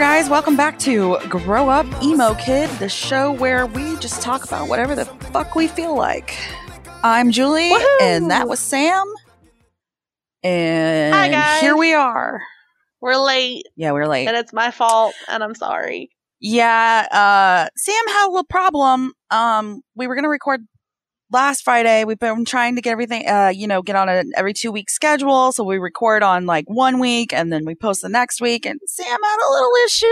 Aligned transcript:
Guys. 0.00 0.30
Welcome 0.30 0.56
back 0.56 0.78
to 0.80 1.18
Grow 1.28 1.68
Up 1.68 1.84
Emo 2.02 2.32
Kid, 2.34 2.70
the 2.78 2.88
show 2.88 3.32
where 3.32 3.66
we 3.66 3.96
just 3.98 4.22
talk 4.22 4.44
about 4.44 4.66
whatever 4.66 4.94
the 4.94 5.04
fuck 5.04 5.54
we 5.54 5.66
feel 5.68 5.94
like. 5.94 6.34
I'm 7.04 7.30
Julie, 7.30 7.70
Woohoo! 7.70 8.00
and 8.00 8.30
that 8.30 8.48
was 8.48 8.60
Sam. 8.60 9.06
And 10.42 11.14
Hi, 11.14 11.28
guys. 11.28 11.60
here 11.60 11.76
we 11.76 11.92
are. 11.92 12.40
We're 13.02 13.16
late, 13.16 13.66
Yeah, 13.76 13.92
we're 13.92 14.06
late. 14.06 14.26
and 14.26 14.38
it's 14.38 14.54
my 14.54 14.70
fault, 14.70 15.14
and 15.28 15.44
I'm 15.44 15.54
sorry. 15.54 16.08
Yeah, 16.40 17.06
uh, 17.10 17.68
Sam 17.76 18.04
had 18.08 18.26
a 18.26 18.30
little 18.30 18.44
problem. 18.44 19.12
Um, 19.30 19.82
we 19.94 20.06
were 20.06 20.14
going 20.14 20.24
to 20.24 20.30
record 20.30 20.62
last 21.30 21.62
Friday. 21.62 22.04
We've 22.04 22.18
been 22.18 22.44
trying 22.44 22.76
to 22.76 22.82
get 22.82 22.92
everything, 22.92 23.26
uh, 23.28 23.52
you 23.54 23.66
know, 23.66 23.82
get 23.82 23.96
on 23.96 24.08
an 24.08 24.32
every 24.36 24.52
two 24.52 24.72
week 24.72 24.90
schedule. 24.90 25.52
So 25.52 25.64
we 25.64 25.78
record 25.78 26.22
on 26.22 26.46
like 26.46 26.64
one 26.68 26.98
week 26.98 27.32
and 27.32 27.52
then 27.52 27.64
we 27.64 27.74
post 27.74 28.02
the 28.02 28.08
next 28.08 28.40
week. 28.40 28.66
And 28.66 28.80
Sam 28.86 29.06
had 29.06 29.36
a 29.36 29.52
little 29.52 29.72
issue. 29.86 30.06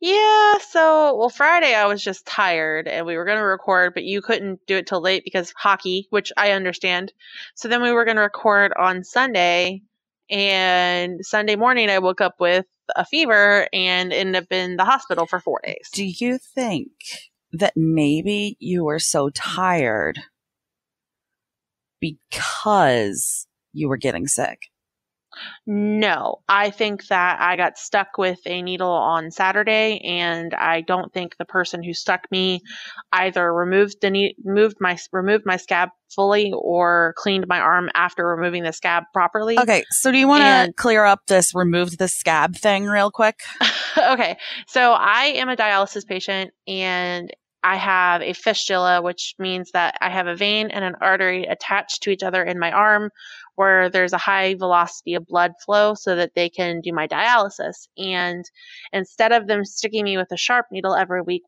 Yeah, 0.00 0.58
so 0.58 1.16
well, 1.16 1.30
Friday 1.30 1.74
I 1.74 1.86
was 1.86 2.04
just 2.04 2.26
tired, 2.26 2.86
and 2.86 3.06
we 3.06 3.16
were 3.16 3.24
going 3.24 3.38
to 3.38 3.44
record, 3.44 3.94
but 3.94 4.04
you 4.04 4.20
couldn't 4.20 4.60
do 4.66 4.76
it 4.76 4.86
till 4.86 5.00
late 5.00 5.24
because 5.24 5.54
hockey, 5.56 6.06
which 6.10 6.32
I 6.36 6.50
understand. 6.50 7.14
So 7.54 7.68
then 7.68 7.82
we 7.82 7.92
were 7.92 8.04
going 8.04 8.16
to 8.16 8.22
record 8.22 8.74
on 8.78 9.04
Sunday, 9.04 9.80
and 10.28 11.24
Sunday 11.24 11.56
morning 11.56 11.88
I 11.88 12.00
woke 12.00 12.20
up 12.20 12.34
with 12.38 12.66
a 12.94 13.06
fever 13.06 13.66
and 13.72 14.12
ended 14.12 14.42
up 14.42 14.52
in 14.52 14.76
the 14.76 14.84
hospital 14.84 15.24
for 15.24 15.40
four 15.40 15.62
days. 15.64 15.88
Do 15.94 16.04
you 16.04 16.38
think 16.38 16.90
that 17.52 17.72
maybe 17.76 18.56
you 18.60 18.84
were 18.84 18.98
so 18.98 19.30
tired 19.30 20.18
because 22.00 23.46
you 23.72 23.88
were 23.88 23.96
getting 23.96 24.26
sick? 24.26 24.58
No, 25.66 26.42
I 26.48 26.70
think 26.70 27.06
that 27.08 27.40
I 27.40 27.56
got 27.56 27.78
stuck 27.78 28.18
with 28.18 28.40
a 28.46 28.62
needle 28.62 28.90
on 28.90 29.30
Saturday, 29.30 30.00
and 30.04 30.54
I 30.54 30.80
don't 30.80 31.12
think 31.12 31.36
the 31.36 31.44
person 31.44 31.82
who 31.82 31.92
stuck 31.92 32.30
me 32.30 32.62
either 33.12 33.52
removed 33.52 33.96
the 34.00 34.10
ne- 34.10 34.36
moved 34.44 34.76
my 34.80 34.96
removed 35.12 35.44
my 35.46 35.56
scab 35.56 35.90
fully 36.14 36.52
or 36.54 37.14
cleaned 37.16 37.46
my 37.48 37.58
arm 37.58 37.90
after 37.94 38.26
removing 38.26 38.62
the 38.62 38.72
scab 38.72 39.04
properly. 39.12 39.58
Okay, 39.58 39.84
so 39.90 40.12
do 40.12 40.18
you 40.18 40.28
want 40.28 40.42
to 40.42 40.72
clear 40.74 41.04
up 41.04 41.20
this 41.26 41.54
removed 41.54 41.98
the 41.98 42.08
scab 42.08 42.56
thing 42.56 42.86
real 42.86 43.10
quick? 43.10 43.40
okay, 43.98 44.36
so 44.68 44.92
I 44.92 45.24
am 45.36 45.48
a 45.48 45.56
dialysis 45.56 46.06
patient, 46.06 46.52
and 46.66 47.30
I 47.66 47.76
have 47.76 48.22
a 48.22 48.32
fistula, 48.32 49.02
which 49.02 49.34
means 49.40 49.72
that 49.72 49.96
I 50.00 50.08
have 50.08 50.28
a 50.28 50.36
vein 50.36 50.70
and 50.70 50.84
an 50.84 50.94
artery 51.00 51.46
attached 51.46 52.04
to 52.04 52.10
each 52.10 52.22
other 52.22 52.44
in 52.44 52.60
my 52.60 52.70
arm 52.70 53.10
where 53.56 53.90
there's 53.90 54.12
a 54.12 54.18
high 54.18 54.54
velocity 54.54 55.14
of 55.14 55.26
blood 55.26 55.52
flow 55.64 55.94
so 55.94 56.14
that 56.16 56.34
they 56.34 56.48
can 56.48 56.80
do 56.80 56.92
my 56.92 57.08
dialysis. 57.08 57.88
And 57.98 58.44
instead 58.92 59.32
of 59.32 59.46
them 59.46 59.64
sticking 59.64 60.04
me 60.04 60.16
with 60.16 60.30
a 60.30 60.36
sharp 60.36 60.66
needle 60.70 60.94
every 60.94 61.22
week, 61.22 61.42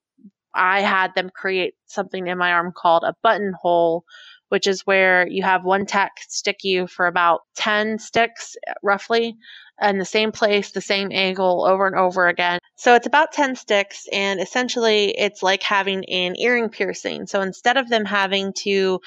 I 0.54 0.80
had 0.80 1.14
them 1.14 1.30
create 1.30 1.74
something 1.86 2.26
in 2.26 2.38
my 2.38 2.52
arm 2.52 2.72
called 2.76 3.04
a 3.04 3.14
buttonhole, 3.22 4.04
which 4.48 4.66
is 4.66 4.86
where 4.86 5.28
you 5.28 5.42
have 5.42 5.64
one 5.64 5.86
tech 5.86 6.12
stick 6.28 6.64
you 6.64 6.86
for 6.86 7.06
about 7.06 7.42
10 7.56 7.98
sticks 7.98 8.56
uh, 8.68 8.72
roughly 8.82 9.36
in 9.80 9.98
the 9.98 10.04
same 10.04 10.32
place, 10.32 10.72
the 10.72 10.80
same 10.80 11.10
angle 11.12 11.64
over 11.64 11.86
and 11.86 11.96
over 11.96 12.26
again. 12.26 12.58
So 12.76 12.94
it's 12.94 13.06
about 13.06 13.32
10 13.32 13.56
sticks, 13.56 14.06
and 14.12 14.40
essentially 14.40 15.10
it's 15.16 15.42
like 15.42 15.62
having 15.62 16.04
an 16.06 16.34
earring 16.36 16.70
piercing. 16.70 17.26
So 17.26 17.40
instead 17.40 17.76
of 17.76 17.88
them 17.88 18.04
having 18.04 18.52
to 18.64 19.00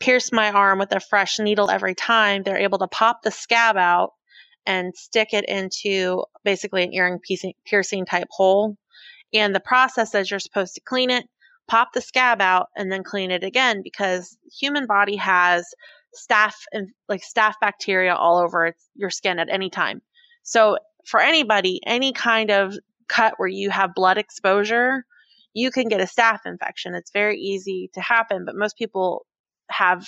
pierce 0.00 0.32
my 0.32 0.50
arm 0.50 0.78
with 0.78 0.92
a 0.92 1.00
fresh 1.00 1.38
needle 1.38 1.70
every 1.70 1.94
time, 1.94 2.42
they're 2.42 2.58
able 2.58 2.78
to 2.78 2.88
pop 2.88 3.22
the 3.22 3.30
scab 3.30 3.76
out 3.76 4.12
and 4.66 4.96
stick 4.96 5.32
it 5.32 5.44
into 5.46 6.24
basically 6.44 6.82
an 6.82 6.92
earring 6.92 7.18
piecing- 7.18 7.54
piercing 7.64 8.04
type 8.04 8.28
hole. 8.30 8.76
And 9.32 9.54
the 9.54 9.60
process 9.60 10.14
is 10.14 10.30
you're 10.30 10.40
supposed 10.40 10.74
to 10.74 10.80
clean 10.80 11.10
it, 11.10 11.26
pop 11.66 11.92
the 11.92 12.00
scab 12.00 12.40
out, 12.40 12.68
and 12.76 12.90
then 12.90 13.02
clean 13.02 13.30
it 13.30 13.44
again 13.44 13.82
because 13.82 14.36
human 14.58 14.86
body 14.86 15.16
has 15.16 15.66
staph 16.14 16.54
and 16.72 16.88
like 17.08 17.22
staph 17.22 17.54
bacteria 17.60 18.14
all 18.14 18.38
over 18.38 18.74
your 18.94 19.10
skin 19.10 19.38
at 19.38 19.50
any 19.50 19.70
time. 19.70 20.00
So 20.42 20.78
for 21.06 21.20
anybody, 21.20 21.80
any 21.86 22.12
kind 22.12 22.50
of 22.50 22.74
cut 23.08 23.34
where 23.38 23.48
you 23.48 23.70
have 23.70 23.94
blood 23.94 24.18
exposure, 24.18 25.04
you 25.54 25.70
can 25.70 25.88
get 25.88 26.00
a 26.00 26.04
staph 26.04 26.40
infection. 26.44 26.94
It's 26.94 27.10
very 27.10 27.38
easy 27.38 27.90
to 27.94 28.00
happen, 28.00 28.44
but 28.44 28.54
most 28.54 28.76
people 28.76 29.26
have 29.70 30.06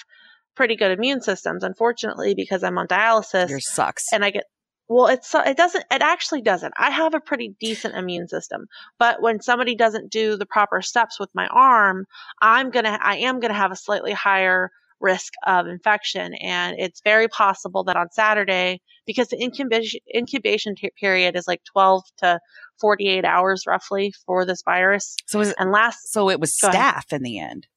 pretty 0.57 0.77
good 0.77 0.91
immune 0.93 1.21
systems. 1.21 1.65
Unfortunately, 1.65 2.35
because 2.35 2.63
I'm 2.63 2.79
on 2.79 2.87
dialysis 2.87 3.49
Yours 3.49 3.69
sucks. 3.69 4.13
and 4.13 4.25
I 4.25 4.31
get 4.31 4.45
well, 4.91 5.07
it's 5.07 5.33
it 5.33 5.57
doesn't 5.57 5.85
it 5.89 6.03
actually 6.03 6.43
doesn't. 6.43 6.75
I 6.77 6.91
have 6.91 7.15
a 7.15 7.21
pretty 7.21 7.55
decent 7.61 7.95
immune 7.95 8.27
system, 8.27 8.67
but 8.99 9.23
when 9.23 9.41
somebody 9.41 9.77
doesn't 9.77 10.11
do 10.11 10.37
the 10.37 10.47
proper 10.47 10.83
steps 10.83 11.21
with 11.21 11.31
my 11.33 11.47
arm, 11.47 12.07
I'm 12.43 12.71
gonna 12.71 12.99
I 13.01 13.19
am 13.19 13.39
gonna 13.39 13.55
have 13.55 13.71
a 13.71 13.77
slightly 13.77 14.11
higher 14.13 14.71
risk 14.99 15.33
of 15.47 15.69
infection, 15.69 16.35
and 16.35 16.77
it's 16.77 17.01
very 17.05 17.29
possible 17.29 17.85
that 17.85 17.97
on 17.97 18.11
Saturday, 18.11 18.81
because 19.07 19.29
the 19.29 19.41
incubation 19.41 20.01
incubation 20.13 20.75
t- 20.75 20.91
period 20.99 21.37
is 21.37 21.47
like 21.47 21.63
12 21.73 22.03
to 22.19 22.41
48 22.81 23.25
hours 23.25 23.65
roughly 23.69 24.13
for 24.27 24.45
this 24.45 24.63
virus, 24.65 25.15
so 25.25 25.39
was 25.39 25.55
and 25.57 25.71
last 25.71 26.13
so 26.13 26.31
it 26.31 26.41
was 26.41 26.53
staph 26.53 27.13
in 27.13 27.23
the 27.23 27.39
end. 27.39 27.69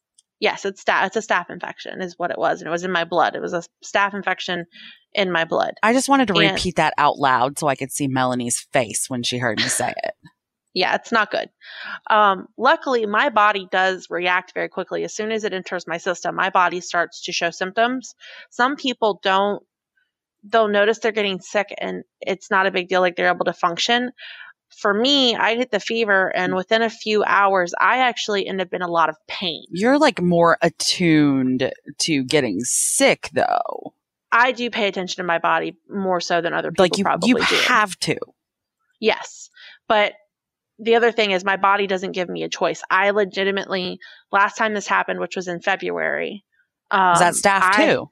Yes, 0.43 0.65
it's 0.65 0.83
staph 0.83 1.07
it's 1.07 1.15
a 1.15 1.21
staph 1.21 1.49
infection 1.49 2.01
is 2.01 2.19
what 2.19 2.29
it 2.29 2.37
was, 2.37 2.59
and 2.59 2.67
it 2.67 2.71
was 2.71 2.83
in 2.83 2.91
my 2.91 3.05
blood. 3.05 3.33
It 3.35 3.41
was 3.41 3.53
a 3.53 3.63
staph 3.83 4.13
infection 4.13 4.65
in 5.13 5.31
my 5.31 5.45
blood. 5.45 5.75
I 5.81 5.93
just 5.93 6.09
wanted 6.09 6.27
to 6.27 6.33
And- 6.37 6.51
repeat 6.51 6.75
that 6.75 6.93
out 6.97 7.17
loud 7.17 7.57
so 7.57 7.67
I 7.67 7.75
could 7.75 7.91
see 7.91 8.07
Melanie's 8.07 8.59
face 8.73 9.09
when 9.09 9.23
she 9.23 9.37
heard 9.37 9.57
me 9.57 9.67
say 9.69 9.93
it. 10.03 10.13
yeah, 10.75 10.95
it's 10.95 11.11
not 11.11 11.31
good. 11.31 11.49
Um, 12.09 12.47
luckily, 12.57 13.05
my 13.05 13.29
body 13.29 13.67
does 13.71 14.07
react 14.09 14.53
very 14.53 14.69
quickly. 14.69 15.03
As 15.03 15.15
soon 15.15 15.31
as 15.31 15.43
it 15.43 15.53
enters 15.53 15.87
my 15.87 15.97
system, 15.97 16.35
my 16.35 16.49
body 16.49 16.81
starts 16.81 17.23
to 17.25 17.31
show 17.31 17.51
symptoms. 17.51 18.13
Some 18.49 18.75
people 18.75 19.19
don't, 19.23 19.63
they'll 20.43 20.67
notice 20.67 20.99
they're 20.99 21.11
getting 21.11 21.39
sick 21.39 21.73
and 21.77 22.03
it's 22.19 22.51
not 22.51 22.65
a 22.65 22.71
big 22.71 22.89
deal, 22.89 23.01
like 23.01 23.15
they're 23.15 23.31
able 23.31 23.45
to 23.45 23.53
function. 23.53 24.11
For 24.77 24.93
me, 24.93 25.35
I 25.35 25.55
hit 25.55 25.71
the 25.71 25.79
fever, 25.79 26.35
and 26.35 26.55
within 26.55 26.81
a 26.81 26.89
few 26.89 27.23
hours, 27.23 27.73
I 27.79 27.97
actually 27.99 28.47
end 28.47 28.61
up 28.61 28.73
in 28.73 28.81
a 28.81 28.87
lot 28.87 29.09
of 29.09 29.15
pain. 29.27 29.65
You're 29.69 29.97
like 29.99 30.21
more 30.21 30.57
attuned 30.61 31.71
to 31.99 32.23
getting 32.23 32.59
sick 32.61 33.29
though. 33.33 33.93
I 34.31 34.51
do 34.51 34.69
pay 34.71 34.87
attention 34.87 35.17
to 35.17 35.23
my 35.27 35.37
body 35.39 35.77
more 35.89 36.19
so 36.19 36.41
than 36.41 36.53
other 36.53 36.71
people 36.71 36.83
Like 36.85 36.97
you 36.97 37.03
probably 37.03 37.29
you 37.29 37.35
do. 37.37 37.55
have 37.67 37.95
to. 37.99 38.17
Yes. 38.99 39.49
But 39.87 40.13
the 40.79 40.95
other 40.95 41.11
thing 41.11 41.31
is 41.31 41.43
my 41.45 41.57
body 41.57 41.85
doesn't 41.85 42.13
give 42.13 42.29
me 42.29 42.43
a 42.43 42.49
choice. 42.49 42.81
I 42.89 43.11
legitimately 43.11 43.99
last 44.31 44.57
time 44.57 44.73
this 44.73 44.87
happened, 44.87 45.19
which 45.19 45.35
was 45.35 45.47
in 45.47 45.61
February. 45.61 46.43
Um, 46.89 47.13
Is 47.13 47.19
that 47.19 47.33
staph 47.35 47.61
I- 47.79 47.85
too? 47.85 48.09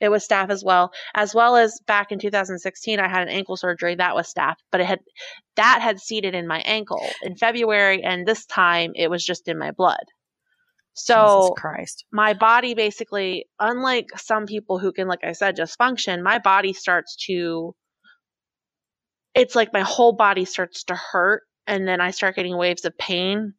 It 0.00 0.10
was 0.10 0.26
staph 0.26 0.50
as 0.50 0.62
well, 0.62 0.92
as 1.14 1.34
well 1.34 1.56
as 1.56 1.80
back 1.86 2.12
in 2.12 2.18
2016, 2.18 3.00
I 3.00 3.08
had 3.08 3.22
an 3.22 3.28
ankle 3.28 3.56
surgery 3.56 3.94
that 3.94 4.14
was 4.14 4.32
staph 4.32 4.56
but 4.70 4.80
it 4.80 4.86
had 4.86 5.00
that 5.56 5.80
had 5.80 6.00
seated 6.00 6.34
in 6.34 6.46
my 6.46 6.58
ankle 6.60 7.02
in 7.22 7.36
February, 7.36 8.02
and 8.02 8.26
this 8.26 8.44
time 8.46 8.92
it 8.94 9.08
was 9.08 9.24
just 9.24 9.48
in 9.48 9.58
my 9.58 9.70
blood. 9.70 10.04
So 10.96 11.14
Jesus 11.14 11.50
Christ. 11.60 12.04
my 12.10 12.32
body 12.32 12.74
basically, 12.74 13.46
unlike 13.60 14.06
some 14.16 14.46
people 14.46 14.78
who 14.78 14.92
can, 14.92 15.08
like 15.08 15.24
I 15.24 15.32
said, 15.32 15.56
just 15.56 15.76
function, 15.76 16.22
my 16.22 16.38
body 16.38 16.72
starts 16.72 17.16
to, 17.26 17.74
it's 19.34 19.54
like 19.54 19.74
my 19.74 19.82
whole 19.82 20.14
body 20.14 20.46
starts 20.46 20.84
to 20.84 20.94
hurt. 20.94 21.42
And 21.66 21.86
then 21.86 22.00
I 22.00 22.12
start 22.12 22.36
getting 22.36 22.56
waves 22.56 22.84
of 22.84 22.96
pain. 22.96 23.54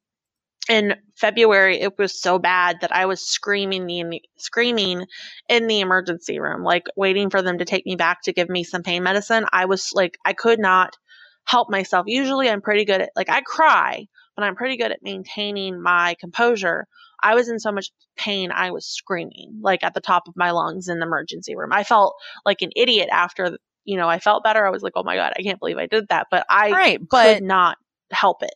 In 0.70 0.96
February, 1.16 1.80
it 1.80 1.98
was 1.98 2.20
so 2.20 2.40
bad 2.40 2.82
that 2.82 2.94
I 2.94 3.06
was 3.06 3.22
screaming 3.22 3.86
the 3.86 4.22
screaming 4.38 5.06
in 5.48 5.68
the 5.68 5.80
emergency 5.80 6.40
room, 6.40 6.64
like 6.64 6.88
waiting 6.96 7.30
for 7.30 7.42
them 7.42 7.60
to 7.60 7.66
take 7.66 7.86
me 7.86 7.96
back 7.96 8.24
to 8.24 8.34
give 8.34 8.50
me 8.50 8.64
some 8.64 8.84
pain 8.84 9.04
medicine. 9.04 9.46
I 9.52 9.66
was 9.66 9.92
like, 9.94 10.18
I 10.26 10.34
could 10.34 10.60
not 10.60 10.98
help 11.46 11.70
myself. 11.70 12.06
Usually, 12.08 12.50
I'm 12.50 12.62
pretty 12.62 12.86
good 12.86 13.02
at 13.02 13.12
like 13.16 13.30
I 13.30 13.42
cry, 13.42 14.08
but 14.36 14.44
I'm 14.44 14.56
pretty 14.56 14.78
good 14.78 14.92
at 14.92 15.00
maintaining 15.02 15.82
my 15.82 16.16
composure. 16.20 16.86
I 17.22 17.36
was 17.36 17.50
in 17.50 17.60
so 17.60 17.72
much 17.72 17.90
pain, 18.18 18.52
I 18.52 18.72
was 18.72 18.86
screaming 18.86 19.60
like 19.62 19.84
at 19.84 19.94
the 19.94 20.02
top 20.02 20.28
of 20.28 20.36
my 20.36 20.52
lungs 20.52 20.88
in 20.88 21.00
the 21.00 21.06
emergency 21.06 21.56
room. 21.56 21.72
I 21.72 21.84
felt 21.84 22.16
like 22.46 22.62
an 22.62 22.72
idiot 22.76 23.10
after, 23.12 23.58
you 23.86 23.98
know, 23.98 24.08
I 24.08 24.20
felt 24.20 24.44
better. 24.44 24.66
I 24.66 24.70
was 24.70 24.84
like, 24.84 24.94
oh 24.96 25.04
my 25.04 25.16
God, 25.16 25.34
I 25.38 25.42
can't 25.42 25.60
believe 25.60 25.78
I 25.78 25.88
did 25.88 26.10
that. 26.10 26.28
But 26.30 26.46
I 26.50 26.72
Right, 26.72 27.00
but 27.10 27.38
could 27.38 27.44
not 27.44 27.78
help 28.12 28.44
it. 28.44 28.54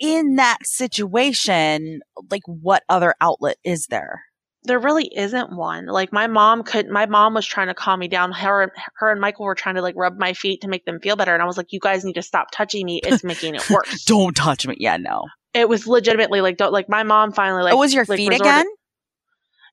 In 0.00 0.36
that 0.36 0.58
situation, 0.64 2.00
like 2.30 2.42
what 2.46 2.82
other 2.88 3.14
outlet 3.20 3.56
is 3.64 3.86
there? 3.86 4.22
There 4.64 4.78
really 4.80 5.08
isn't 5.14 5.56
one. 5.56 5.86
Like 5.86 6.12
my 6.12 6.26
mom 6.26 6.64
could, 6.64 6.88
my 6.88 7.06
mom 7.06 7.34
was 7.34 7.46
trying 7.46 7.68
to 7.68 7.74
calm 7.74 8.00
me 8.00 8.08
down. 8.08 8.32
Her, 8.32 8.72
her 8.96 9.10
and 9.12 9.20
Michael 9.20 9.44
were 9.44 9.54
trying 9.54 9.76
to 9.76 9.82
like 9.82 9.94
rub 9.96 10.18
my 10.18 10.32
feet 10.32 10.62
to 10.62 10.68
make 10.68 10.84
them 10.84 10.98
feel 11.00 11.14
better. 11.14 11.32
And 11.32 11.40
I 11.42 11.46
was 11.46 11.56
like, 11.56 11.72
you 11.72 11.78
guys 11.80 12.04
need 12.04 12.14
to 12.14 12.22
stop 12.22 12.48
touching 12.52 12.84
me. 12.84 13.00
It's 13.04 13.22
making 13.22 13.54
it 13.54 13.70
worse. 13.70 14.04
Don't 14.04 14.34
touch 14.34 14.66
me. 14.66 14.74
Yeah, 14.80 14.96
no. 14.96 15.22
it 15.54 15.68
was 15.68 15.86
legitimately 15.86 16.40
like, 16.40 16.56
don't, 16.56 16.72
like 16.72 16.88
my 16.88 17.04
mom 17.04 17.30
finally 17.32 17.62
like, 17.62 17.74
It 17.74 17.76
was 17.76 17.94
your 17.94 18.04
like, 18.08 18.16
feet 18.18 18.28
resorted- 18.28 18.46
again? 18.46 18.66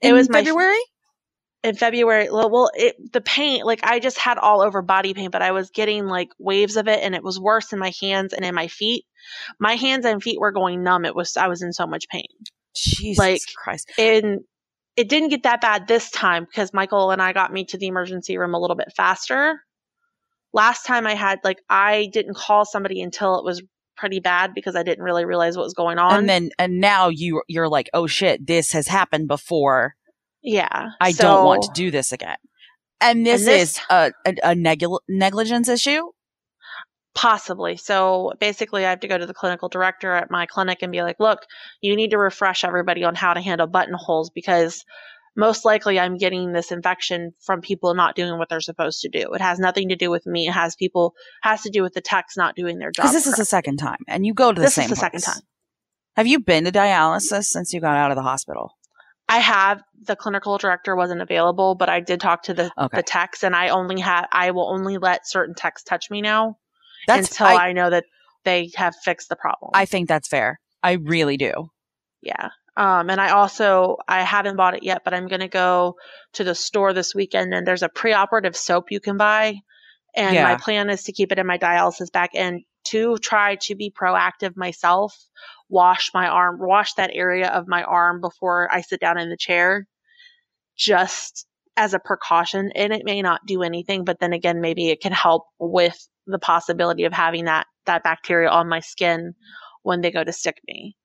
It 0.02 0.10
In 0.10 0.14
was 0.16 0.30
my- 0.30 0.44
February. 0.44 0.78
In 1.64 1.76
February, 1.76 2.30
well, 2.30 2.50
well 2.50 2.72
it, 2.74 3.14
the 3.14 3.22
pain, 3.22 3.64
like 3.64 3.80
I 3.84 4.00
just 4.00 4.18
had 4.18 4.38
all 4.38 4.62
over 4.62 4.82
body 4.82 5.14
pain, 5.14 5.30
but 5.30 5.42
I 5.42 5.52
was 5.52 5.70
getting 5.70 6.08
like 6.08 6.30
waves 6.38 6.76
of 6.76 6.88
it 6.88 7.00
and 7.02 7.16
it 7.16 7.24
was 7.24 7.40
worse 7.40 7.72
in 7.72 7.80
my 7.80 7.94
hands 8.02 8.34
and 8.34 8.44
in 8.44 8.54
my 8.54 8.68
feet. 8.68 9.06
My 9.60 9.76
hands 9.76 10.06
and 10.06 10.22
feet 10.22 10.40
were 10.40 10.52
going 10.52 10.84
numb. 10.84 11.06
It 11.06 11.16
was, 11.16 11.38
I 11.38 11.48
was 11.48 11.62
in 11.62 11.72
so 11.72 11.88
much 11.88 12.08
pain. 12.10 12.28
Jesus 12.76 13.18
Like, 13.18 13.42
Christ. 13.56 13.92
And 13.98 14.42
it 14.96 15.10
didn't 15.10 15.30
get 15.30 15.44
that 15.44 15.62
bad 15.62 15.88
this 15.88 16.12
time 16.12 16.46
because 16.46 16.74
Michael 16.74 17.12
and 17.12 17.22
I 17.22 17.34
got 17.34 17.54
me 17.54 17.66
to 17.66 17.78
the 17.78 17.88
emergency 17.88 18.38
room 18.38 18.54
a 18.54 18.60
little 18.60 18.76
bit 18.76 18.92
faster. 18.96 19.62
Last 20.52 20.86
time 20.86 21.08
I 21.08 21.16
had, 21.16 21.40
like, 21.44 21.60
I 21.68 22.10
didn't 22.14 22.36
call 22.36 22.64
somebody 22.66 23.02
until 23.02 23.40
it 23.40 23.46
was 23.46 23.64
pretty 23.96 24.20
bad 24.20 24.54
because 24.54 24.76
I 24.76 24.84
didn't 24.84 25.04
really 25.04 25.26
realize 25.26 25.56
what 25.58 25.64
was 25.64 25.74
going 25.74 25.98
on. 25.98 26.20
And 26.20 26.30
then 26.30 26.50
and 26.60 26.80
now 26.80 27.10
you 27.10 27.42
you're 27.48 27.70
like, 27.70 27.90
oh 27.94 28.08
shit, 28.08 28.46
this 28.46 28.72
has 28.72 28.88
happened 28.88 29.28
before. 29.28 29.96
Yeah. 30.44 30.90
I 31.02 31.12
don't 31.14 31.46
want 31.46 31.64
to 31.64 31.70
do 31.74 31.90
this 31.92 32.12
again. 32.12 32.38
And 33.02 33.26
this, 33.26 33.42
And 33.42 33.48
this- 33.48 33.70
is 33.78 33.80
a, 33.90 34.12
a, 34.26 34.36
a 34.44 34.56
negli- 34.56 35.00
negligence 35.10 35.68
issue. 35.70 36.04
Possibly. 37.16 37.78
So 37.78 38.34
basically, 38.40 38.86
I 38.86 38.90
have 38.90 39.02
to 39.02 39.08
go 39.08 39.18
to 39.18 39.26
the 39.28 39.36
clinical 39.36 39.70
director 39.70 40.14
at 40.14 40.32
my 40.32 40.48
clinic 40.48 40.80
and 40.82 40.92
be 40.92 41.04
like, 41.04 41.20
look, 41.20 41.40
you 41.80 41.96
need 41.96 42.10
to 42.12 42.18
refresh 42.18 42.64
everybody 42.64 43.04
on 43.04 43.14
how 43.14 43.34
to 43.36 43.42
handle 43.42 43.68
buttonholes 43.68 44.32
because 44.32 44.84
most 45.36 45.64
likely 45.64 46.00
I'm 46.00 46.18
getting 46.18 46.54
this 46.54 46.72
infection 46.72 47.34
from 47.46 47.62
people 47.62 47.94
not 47.94 48.16
doing 48.16 48.40
what 48.40 48.50
they're 48.50 48.62
supposed 48.62 49.02
to 49.02 49.10
do. 49.10 49.32
It 49.34 49.42
has 49.42 49.60
nothing 49.60 49.90
to 49.90 49.96
do 49.96 50.10
with 50.10 50.26
me. 50.26 50.48
It 50.48 50.54
has 50.54 50.76
people, 50.76 51.14
has 51.44 51.62
to 51.64 51.70
do 51.70 51.84
with 51.84 51.94
the 51.94 52.02
techs 52.02 52.36
not 52.36 52.56
doing 52.56 52.80
their 52.80 52.90
job. 52.92 53.04
Because 53.04 53.14
this 53.14 53.28
is 53.28 53.36
the 53.36 53.46
second 53.46 53.78
time, 53.78 54.00
and 54.08 54.26
you 54.26 54.34
go 54.34 54.52
to 54.52 54.60
the 54.60 54.66
This 54.68 54.76
same. 54.76 54.86
is 54.86 54.90
the 54.92 54.96
second 54.96 55.22
time. 55.22 55.42
Have 56.16 56.26
you 56.28 56.40
been 56.40 56.64
to 56.66 56.72
dialysis 56.72 57.46
since 57.46 57.74
you 57.74 57.82
got 57.82 57.96
out 57.96 58.10
of 58.12 58.16
the 58.18 58.24
hospital? 58.24 58.76
I 59.30 59.40
have 59.40 59.82
the 60.02 60.16
clinical 60.16 60.58
director 60.58 60.96
wasn't 60.96 61.22
available, 61.22 61.76
but 61.76 61.90
I 61.90 62.02
did 62.02 62.20
talk 62.20 62.44
to 62.44 62.54
the, 62.54 62.72
Okay. 62.78 62.98
the 62.98 63.04
techs 63.04 63.44
and 63.44 63.56
I 63.56 63.70
only 63.70 64.02
have, 64.02 64.28
I 64.32 64.52
will 64.52 64.70
only 64.70 64.98
let 64.98 65.28
certain 65.28 65.56
techs 65.56 65.84
touch 65.84 66.12
me 66.12 66.22
now 66.22 66.58
That's 67.08 67.32
until 67.32 67.48
I, 67.48 67.70
I 67.70 67.72
know 67.74 67.90
that 67.90 68.06
they 68.44 68.72
have 68.76 68.96
fixed 69.04 69.30
the 69.30 69.36
problem. 69.36 69.72
I 69.74 69.86
think 69.86 70.10
that's 70.10 70.28
fair. 70.28 70.60
I 70.82 70.94
really 70.94 71.38
do. 71.38 71.70
Yeah. 72.22 72.50
Um, 72.76 73.10
and 73.10 73.22
I 73.22 73.30
also 73.32 73.98
I 74.08 74.24
haven't 74.24 74.56
bought 74.56 74.76
it 74.76 74.84
yet, 74.84 75.04
but 75.06 75.14
I'm 75.14 75.28
gonna 75.28 75.48
go 75.48 75.96
to 76.34 76.44
the 76.44 76.56
store 76.56 76.92
this 76.92 77.14
weekend 77.14 77.54
and 77.54 77.68
there's 77.68 77.84
a 77.84 77.90
preoperative 77.90 78.56
soap 78.56 78.86
you 78.90 79.00
can 79.00 79.18
buy. 79.18 79.60
And 80.16 80.36
my 80.36 80.56
plan 80.58 80.90
is 80.90 81.04
to 81.04 81.12
keep 81.12 81.32
it 81.32 81.40
in 81.40 81.48
my 81.48 81.58
dialysis 81.58 82.12
bag 82.12 82.32
and 82.36 82.62
to 82.94 83.18
try 83.18 83.58
to 83.64 83.76
be 83.76 83.92
proactive 83.92 84.56
myself, 84.56 85.16
wash 85.68 86.12
my 86.14 86.28
arm, 86.28 86.58
wash 86.60 86.94
that 86.94 87.12
area 87.14 87.50
of 87.50 87.68
my 87.68 87.84
arm 87.84 88.22
before 88.22 88.72
I 88.72 88.82
sit 88.82 89.00
down 89.00 89.20
in 89.20 89.30
the 89.30 89.38
chair, 89.38 89.88
just 90.78 91.48
as 91.76 91.94
a 91.94 92.00
precaution. 92.00 92.72
And 92.76 92.94
it 92.94 93.02
may 93.04 93.22
not 93.22 93.42
do 93.48 93.64
anything, 93.64 94.06
but 94.06 94.20
then 94.20 94.32
again, 94.32 94.62
maybe 94.62 94.90
it 94.90 95.02
can 95.02 95.12
help 95.12 95.46
with 95.60 95.98
the 96.28 96.40
possibility 96.40 97.04
of 97.04 97.14
having 97.14 97.46
that 97.46 97.66
that 97.86 98.04
bacteria 98.04 98.50
on 98.50 98.70
my 98.70 98.80
skin 98.80 99.34
when 99.82 100.02
they 100.02 100.12
go 100.12 100.24
to 100.24 100.32
stick 100.32 100.56
me. 100.68 100.96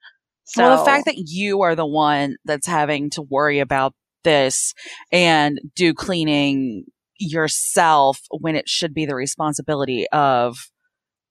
So 0.45 0.63
well, 0.63 0.79
the 0.79 0.85
fact 0.85 1.07
that 1.07 1.19
you 1.27 1.63
are 1.63 1.75
the 1.75 1.87
one 1.87 2.37
that's 2.45 2.67
having 2.67 3.11
to 3.11 3.23
worry 3.23 3.59
about 3.59 3.95
this 4.25 4.75
and 5.11 5.59
do 5.75 5.93
cleaning 5.93 6.85
yourself 7.19 8.21
when 8.31 8.55
it 8.55 8.69
should 8.69 8.95
be 8.95 9.07
the 9.07 9.17
responsibility 9.17 10.07
of, 10.11 10.57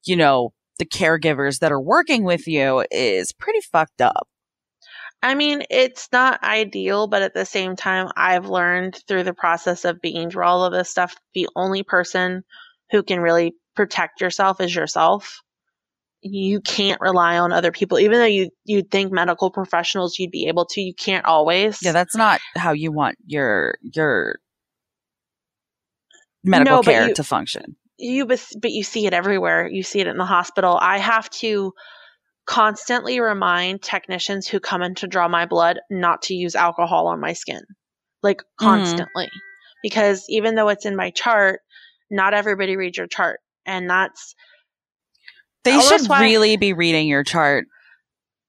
you 0.08 0.16
know, 0.16 0.52
the 0.78 0.86
caregivers 0.86 1.58
that 1.58 1.72
are 1.72 1.80
working 1.80 2.24
with 2.24 2.46
you 2.46 2.84
is 2.90 3.32
pretty 3.32 3.60
fucked 3.60 4.00
up. 4.00 4.28
I 5.22 5.34
mean, 5.34 5.64
it's 5.68 6.08
not 6.12 6.42
ideal, 6.44 7.08
but 7.08 7.22
at 7.22 7.34
the 7.34 7.44
same 7.44 7.74
time, 7.74 8.08
I've 8.16 8.46
learned 8.46 9.02
through 9.08 9.24
the 9.24 9.34
process 9.34 9.84
of 9.84 10.00
being 10.00 10.30
through 10.30 10.44
all 10.44 10.64
of 10.64 10.72
this 10.72 10.88
stuff, 10.88 11.16
the 11.34 11.48
only 11.56 11.82
person 11.82 12.44
who 12.92 13.02
can 13.02 13.18
really 13.20 13.54
protect 13.74 14.20
yourself 14.20 14.60
is 14.60 14.74
yourself. 14.74 15.40
You 16.20 16.60
can't 16.60 17.00
rely 17.00 17.38
on 17.38 17.52
other 17.52 17.72
people, 17.72 17.98
even 17.98 18.18
though 18.18 18.24
you 18.24 18.50
you'd 18.64 18.90
think 18.90 19.12
medical 19.12 19.50
professionals 19.50 20.18
you'd 20.18 20.30
be 20.32 20.46
able 20.48 20.66
to. 20.66 20.80
You 20.80 20.94
can't 20.94 21.24
always. 21.24 21.78
Yeah, 21.82 21.92
that's 21.92 22.16
not 22.16 22.40
how 22.56 22.72
you 22.72 22.90
want 22.92 23.16
your 23.26 23.76
your 23.82 24.38
medical 26.44 26.76
No, 26.76 26.82
care 26.82 27.08
you- 27.08 27.14
to 27.14 27.24
function. 27.24 27.76
You 27.98 28.26
but, 28.26 28.40
you 28.62 28.82
see 28.82 29.06
it 29.06 29.12
everywhere. 29.12 29.68
You 29.68 29.82
see 29.82 30.00
it 30.00 30.06
in 30.06 30.16
the 30.16 30.24
hospital. 30.24 30.78
I 30.80 30.98
have 30.98 31.28
to 31.30 31.72
constantly 32.46 33.20
remind 33.20 33.82
technicians 33.82 34.46
who 34.48 34.60
come 34.60 34.82
in 34.82 34.94
to 34.96 35.06
draw 35.06 35.28
my 35.28 35.44
blood 35.46 35.80
not 35.90 36.22
to 36.22 36.34
use 36.34 36.54
alcohol 36.54 37.08
on 37.08 37.20
my 37.20 37.32
skin. 37.34 37.60
Like 38.22 38.42
Mhm. 38.60 38.64
constantly. 38.64 39.28
Because 39.82 40.24
even 40.28 40.54
though 40.54 40.68
it's 40.68 40.86
in 40.86 40.96
my 40.96 41.10
chart 41.10 41.60
not 42.10 42.32
everybody 42.32 42.76
reads 42.76 42.96
your 42.96 43.06
chart. 43.06 43.40
And 43.66 43.88
that's 43.90 44.34
They 45.64 45.74
Oh, 45.74 45.80
should 45.80 46.08
that's 46.08 46.08
really 46.08 46.56
be 46.56 46.72
reading 46.72 47.06
your 47.08 47.24
chart. 47.24 47.66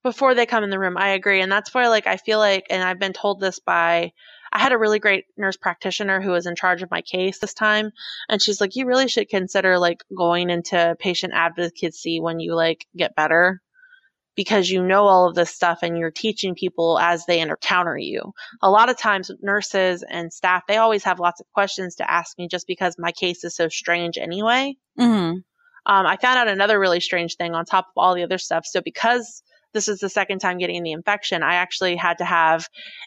before 0.02 0.34
they 0.34 0.46
come 0.46 0.64
in 0.64 0.70
the 0.70 0.78
room. 0.78 0.96
I 0.96 1.08
agree. 1.10 1.42
And 1.42 1.52
that's 1.52 1.74
why 1.74 1.88
like 1.88 2.06
i 2.06 2.16
feel 2.16 2.38
like 2.38 2.66
and 2.70 2.82
i've 2.82 2.98
been 2.98 3.12
told 3.12 3.40
this 3.40 3.58
by 3.58 4.12
i 4.52 4.58
had 4.58 4.72
a 4.72 4.78
really 4.78 4.98
great 4.98 5.24
nurse 5.36 5.56
practitioner 5.56 6.20
who 6.20 6.30
was 6.30 6.46
in 6.46 6.56
charge 6.56 6.82
of 6.82 6.90
my 6.90 7.02
case 7.02 7.38
this 7.38 7.54
time 7.54 7.90
and 8.28 8.42
she's 8.42 8.60
like 8.60 8.76
you 8.76 8.86
really 8.86 9.08
should 9.08 9.28
consider 9.28 9.78
like 9.78 10.02
going 10.16 10.50
into 10.50 10.96
patient 10.98 11.32
advocacy 11.34 12.20
when 12.20 12.40
you 12.40 12.54
like 12.54 12.86
get 12.96 13.14
better 13.16 13.60
because 14.36 14.70
you 14.70 14.82
know 14.82 15.04
all 15.04 15.28
of 15.28 15.34
this 15.34 15.50
stuff 15.50 15.80
and 15.82 15.98
you're 15.98 16.10
teaching 16.10 16.54
people 16.54 16.98
as 16.98 17.26
they 17.26 17.40
encounter 17.40 17.98
you 17.98 18.32
a 18.62 18.70
lot 18.70 18.88
of 18.88 18.96
times 18.96 19.30
nurses 19.42 20.04
and 20.08 20.32
staff 20.32 20.62
they 20.68 20.76
always 20.76 21.04
have 21.04 21.20
lots 21.20 21.40
of 21.40 21.46
questions 21.52 21.96
to 21.96 22.10
ask 22.10 22.38
me 22.38 22.48
just 22.48 22.66
because 22.66 22.96
my 22.98 23.12
case 23.12 23.44
is 23.44 23.54
so 23.54 23.68
strange 23.68 24.18
anyway 24.18 24.74
Mm-hmm. 24.98 25.32
um, 25.32 25.42
I 25.86 26.16
found 26.18 26.38
out 26.38 26.48
another 26.48 26.78
really 26.78 27.00
strange 27.00 27.36
thing 27.36 27.54
on 27.54 27.64
top 27.64 27.86
of 27.86 27.92
all 27.96 28.14
the 28.14 28.22
other 28.22 28.38
stuff. 28.38 28.64
So 28.66 28.82
because 28.82 29.42
this 29.72 29.88
is 29.88 29.98
the 29.98 30.08
second 30.08 30.40
time 30.40 30.58
getting 30.58 30.82
the 30.82 30.92
infection, 30.92 31.42
I 31.42 31.54
actually 31.54 31.96
had 31.96 32.18
to 32.18 32.24
have 32.24 32.66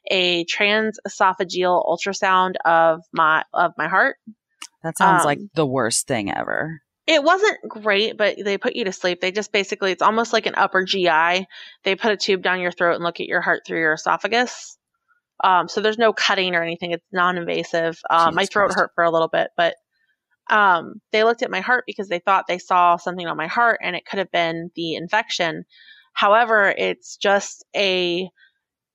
a 0.09 0.45
transesophageal 0.45 1.85
ultrasound 1.85 2.53
of 2.65 3.01
my 3.11 3.43
of 3.53 3.73
my 3.77 3.87
heart. 3.87 4.17
That 4.83 4.97
sounds 4.97 5.25
like 5.25 5.39
Um, 5.39 5.49
the 5.55 5.65
worst 5.65 6.07
thing 6.07 6.31
ever. 6.31 6.81
It 7.05 7.23
wasn't 7.23 7.57
great, 7.67 8.17
but 8.17 8.37
they 8.43 8.57
put 8.57 8.75
you 8.75 8.85
to 8.85 8.93
sleep. 8.93 9.19
They 9.19 9.31
just 9.31 9.51
basically 9.51 9.91
it's 9.91 10.01
almost 10.01 10.31
like 10.31 10.45
an 10.45 10.55
upper 10.55 10.85
GI. 10.85 11.47
They 11.83 11.95
put 11.95 12.11
a 12.11 12.17
tube 12.17 12.41
down 12.41 12.61
your 12.61 12.71
throat 12.71 12.95
and 12.95 13.03
look 13.03 13.19
at 13.19 13.27
your 13.27 13.41
heart 13.41 13.63
through 13.65 13.79
your 13.79 13.93
esophagus. 13.93 14.77
Um, 15.43 15.67
so 15.67 15.81
there's 15.81 15.97
no 15.97 16.13
cutting 16.13 16.55
or 16.55 16.63
anything. 16.63 16.91
It's 16.91 17.05
non-invasive. 17.11 17.99
Um, 18.09 18.35
my 18.35 18.45
throat 18.45 18.67
Christ. 18.67 18.79
hurt 18.79 18.91
for 18.95 19.03
a 19.03 19.11
little 19.11 19.27
bit, 19.27 19.49
but 19.57 19.75
um, 20.49 20.95
they 21.11 21.23
looked 21.23 21.43
at 21.43 21.51
my 21.51 21.61
heart 21.61 21.83
because 21.87 22.07
they 22.07 22.19
thought 22.19 22.45
they 22.47 22.59
saw 22.59 22.97
something 22.97 23.25
on 23.27 23.37
my 23.37 23.47
heart 23.47 23.79
and 23.81 23.95
it 23.95 24.05
could 24.05 24.19
have 24.19 24.31
been 24.31 24.69
the 24.75 24.95
infection. 24.95 25.65
However, 26.13 26.73
it's 26.77 27.17
just 27.17 27.65
a 27.75 28.29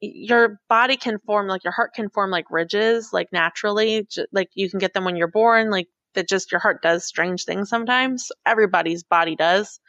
your 0.01 0.61
body 0.69 0.97
can 0.97 1.19
form 1.27 1.49
like 1.49 1.65
your 1.65 1.73
heart 1.73 1.93
can 1.93 2.09
form 2.09 2.31
like 2.31 2.53
ridges 2.53 3.11
like 3.13 3.33
naturally 3.33 4.07
like 4.33 4.49
you 4.55 4.71
can 4.71 4.79
get 4.79 4.95
them 4.95 5.05
when 5.05 5.17
you're 5.17 5.27
born 5.27 5.71
like 5.71 5.89
that 6.15 6.29
just 6.29 6.53
your 6.53 6.61
heart 6.61 6.83
does 6.83 7.05
strange 7.05 7.45
things 7.45 7.69
sometimes. 7.69 8.31
Everybody's 8.45 9.05
body 9.05 9.37
does. 9.37 9.81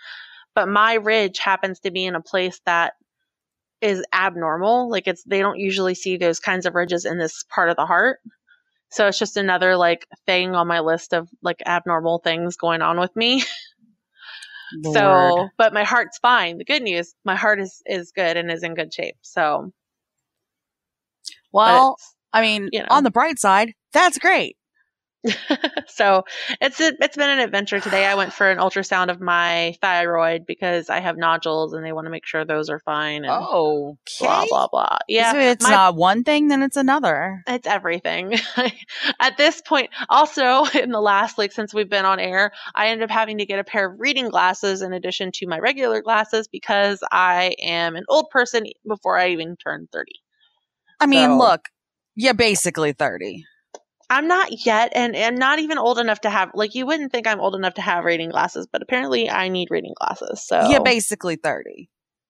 But 0.55 0.67
my 0.67 0.95
ridge 0.95 1.39
happens 1.39 1.79
to 1.81 1.91
be 1.91 2.05
in 2.05 2.15
a 2.15 2.21
place 2.21 2.59
that 2.65 2.93
is 3.81 4.03
abnormal. 4.13 4.89
Like 4.89 5.07
it's 5.07 5.24
they 5.24 5.39
don't 5.39 5.59
usually 5.59 5.95
see 5.95 6.17
those 6.17 6.39
kinds 6.39 6.65
of 6.65 6.75
ridges 6.75 7.05
in 7.05 7.17
this 7.17 7.45
part 7.50 7.69
of 7.69 7.75
the 7.75 7.86
heart. 7.86 8.19
So 8.91 9.07
it's 9.07 9.19
just 9.19 9.38
another 9.38 9.75
like 9.75 10.07
thing 10.25 10.55
on 10.55 10.67
my 10.67 10.79
list 10.81 11.13
of 11.13 11.29
like 11.41 11.62
abnormal 11.65 12.19
things 12.19 12.57
going 12.57 12.81
on 12.81 13.00
with 13.00 13.15
me 13.15 13.43
Lord. 14.83 14.95
so 14.95 15.49
but 15.57 15.73
my 15.73 15.83
heart's 15.83 16.17
fine 16.19 16.57
the 16.57 16.65
good 16.65 16.83
news 16.83 17.13
my 17.25 17.35
heart 17.35 17.59
is 17.59 17.81
is 17.85 18.11
good 18.11 18.38
and 18.38 18.51
is 18.51 18.63
in 18.63 18.75
good 18.75 18.93
shape 18.93 19.15
so 19.21 19.71
well, 21.51 21.97
I 22.33 22.41
mean, 22.41 22.69
you 22.71 22.79
know. 22.79 22.88
on 22.89 23.03
the 23.03 23.11
bright 23.11 23.39
side, 23.39 23.73
that's 23.93 24.17
great. 24.17 24.55
so 25.88 26.23
it's 26.61 26.79
a, 26.79 26.93
it's 27.01 27.17
been 27.17 27.29
an 27.29 27.39
adventure 27.39 27.79
today. 27.79 28.05
I 28.05 28.15
went 28.15 28.31
for 28.31 28.49
an 28.49 28.57
ultrasound 28.57 29.09
of 29.09 29.19
my 29.19 29.75
thyroid 29.81 30.45
because 30.45 30.89
I 30.89 30.99
have 31.01 31.17
nodules 31.17 31.73
and 31.73 31.85
they 31.85 31.91
want 31.91 32.05
to 32.05 32.09
make 32.11 32.25
sure 32.25 32.45
those 32.45 32.69
are 32.69 32.79
fine 32.79 33.25
and 33.25 33.33
Oh, 33.33 33.97
okay. 34.07 34.25
blah 34.25 34.45
blah 34.49 34.67
blah. 34.71 34.97
Yeah, 35.09 35.31
if 35.35 35.57
it's 35.57 35.63
my- 35.65 35.71
not 35.71 35.95
one 35.95 36.23
thing, 36.23 36.47
then 36.47 36.63
it's 36.63 36.77
another. 36.77 37.43
it's 37.47 37.67
everything. 37.67 38.35
At 39.19 39.35
this 39.38 39.61
point, 39.61 39.89
also 40.07 40.63
in 40.73 40.91
the 40.91 41.01
last 41.01 41.38
like 41.38 41.51
since 41.51 41.73
we've 41.73 41.89
been 41.89 42.05
on 42.05 42.19
air, 42.19 42.51
I 42.73 42.88
ended 42.88 43.09
up 43.09 43.13
having 43.13 43.39
to 43.39 43.45
get 43.45 43.59
a 43.59 43.63
pair 43.65 43.91
of 43.91 43.99
reading 43.99 44.29
glasses 44.29 44.81
in 44.81 44.93
addition 44.93 45.31
to 45.35 45.47
my 45.47 45.59
regular 45.59 46.01
glasses 46.01 46.47
because 46.47 47.03
I 47.11 47.55
am 47.61 47.95
an 47.95 48.05
old 48.07 48.29
person 48.29 48.65
before 48.88 49.17
I 49.17 49.29
even 49.31 49.57
turned 49.57 49.89
30. 49.91 50.11
I 51.01 51.07
mean, 51.07 51.29
So- 51.31 51.38
look, 51.38 51.61
you're 52.15 52.33
basically 52.33 52.93
30. 52.93 53.43
I'm 54.10 54.28
not 54.28 54.66
yet, 54.66 54.92
and 54.96 55.16
I'm 55.16 55.36
not 55.36 55.60
even 55.60 55.78
old 55.78 56.00
enough 56.00 56.22
to 56.22 56.30
have 56.30 56.51
like 56.54 56.74
you 56.74 56.86
wouldn't 56.86 57.12
think 57.12 57.28
I'm 57.28 57.39
old 57.39 57.56
enough 57.56 57.75
to 57.75 57.82
have 57.82 58.06
reading 58.06 58.30
glasses, 58.30 58.68
but 58.72 58.82
apparently 58.82 59.30
I 59.30 59.50
need 59.50 59.68
reading 59.70 59.94
glasses. 60.00 60.46
So 60.46 60.68
You're 60.70 60.84
basically 60.84 61.36
30. 61.36 61.89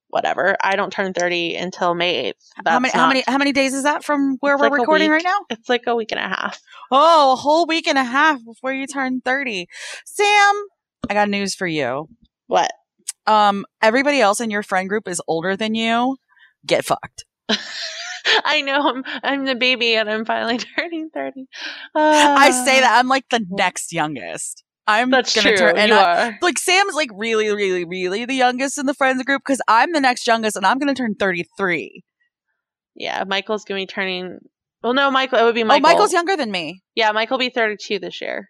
whatever. 0.10 0.58
I 0.62 0.76
don't 0.76 0.92
turn 0.92 1.14
30 1.14 1.56
until 1.56 1.94
May 1.96 2.32
8th. 2.32 2.64
how 2.66 2.80
many? 2.80 2.92
How 2.92 3.08
many? 3.08 3.24
How 3.28 3.38
many 3.38 3.54
days 3.54 3.74
is 3.74 3.84
that 3.84 4.04
from 4.04 4.38
where 4.42 4.58
we're 4.58 4.70
like 4.70 4.80
recording 4.80 5.10
right 5.10 5.24
now? 5.24 5.40
It's 5.50 5.70
like 5.70 5.84
a 5.88 5.96
week 5.96 6.12
and 6.12 6.20
a 6.20 6.28
half. 6.28 6.60
Oh, 6.92 7.34
a 7.34 7.36
whole 7.36 7.66
week 7.66 7.88
and 7.88 7.98
a 7.98 8.04
half 8.04 8.44
before 8.44 8.74
you 8.74 8.86
turn 8.86 9.22
thirty. 9.22 9.68
Sam, 10.06 10.56
I 11.10 11.14
got 11.14 11.30
news 11.30 11.56
for 11.56 11.68
you. 11.68 12.10
What? 12.48 12.72
Um, 13.26 13.66
everybody 13.82 14.20
else 14.20 14.42
in 14.42 14.50
your 14.50 14.64
friend 14.64 14.90
group 14.90 15.08
is 15.08 15.22
older 15.28 15.56
than 15.56 15.76
you. 15.76 16.18
Get 16.66 16.84
fucked. 16.84 17.26
I 18.46 18.62
know 18.62 18.90
I'm, 18.90 19.04
I'm 19.24 19.46
the 19.46 19.56
baby 19.56 19.96
and 19.96 20.10
I'm 20.10 20.26
finally 20.26 20.58
turning 20.78 21.10
30. 21.14 21.46
I 21.96 22.52
say 22.52 22.78
Ah, 22.80 22.82
that 22.82 22.98
I'm 23.00 23.08
like 23.08 23.26
the 23.30 23.46
next 23.50 23.94
youngest. 23.94 24.64
I'm 24.88 25.12
That's 25.12 25.36
gonna 25.36 25.50
true. 25.50 25.58
turn, 25.58 25.78
and 25.78 25.90
you 25.90 25.96
I- 25.96 26.28
are. 26.30 26.38
like 26.42 26.58
Sam's 26.58 26.96
like 26.96 27.10
really, 27.14 27.50
really, 27.50 27.86
really 27.86 28.26
the 28.26 28.34
youngest 28.34 28.78
in 28.80 28.86
the 28.88 28.94
friends 28.96 29.22
group 29.24 29.42
because 29.46 29.62
I'm 29.68 29.92
the 29.94 30.02
next 30.02 30.26
youngest 30.26 30.56
and 30.58 30.66
I'm 30.66 30.80
gonna 30.80 30.96
turn 30.96 31.14
33. 31.16 32.04
Yeah, 32.96 33.24
Michael's 33.26 33.64
going 33.66 33.80
to 33.80 33.84
be 33.84 33.88
turning. 33.94 34.40
Well, 34.84 34.94
no, 34.94 35.10
Michael. 35.12 35.40
It 35.40 35.44
would 35.44 35.56
be 35.56 35.64
Michael. 35.64 35.86
Oh, 35.88 35.90
Michael's 35.94 36.12
younger 36.12 36.36
than 36.36 36.52
me. 36.52 36.82
Yeah, 36.96 37.12
Michael 37.14 37.36
will 37.38 37.46
be 37.46 37.50
32 37.50 38.00
this 38.00 38.20
year. 38.20 38.50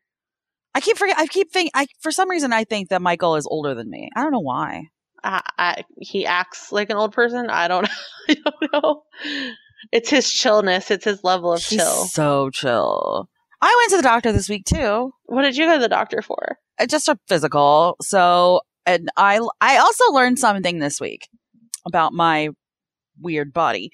I 0.74 0.80
keep 0.82 0.98
forget. 0.98 1.18
I 1.20 1.28
keep 1.28 1.52
think. 1.52 1.70
I 1.76 1.86
for 2.02 2.12
some 2.12 2.30
reason 2.30 2.52
I 2.54 2.64
think 2.64 2.90
that 2.90 3.02
Michael 3.02 3.36
is 3.36 3.46
older 3.50 3.76
than 3.76 3.90
me. 3.90 4.10
I 4.16 4.22
don't 4.24 4.32
know 4.32 4.40
why. 4.40 4.86
I, 5.24 5.42
I, 5.58 5.84
he 6.00 6.26
acts 6.26 6.72
like 6.72 6.90
an 6.90 6.96
old 6.98 7.12
person. 7.14 7.50
I 7.50 7.68
don't. 7.68 7.88
I 8.30 8.36
don't 8.36 8.74
know. 8.74 9.04
It's 9.92 10.10
his 10.10 10.32
chillness. 10.32 10.92
It's 10.92 11.06
his 11.06 11.24
level 11.24 11.54
of 11.54 11.64
He's 11.64 11.80
chill. 11.80 12.06
so 12.06 12.50
chill. 12.52 13.30
I 13.62 13.76
went 13.82 13.92
to 13.92 13.98
the 13.98 14.04
doctor 14.04 14.32
this 14.32 14.48
week 14.50 14.66
too. 14.66 15.12
What 15.26 15.42
did 15.42 15.58
you 15.58 15.66
go 15.66 15.74
to 15.76 15.82
the 15.82 15.90
doctor 15.90 16.22
for? 16.22 16.58
Uh, 16.80 16.86
Just 16.86 17.08
a 17.10 17.18
physical. 17.28 17.96
So, 18.02 18.62
and 18.86 19.10
I 19.18 19.40
I 19.60 19.78
also 19.78 20.12
learned 20.14 20.40
something 20.40 20.80
this 20.80 21.02
week 21.02 21.28
about 21.86 22.14
my 22.14 22.50
weird 23.20 23.52
body. 23.52 23.92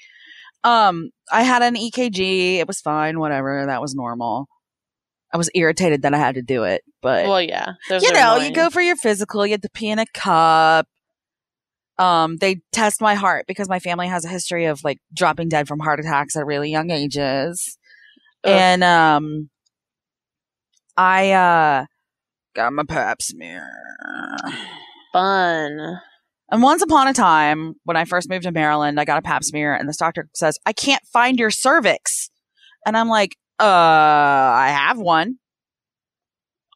Um, 0.63 1.11
I 1.31 1.43
had 1.43 1.61
an 1.63 1.75
EKG. 1.75 2.57
It 2.57 2.67
was 2.67 2.81
fine. 2.81 3.19
Whatever. 3.19 3.65
That 3.65 3.81
was 3.81 3.95
normal. 3.95 4.47
I 5.33 5.37
was 5.37 5.49
irritated 5.55 6.03
that 6.03 6.13
I 6.13 6.17
had 6.17 6.35
to 6.35 6.41
do 6.41 6.63
it, 6.63 6.81
but 7.01 7.27
Well, 7.27 7.41
yeah. 7.41 7.73
those 7.89 8.03
you 8.03 8.09
are 8.09 8.13
know, 8.13 8.37
you 8.37 8.51
go 8.51 8.69
for 8.69 8.81
your 8.81 8.95
physical, 8.95 9.45
you 9.45 9.51
have 9.51 9.61
to 9.61 9.69
pee 9.69 9.89
in 9.89 9.99
a 9.99 10.05
cup. 10.13 10.87
Um, 11.97 12.37
they 12.37 12.61
test 12.71 13.01
my 13.01 13.15
heart 13.15 13.45
because 13.47 13.69
my 13.69 13.79
family 13.79 14.07
has 14.07 14.25
a 14.25 14.29
history 14.29 14.65
of 14.65 14.83
like 14.83 14.97
dropping 15.13 15.49
dead 15.49 15.67
from 15.67 15.79
heart 15.79 15.99
attacks 15.99 16.35
at 16.35 16.45
really 16.45 16.69
young 16.69 16.89
ages. 16.91 17.77
Ugh. 18.43 18.51
And 18.51 18.83
um 18.83 19.49
I 20.97 21.31
uh 21.31 21.85
got 22.53 22.73
my 22.73 22.83
pap 22.83 23.21
smear. 23.21 23.67
fun. 25.13 25.99
And 26.51 26.61
once 26.61 26.81
upon 26.83 27.07
a 27.07 27.13
time, 27.13 27.75
when 27.85 27.97
I 27.97 28.05
first 28.05 28.29
moved 28.29 28.43
to 28.43 28.51
Maryland, 28.51 28.99
I 28.99 29.05
got 29.05 29.17
a 29.17 29.21
pap 29.21 29.43
smear 29.43 29.73
and 29.73 29.89
this 29.89 29.97
doctor 29.97 30.29
says, 30.35 30.59
I 30.65 30.73
can't 30.73 31.01
find 31.11 31.39
your 31.39 31.49
cervix. 31.49 32.29
And 32.85 32.95
I'm 32.95 33.09
like, 33.09 33.35
uh, 33.59 33.63
I 33.63 34.67
have 34.69 34.97
one. 34.97 35.37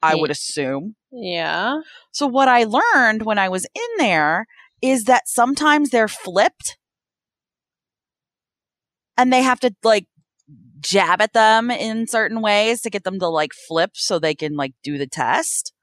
I 0.02 0.16
would 0.16 0.32
assume. 0.32 0.96
Yeah. 1.12 1.82
So 2.12 2.26
what 2.26 2.48
I 2.48 2.64
learned 2.64 3.24
when 3.24 3.38
I 3.38 3.50
was 3.50 3.66
in 3.66 3.98
there 3.98 4.46
is 4.82 5.06
that 5.06 5.28
sometimes 5.28 5.90
they're 5.90 6.08
flipped 6.08 6.78
and 9.18 9.34
they 9.34 9.42
have 9.42 9.60
to 9.60 9.74
like 9.84 10.08
jab 10.80 11.22
at 11.22 11.34
them 11.34 11.70
in 11.70 12.08
certain 12.08 12.42
ways 12.42 12.82
to 12.82 12.90
get 12.90 13.04
them 13.04 13.20
to 13.20 13.28
like 13.28 13.52
flip 13.68 13.92
so 13.94 14.18
they 14.18 14.34
can 14.34 14.56
like 14.56 14.74
do 14.84 14.98
the 14.98 15.08
test. 15.08 15.74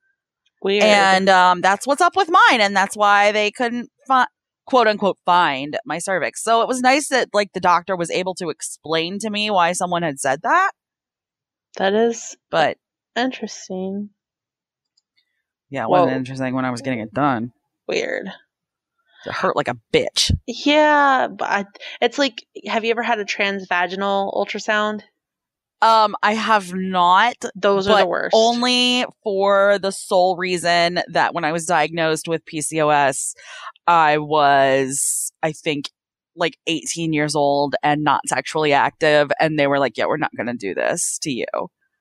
Weird. 0.63 0.85
And 0.85 1.29
um 1.29 1.61
that's 1.61 1.87
what's 1.87 2.01
up 2.01 2.17
with 2.17 2.31
mine 2.31 2.61
and 2.61 2.75
that's 2.75 2.97
why 2.97 3.33
they 3.33 3.51
couldn't 3.51 3.91
fi- 4.09 4.27
quote 4.67 4.89
unquote 4.89 5.19
find 5.25 5.77
my 5.85 5.99
cervix. 5.99 6.43
So 6.43 6.63
it 6.63 6.69
was 6.69 6.81
nice 6.81 7.09
that 7.09 7.29
like 7.33 7.53
the 7.53 7.61
doctor 7.61 7.95
was 7.95 8.11
able 8.11 8.35
to 8.37 8.49
explain 8.49 9.19
to 9.21 9.31
me 9.31 9.51
why 9.51 9.73
someone 9.73 10.03
had 10.03 10.19
said 10.19 10.41
that, 10.43 10.73
that 11.77 11.93
is 11.93 12.37
but 12.51 12.79
interesting. 13.15 14.11
yeah, 15.71 15.85
it 15.85 15.91
wasn't 15.91 16.17
interesting 16.17 16.55
when 16.55 16.65
I 16.65 16.71
was 16.71 16.81
getting 16.81 17.01
it 17.01 17.13
done. 17.13 17.53
Weird. 17.87 18.29
Hurt 19.27 19.57
like 19.57 19.69
a 19.69 19.77
bitch. 19.93 20.31
Yeah, 20.47 21.29
but 21.29 21.49
I, 21.49 21.65
it's 22.01 22.19
like, 22.19 22.47
have 22.67 22.85
you 22.85 22.91
ever 22.91 23.03
had 23.03 23.19
a 23.19 23.25
transvaginal 23.25 24.33
ultrasound? 24.35 25.03
Um, 25.83 26.17
I 26.23 26.33
have 26.33 26.73
not, 26.73 27.37
Those 27.55 27.87
are 27.87 28.01
the 28.01 28.07
worst. 28.07 28.35
only 28.35 29.05
for 29.23 29.79
the 29.79 29.93
sole 29.93 30.37
reason 30.37 31.01
that 31.09 31.35
when 31.35 31.45
I 31.45 31.53
was 31.53 31.67
diagnosed 31.67 32.29
with 32.29 32.45
PCOS, 32.47 33.35
I 33.87 34.19
was, 34.19 35.33
I 35.43 35.53
think, 35.53 35.91
like 36.35 36.57
18 36.67 37.13
years 37.13 37.35
old 37.35 37.77
and 37.83 38.03
not 38.03 38.21
sexually 38.27 38.73
active. 38.73 39.31
And 39.39 39.59
they 39.59 39.67
were 39.67 39.79
like, 39.79 39.97
yeah, 39.99 40.07
we're 40.07 40.17
not 40.17 40.35
going 40.37 40.47
to 40.47 40.55
do 40.55 40.75
this 40.75 41.19
to 41.23 41.31
you. 41.31 41.47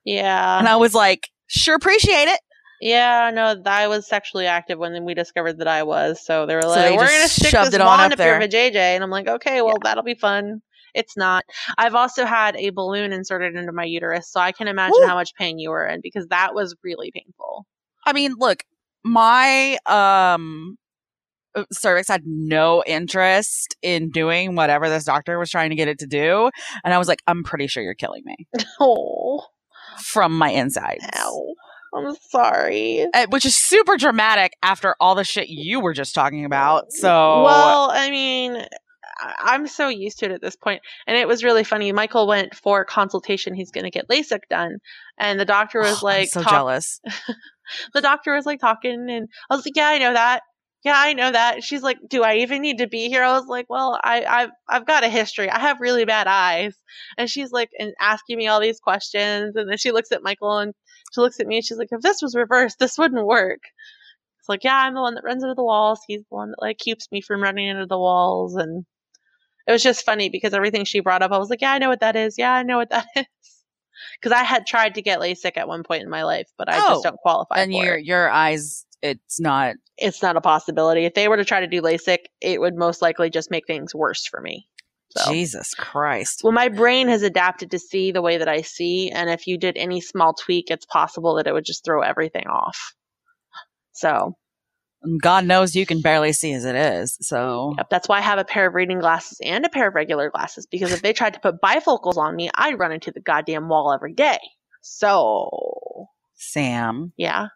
yeah. 0.06 0.58
And 0.60 0.68
I 0.68 0.78
was 0.78 0.94
like, 0.94 1.30
sure, 1.48 1.76
appreciate 1.76 2.28
it. 2.28 2.40
Yeah, 2.86 3.32
no, 3.34 3.60
I 3.66 3.88
was 3.88 4.06
sexually 4.06 4.46
active 4.46 4.78
when 4.78 5.04
we 5.06 5.16
discovered 5.16 5.58
that 5.58 5.68
I 5.68 5.82
was. 5.82 6.24
So 6.24 6.46
they 6.46 6.54
were 6.56 6.62
So 6.62 6.68
like, 6.70 6.92
they 6.92 6.98
"We're 6.98 7.08
gonna 7.08 7.28
stick 7.28 7.52
this 7.52 7.74
it 7.74 7.82
on 7.82 7.88
wand 7.88 8.02
up 8.14 8.20
up 8.20 8.20
your 8.24 8.40
there. 8.40 8.48
vajayjay," 8.48 8.76
and 8.76 9.04
I'm 9.04 9.10
like, 9.10 9.28
"Okay, 9.28 9.64
well, 9.64 9.80
that'll 9.82 10.04
be 10.04 10.14
fun." 10.14 10.62
It's 10.94 11.18
not. 11.18 11.44
I've 11.80 11.96
also 11.96 12.26
had 12.26 12.56
a 12.56 12.70
balloon 12.70 13.12
inserted 13.12 13.56
into 13.56 13.72
my 13.72 13.86
uterus, 13.86 14.32
so 14.32 14.40
I 14.40 14.52
can 14.52 14.68
imagine 14.68 15.00
Woo. 15.02 15.08
how 15.08 15.16
much 15.16 15.34
pain 15.34 15.58
you 15.58 15.72
were 15.72 15.88
in 15.88 16.00
because 16.04 16.28
that 16.28 16.54
was 16.54 16.76
really 16.84 17.10
painful. 17.12 17.66
I 18.06 18.14
mean, 18.14 18.36
look, 18.38 18.64
my, 19.04 19.80
um, 19.88 20.78
uh, 21.56 21.64
cervix 21.72 22.08
had 22.08 22.22
no 22.28 22.84
interest 22.86 23.76
in 23.82 24.12
doing 24.12 24.56
whatever 24.56 24.90
this 24.90 25.06
doctor 25.06 25.40
was 25.40 25.50
trying 25.50 25.72
to 25.72 25.76
get 25.76 25.88
it 25.88 25.98
to 26.00 26.08
do. 26.08 26.52
And 26.84 26.94
I 26.94 27.00
was 27.00 27.08
like, 27.08 27.24
I'm 27.26 27.44
pretty 27.44 27.66
sure 27.66 27.82
you're 27.82 27.96
killing 27.96 28.22
me 28.26 28.48
Oh, 28.80 29.44
from 30.04 30.38
my 30.38 30.52
insides. 30.52 31.04
ow! 31.16 31.56
I'm 31.96 32.16
sorry. 32.30 33.06
Uh, 33.14 33.28
which 33.30 33.46
is 33.46 33.56
super 33.56 33.98
dramatic 33.98 34.54
after 34.62 34.96
all 35.00 35.16
the 35.16 35.24
shit 35.24 35.48
you 35.50 35.80
were 35.80 35.94
just 35.94 36.14
talking 36.16 36.46
about. 36.46 36.92
So, 36.92 37.08
well, 37.44 37.90
I 37.92 38.10
mean, 38.10 38.66
I'm 39.40 39.68
so 39.68 39.88
used 39.88 40.20
to 40.20 40.26
it 40.26 40.32
at 40.32 40.42
this 40.42 40.56
point, 40.56 40.82
and 41.08 41.18
it 41.18 41.28
was 41.28 41.44
really 41.44 41.64
funny. 41.64 41.92
Michael 41.92 42.28
went 42.28 42.54
for 42.56 42.84
consultation. 42.86 43.54
He's 43.54 43.72
going 43.72 43.86
to 43.86 43.92
get 43.92 44.08
LASIK 44.10 44.42
done, 44.50 44.78
and 45.18 45.40
the 45.40 45.46
doctor 45.46 45.80
was 45.80 46.04
Oh, 46.04 46.08
I'm 46.08 46.18
like, 46.20 46.30
so 46.30 46.42
talk- 46.42 46.52
jealous. 46.52 47.00
the 47.94 48.02
doctor 48.02 48.34
was 48.34 48.46
like 48.46 48.60
talking 48.60 49.08
and 49.10 49.28
I 49.50 49.56
was 49.56 49.66
like, 49.66 49.76
Yeah, 49.76 49.88
I 49.88 49.98
know 49.98 50.14
that. 50.14 50.42
Yeah, 50.84 50.94
I 50.96 51.14
know 51.14 51.32
that. 51.32 51.64
She's 51.64 51.82
like, 51.82 51.98
Do 52.08 52.24
I 52.24 52.36
even 52.36 52.62
need 52.62 52.78
to 52.78 52.88
be 52.88 53.08
here? 53.08 53.24
I 53.24 53.32
was 53.38 53.48
like, 53.48 53.66
Well, 53.70 54.00
I, 54.04 54.24
I've 54.24 54.50
I've 54.70 54.86
got 54.86 55.04
a 55.04 55.10
history. 55.10 55.50
I 55.50 55.60
have 55.60 55.82
really 55.82 56.06
bad 56.06 56.28
eyes. 56.28 56.76
And 57.18 57.30
she's 57.30 57.52
like 57.52 57.70
and 57.80 57.94
asking 58.00 58.38
me 58.38 58.48
all 58.48 58.60
these 58.60 58.80
questions 58.80 59.56
and 59.56 59.70
then 59.70 59.78
she 59.78 59.92
looks 59.92 60.12
at 60.12 60.22
Michael 60.24 60.58
and 60.60 60.74
she 61.16 61.22
looks 61.22 61.40
at 61.40 61.48
me 61.48 61.58
and 61.58 61.66
she's 61.66 61.78
like, 61.78 61.90
If 61.92 62.02
this 62.02 62.22
was 62.22 62.36
reversed, 62.36 62.78
this 62.80 62.98
wouldn't 62.98 63.26
work. 63.26 63.62
It's 64.40 64.50
like, 64.50 64.64
Yeah, 64.64 64.76
I'm 64.78 64.94
the 64.94 65.02
one 65.02 65.16
that 65.16 65.24
runs 65.24 65.44
into 65.44 65.56
the 65.56 65.64
walls. 65.64 66.02
He's 66.08 66.22
the 66.22 66.36
one 66.36 66.50
that 66.52 66.62
like 66.62 66.78
keeps 66.78 67.12
me 67.12 67.22
from 67.22 67.42
running 67.42 67.68
into 67.68 67.86
the 67.86 67.98
walls 67.98 68.56
and 68.56 68.86
it 69.68 69.72
was 69.72 69.82
just 69.82 70.06
funny 70.06 70.30
because 70.30 70.54
everything 70.54 70.86
she 70.86 71.00
brought 71.00 71.24
up, 71.24 71.32
I 71.32 71.40
was 71.40 71.50
like, 71.50 71.62
Yeah, 71.62 71.72
I 71.74 71.80
know 71.80 71.90
what 71.90 72.02
that 72.02 72.16
is. 72.16 72.36
Yeah, 72.38 72.54
I 72.54 72.64
know 72.64 72.78
what 72.78 72.90
that 72.92 73.08
is. 73.16 73.26
Because 74.22 74.38
I 74.38 74.44
had 74.44 74.66
tried 74.68 74.96
to 74.96 75.02
get 75.02 75.20
LASIK 75.20 75.58
at 75.58 75.68
one 75.68 75.84
point 75.84 76.04
in 76.04 76.10
my 76.10 76.24
life, 76.24 76.48
but 76.58 76.70
I 76.70 76.80
Oh, 76.80 76.90
just 76.92 77.04
don't 77.04 77.18
qualify 77.18 77.62
and 77.62 77.72
for 77.72 77.84
your 77.84 77.98
it 77.98 78.06
your 78.06 78.30
eyes, 78.30 78.86
it's 79.02 79.40
not. 79.40 79.76
it's 79.98 80.22
not 80.22 80.36
a 80.36 80.42
possibility. 80.42 81.06
If 81.06 81.14
they 81.14 81.28
were 81.28 81.38
to 81.38 81.46
try 81.46 81.62
to 81.62 81.68
do 81.68 81.82
LASIK, 81.82 82.20
it 82.42 82.60
would 82.60 82.76
most 82.76 83.02
likely 83.02 83.30
just 83.30 83.50
make 83.52 83.66
things 83.68 83.96
worse 83.96 84.26
for 84.28 84.42
me. 84.42 84.68
So. 85.18 85.32
Jesus 85.32 85.74
Christ. 85.74 86.42
Well, 86.44 86.54
my 86.54 86.70
brain 86.70 87.08
has 87.08 87.22
adapted 87.22 87.72
to 87.72 87.80
see 87.80 88.12
the 88.12 88.22
way 88.22 88.38
that 88.38 88.50
I 88.50 88.62
see, 88.62 89.12
and 89.12 89.30
if 89.30 89.48
you 89.48 89.58
did 89.58 89.78
any 89.78 90.02
small 90.02 90.34
tweak, 90.34 90.70
it's 90.70 90.86
possible 90.86 91.36
that 91.36 91.48
it 91.48 91.54
would 91.54 91.66
just 91.66 91.86
throw 91.86 92.02
everything 92.02 92.48
off. 92.48 92.94
So, 93.94 94.36
God 95.22 95.46
knows 95.46 95.76
you 95.76 95.86
can 95.86 96.02
barely 96.02 96.34
see 96.34 96.52
as 96.54 96.66
it 96.66 96.76
is. 96.76 97.18
So, 97.22 97.76
yep, 97.78 97.90
that's 97.90 98.10
why 98.10 98.18
I 98.18 98.22
have 98.22 98.40
a 98.40 98.44
pair 98.44 98.68
of 98.68 98.74
reading 98.74 99.00
glasses 99.00 99.40
and 99.44 99.66
a 99.66 99.70
pair 99.70 99.88
of 99.88 99.96
regular 99.96 100.30
glasses 100.30 100.66
because 100.66 100.92
if 100.92 101.02
they 101.02 101.14
tried 101.14 101.36
to 101.36 101.40
put 101.40 101.62
bifocals 101.62 102.18
on 102.18 102.36
me, 102.36 102.50
I'd 102.54 102.80
run 102.80 102.92
into 102.92 103.12
the 103.12 103.22
goddamn 103.22 103.70
wall 103.70 103.94
every 103.94 104.14
day. 104.14 104.40
So, 104.82 106.08
Sam, 106.36 107.14
yeah, 107.16 107.48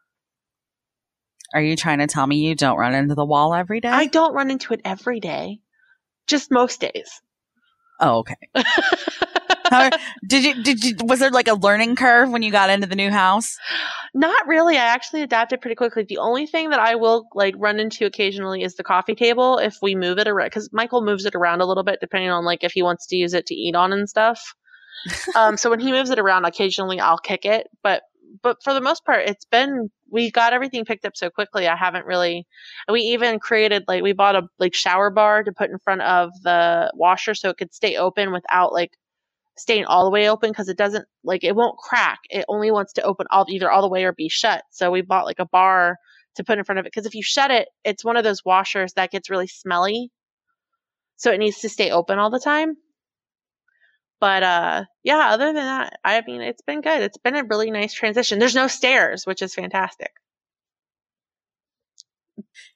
are 1.53 1.61
you 1.61 1.75
trying 1.75 1.99
to 1.99 2.07
tell 2.07 2.27
me 2.27 2.37
you 2.37 2.55
don't 2.55 2.77
run 2.77 2.93
into 2.93 3.15
the 3.15 3.25
wall 3.25 3.53
every 3.53 3.81
day? 3.81 3.89
I 3.89 4.05
don't 4.05 4.33
run 4.33 4.51
into 4.51 4.73
it 4.73 4.81
every 4.85 5.19
day, 5.19 5.59
just 6.27 6.51
most 6.51 6.79
days. 6.81 7.21
Oh, 7.99 8.19
okay. 8.19 8.35
How, 9.69 9.89
did 10.25 10.43
you 10.43 10.63
did 10.63 10.83
you 10.83 10.95
was 11.03 11.19
there 11.19 11.29
like 11.29 11.47
a 11.47 11.53
learning 11.53 11.95
curve 11.95 12.29
when 12.29 12.41
you 12.41 12.51
got 12.51 12.69
into 12.69 12.87
the 12.87 12.95
new 12.95 13.11
house? 13.11 13.57
Not 14.13 14.47
really. 14.47 14.77
I 14.77 14.85
actually 14.85 15.21
adapted 15.21 15.61
pretty 15.61 15.75
quickly. 15.75 16.05
The 16.07 16.17
only 16.17 16.47
thing 16.47 16.71
that 16.71 16.79
I 16.79 16.95
will 16.95 17.27
like 17.35 17.53
run 17.57 17.79
into 17.79 18.05
occasionally 18.05 18.63
is 18.63 18.75
the 18.75 18.83
coffee 18.83 19.15
table 19.15 19.59
if 19.59 19.77
we 19.81 19.95
move 19.95 20.17
it 20.17 20.27
around 20.27 20.47
because 20.47 20.69
Michael 20.73 21.03
moves 21.03 21.25
it 21.25 21.35
around 21.35 21.61
a 21.61 21.65
little 21.65 21.83
bit 21.83 21.99
depending 22.01 22.31
on 22.31 22.45
like 22.45 22.63
if 22.63 22.71
he 22.71 22.81
wants 22.81 23.07
to 23.07 23.15
use 23.15 23.33
it 23.33 23.45
to 23.47 23.55
eat 23.55 23.75
on 23.75 23.93
and 23.93 24.09
stuff. 24.09 24.55
um, 25.35 25.55
so 25.55 25.69
when 25.69 25.79
he 25.79 25.91
moves 25.91 26.09
it 26.09 26.19
around, 26.19 26.45
occasionally 26.45 26.99
I'll 26.99 27.19
kick 27.19 27.45
it, 27.45 27.67
but 27.83 28.01
but 28.41 28.57
for 28.63 28.73
the 28.73 28.81
most 28.81 29.05
part, 29.05 29.27
it's 29.27 29.45
been 29.45 29.89
we 30.11 30.31
got 30.31 30.53
everything 30.53 30.85
picked 30.85 31.05
up 31.05 31.15
so 31.15 31.29
quickly. 31.29 31.67
I 31.67 31.75
haven't 31.75 32.05
really. 32.05 32.47
We 32.89 33.01
even 33.01 33.39
created 33.39 33.83
like 33.87 34.03
we 34.03 34.13
bought 34.13 34.35
a 34.35 34.43
like 34.59 34.73
shower 34.73 35.09
bar 35.09 35.43
to 35.43 35.51
put 35.51 35.69
in 35.69 35.79
front 35.79 36.01
of 36.01 36.31
the 36.43 36.91
washer 36.95 37.35
so 37.35 37.49
it 37.49 37.57
could 37.57 37.73
stay 37.73 37.95
open 37.97 38.31
without 38.31 38.73
like 38.73 38.91
staying 39.57 39.85
all 39.85 40.05
the 40.05 40.11
way 40.11 40.29
open 40.29 40.51
because 40.51 40.69
it 40.69 40.77
doesn't 40.77 41.05
like 41.23 41.43
it 41.43 41.55
won't 41.55 41.77
crack. 41.77 42.19
It 42.29 42.45
only 42.47 42.71
wants 42.71 42.93
to 42.93 43.03
open 43.03 43.27
all 43.29 43.45
either 43.49 43.69
all 43.69 43.81
the 43.81 43.89
way 43.89 44.05
or 44.05 44.13
be 44.13 44.29
shut. 44.29 44.63
So 44.71 44.91
we 44.91 45.01
bought 45.01 45.25
like 45.25 45.39
a 45.39 45.45
bar 45.45 45.97
to 46.35 46.43
put 46.43 46.57
in 46.57 46.63
front 46.63 46.79
of 46.79 46.85
it 46.85 46.91
because 46.93 47.05
if 47.05 47.15
you 47.15 47.23
shut 47.23 47.51
it, 47.51 47.67
it's 47.83 48.05
one 48.05 48.17
of 48.17 48.23
those 48.23 48.45
washers 48.45 48.93
that 48.93 49.11
gets 49.11 49.29
really 49.29 49.47
smelly. 49.47 50.11
So 51.17 51.31
it 51.31 51.37
needs 51.39 51.59
to 51.59 51.69
stay 51.69 51.91
open 51.91 52.17
all 52.17 52.29
the 52.29 52.39
time. 52.39 52.77
But 54.19 54.43
uh 54.43 54.85
yeah, 55.03 55.29
other 55.31 55.45
than 55.45 55.55
that, 55.55 55.99
I 56.03 56.21
mean 56.25 56.41
it's 56.41 56.61
been 56.61 56.81
good. 56.81 57.01
It's 57.01 57.17
been 57.17 57.35
a 57.35 57.43
really 57.43 57.71
nice 57.71 57.93
transition. 57.93 58.39
There's 58.39 58.55
no 58.55 58.67
stairs, 58.67 59.25
which 59.25 59.41
is 59.41 59.53
fantastic. 59.53 60.11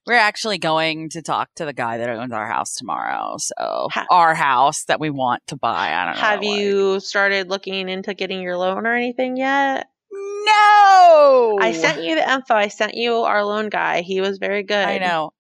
We're 0.06 0.16
actually 0.16 0.58
going 0.58 1.10
to 1.10 1.22
talk 1.22 1.50
to 1.56 1.66
the 1.66 1.74
guy 1.74 1.98
that 1.98 2.10
owns 2.10 2.34
our 2.34 2.48
house 2.48 2.76
tomorrow. 2.76 3.36
So 3.38 3.88
Ha- 3.92 4.06
our 4.10 4.36
house 4.36 4.84
that 4.86 5.00
we 5.00 5.10
want 5.10 5.44
to 5.48 5.56
buy. 5.56 5.94
I 5.94 6.06
don't 6.06 6.16
know. 6.16 6.22
Have 6.22 6.42
like- 6.42 6.60
you 6.60 7.00
started 7.00 7.50
looking 7.50 7.88
into 7.88 8.14
getting 8.14 8.42
your 8.42 8.58
loan 8.58 8.86
or 8.86 8.94
anything 8.94 9.38
yet? 9.38 9.88
No. 10.12 11.58
I 11.62 11.72
sent 11.74 12.04
you 12.04 12.16
the 12.16 12.30
info. 12.30 12.54
I 12.54 12.68
sent 12.68 12.96
you 12.96 13.16
our 13.16 13.46
loan 13.46 13.70
guy. 13.70 14.02
He 14.02 14.20
was 14.20 14.38
very 14.40 14.64
good. 14.64 14.86
I 14.86 14.98
know. 14.98 15.32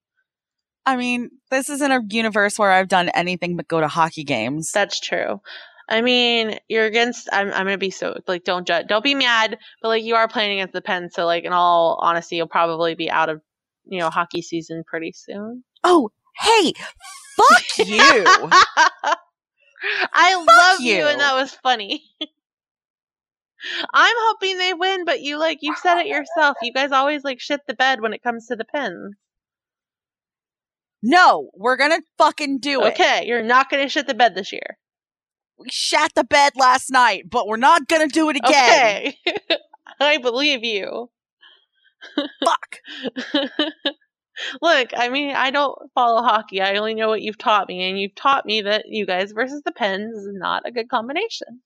I 0.86 0.96
mean, 0.96 1.30
this 1.52 1.70
isn't 1.70 1.92
a 1.92 2.02
universe 2.10 2.58
where 2.58 2.72
I've 2.72 2.88
done 2.88 3.10
anything 3.10 3.58
but 3.58 3.68
go 3.68 3.82
to 3.82 3.88
hockey 3.88 4.24
games. 4.24 4.72
That's 4.74 5.00
true. 5.00 5.42
I 5.90 6.02
mean, 6.02 6.58
you're 6.68 6.86
against. 6.86 7.30
I'm. 7.32 7.48
I'm 7.48 7.66
gonna 7.66 7.78
be 7.78 7.92
so 7.92 8.18
like. 8.28 8.44
Don't 8.44 8.66
judge. 8.66 8.88
Don't 8.88 9.04
be 9.04 9.16
mad. 9.16 9.58
But 9.82 9.90
like, 9.90 10.04
you 10.04 10.16
are 10.16 10.28
playing 10.28 10.60
against 10.60 10.74
the 10.74 10.82
Pens. 10.82 11.14
So 11.14 11.26
like, 11.26 11.44
in 11.44 11.54
all 11.54 12.00
honesty, 12.02 12.38
you'll 12.38 12.48
probably 12.48 12.96
be 12.96 13.12
out 13.12 13.30
of 13.30 13.42
you 13.86 14.00
know 14.00 14.10
hockey 14.10 14.42
season 14.42 14.84
pretty 14.88 15.14
soon. 15.14 15.64
oh, 15.84 16.10
hey, 16.38 16.74
fuck 17.38 17.88
you. 17.88 18.24
I 20.14 20.36
love 20.36 20.80
you. 20.80 20.96
you. 20.96 21.08
and 21.08 21.20
that 21.20 21.36
was 21.36 21.54
funny. 21.64 22.04
I'm 23.94 24.16
hoping 24.18 24.58
they 24.58 24.74
win, 24.74 25.06
but 25.06 25.22
you 25.22 25.38
like 25.38 25.60
you 25.62 25.76
said 25.76 26.00
it 26.00 26.08
yourself. 26.08 26.58
You 26.62 26.74
guys 26.74 26.92
always 26.92 27.24
like 27.24 27.40
shit 27.40 27.62
the 27.68 27.74
bed 27.74 28.02
when 28.02 28.14
it 28.14 28.24
comes 28.24 28.48
to 28.48 28.56
the 28.56 28.66
Pens. 28.66 29.16
no, 31.02 31.50
we're 31.54 31.78
gonna 31.78 32.02
fucking 32.18 32.60
do 32.60 32.84
it. 32.84 32.94
Okay, 32.94 33.26
you're 33.26 33.44
not 33.44 33.70
gonna 33.70 33.90
shit 33.90 34.08
the 34.08 34.14
bed 34.14 34.36
this 34.36 34.52
year. 34.52 34.78
We 35.64 35.70
shat 35.72 36.12
the 36.16 36.24
bed 36.24 36.54
last 36.56 36.92
night, 36.92 37.30
but 37.30 37.48
we're 37.48 37.58
not 37.58 37.88
gonna 37.88 38.08
do 38.08 38.30
it 38.30 38.36
again. 38.38 38.50
Okay, 38.52 39.18
I 40.00 40.18
believe 40.18 40.64
you. 40.64 41.10
Fuck. 42.46 42.80
Look, 44.62 44.90
I 44.96 45.10
mean, 45.10 45.36
I 45.36 45.52
don't 45.52 45.78
follow 45.94 46.22
hockey. 46.22 46.60
I 46.60 46.76
only 46.76 46.96
know 46.96 47.08
what 47.08 47.22
you've 47.22 47.38
taught 47.38 47.68
me, 47.68 47.90
and 47.90 48.00
you've 48.00 48.16
taught 48.16 48.46
me 48.46 48.62
that 48.64 48.86
you 48.88 49.06
guys 49.06 49.32
versus 49.32 49.62
the 49.64 49.72
Pens 49.72 50.16
is 50.16 50.30
not 50.34 50.64
a 50.66 50.72
good 50.72 50.90
combination. 50.90 51.62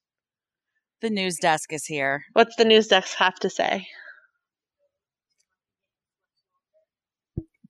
The 1.01 1.09
news 1.09 1.37
desk 1.37 1.73
is 1.73 1.85
here. 1.85 2.25
What's 2.33 2.55
the 2.55 2.65
news 2.65 2.87
desk 2.87 3.15
have 3.17 3.35
to 3.39 3.49
say? 3.49 3.87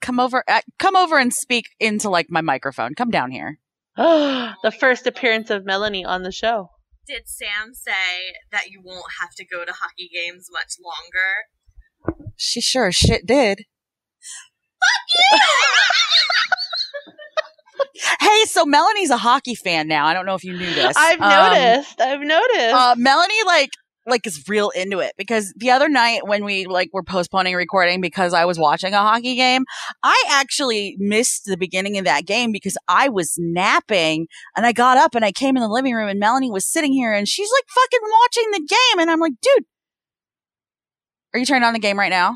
Come 0.01 0.19
over. 0.19 0.43
Uh, 0.47 0.61
come 0.79 0.95
over 0.95 1.17
and 1.17 1.33
speak 1.33 1.67
into 1.79 2.09
like 2.09 2.27
my 2.29 2.41
microphone. 2.41 2.95
Come 2.95 3.09
down 3.09 3.31
here. 3.31 3.59
the 4.63 4.71
first 4.79 5.07
appearance 5.07 5.49
of 5.49 5.65
Melanie 5.65 6.05
on 6.05 6.23
the 6.23 6.31
show. 6.31 6.69
Did 7.07 7.23
Sam 7.27 7.73
say 7.73 8.35
that 8.51 8.69
you 8.69 8.81
won't 8.83 9.05
have 9.21 9.29
to 9.37 9.45
go 9.45 9.63
to 9.65 9.71
hockey 9.71 10.09
games 10.13 10.47
much 10.51 10.73
longer? 10.83 12.25
She 12.35 12.61
sure 12.61 12.91
shit 12.91 13.25
did. 13.25 13.59
Fuck 14.79 15.39
you! 17.07 17.13
hey, 18.19 18.43
so 18.45 18.65
Melanie's 18.65 19.09
a 19.09 19.17
hockey 19.17 19.55
fan 19.55 19.87
now. 19.87 20.05
I 20.05 20.13
don't 20.13 20.25
know 20.25 20.35
if 20.35 20.43
you 20.43 20.53
knew 20.53 20.73
this. 20.73 20.95
I've 20.97 21.19
Um, 21.21 21.29
noticed. 21.29 21.99
I've 21.99 22.19
noticed. 22.21 22.73
uh, 22.75 22.95
Melanie 22.97 23.43
like 23.45 23.69
like 24.07 24.25
is 24.25 24.47
real 24.47 24.69
into 24.69 24.99
it 24.99 25.13
because 25.17 25.53
the 25.57 25.69
other 25.69 25.89
night 25.89 26.25
when 26.25 26.45
we 26.45 26.65
like 26.65 26.89
were 26.93 27.03
postponing 27.03 27.55
recording 27.55 28.01
because 28.01 28.33
I 28.33 28.45
was 28.45 28.57
watching 28.57 28.93
a 28.93 28.99
hockey 28.99 29.35
game, 29.35 29.65
I 30.01 30.23
actually 30.29 30.95
missed 30.97 31.43
the 31.45 31.57
beginning 31.57 31.97
of 31.97 32.05
that 32.05 32.25
game 32.25 32.51
because 32.51 32.77
I 32.87 33.09
was 33.09 33.35
napping 33.37 34.27
and 34.55 34.65
I 34.65 34.71
got 34.71 34.97
up 34.97 35.13
and 35.13 35.25
I 35.25 35.31
came 35.31 35.57
in 35.57 35.61
the 35.61 35.69
living 35.69 35.93
room 35.93 36.07
and 36.07 36.19
Melanie 36.19 36.51
was 36.51 36.65
sitting 36.65 36.93
here 36.93 37.13
and 37.13 37.27
she's 37.27 37.49
like 37.51 37.65
fucking 37.69 38.09
watching 38.21 38.51
the 38.51 38.67
game 38.67 38.99
and 39.01 39.11
I'm 39.11 39.19
like, 39.19 39.33
dude, 39.41 39.65
are 41.33 41.39
you 41.39 41.45
turning 41.45 41.63
on 41.63 41.73
the 41.73 41.79
game 41.79 41.99
right 41.99 42.09
now? 42.09 42.35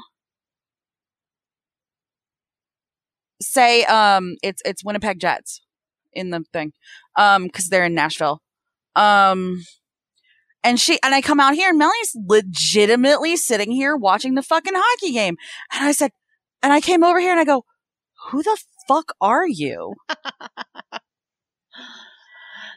Say 3.42 3.86
um 3.86 4.36
it's 4.44 4.62
it's 4.66 4.84
Winnipeg 4.84 5.20
Jets 5.20 5.62
in 6.14 6.30
the 6.30 6.44
thing. 6.54 6.74
Um 7.18 7.50
cuz 7.50 7.70
they're 7.70 7.86
in 7.86 7.96
Nashville. 7.96 8.42
Um 8.96 9.64
and 10.64 10.80
she 10.80 11.00
and 11.04 11.14
I 11.16 11.22
come 11.22 11.40
out 11.40 11.54
here 11.56 11.70
and 11.70 11.78
Melanie's 11.78 12.16
legitimately 12.28 13.36
sitting 13.38 13.72
here 13.72 13.96
watching 13.96 14.36
the 14.36 14.44
fucking 14.44 14.74
hockey 14.76 15.12
game. 15.14 15.38
And 15.74 15.86
I 15.86 15.92
said, 15.92 16.12
and 16.64 16.72
I 16.74 16.82
came 16.82 17.04
over 17.04 17.20
here 17.20 17.32
and 17.32 17.40
I 17.40 17.46
go, 17.46 17.64
who 18.30 18.44
the 18.44 18.58
fuck 18.88 19.14
are 19.20 19.48
you? 19.48 19.96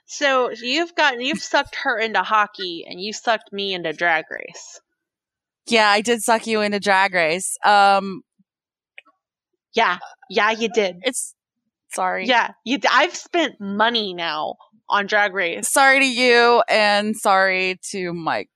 so 0.07 0.51
you've 0.51 0.95
gotten 0.95 1.21
you've 1.21 1.43
sucked 1.43 1.77
her 1.83 1.99
into 1.99 2.23
hockey, 2.23 2.85
and 2.89 3.01
you 3.01 3.13
sucked 3.13 3.53
me 3.53 3.75
into 3.75 3.93
drag 3.93 4.25
race. 4.31 4.81
Yeah, 5.67 5.89
I 5.89 6.01
did 6.03 6.23
suck 6.23 6.47
you 6.47 6.61
into 6.61 6.79
drag 6.81 7.15
race. 7.15 7.57
Um, 7.65 8.23
Yeah, 9.75 9.99
yeah, 10.29 10.51
you 10.51 10.69
did. 10.69 10.97
it's 11.03 11.35
sorry. 11.93 12.27
Yeah, 12.27 12.51
you. 12.65 12.79
d- 12.79 12.89
I've 12.91 13.15
spent 13.17 13.61
money 13.61 14.13
now 14.15 14.57
on 14.89 15.07
drag 15.07 15.35
race. 15.35 15.69
Sorry 15.71 16.01
to 16.01 16.07
you 16.07 16.63
and 16.69 17.17
sorry 17.17 17.79
to 17.91 18.13
Michael. 18.13 18.49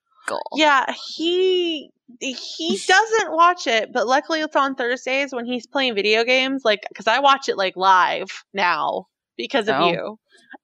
Yeah, 0.54 0.92
he 1.16 1.90
he 2.20 2.80
doesn't 2.86 3.32
watch 3.32 3.66
it, 3.66 3.92
but 3.92 4.06
luckily 4.06 4.40
it's 4.40 4.56
on 4.56 4.74
Thursdays 4.74 5.32
when 5.32 5.44
he's 5.46 5.66
playing 5.66 5.94
video 5.94 6.24
games. 6.24 6.62
Like, 6.64 6.80
because 6.88 7.06
I 7.06 7.20
watch 7.20 7.48
it 7.48 7.56
like 7.56 7.76
live 7.76 8.28
now 8.54 9.06
because 9.36 9.68
of 9.68 9.76
Oh. 9.78 9.88
you. 9.90 10.18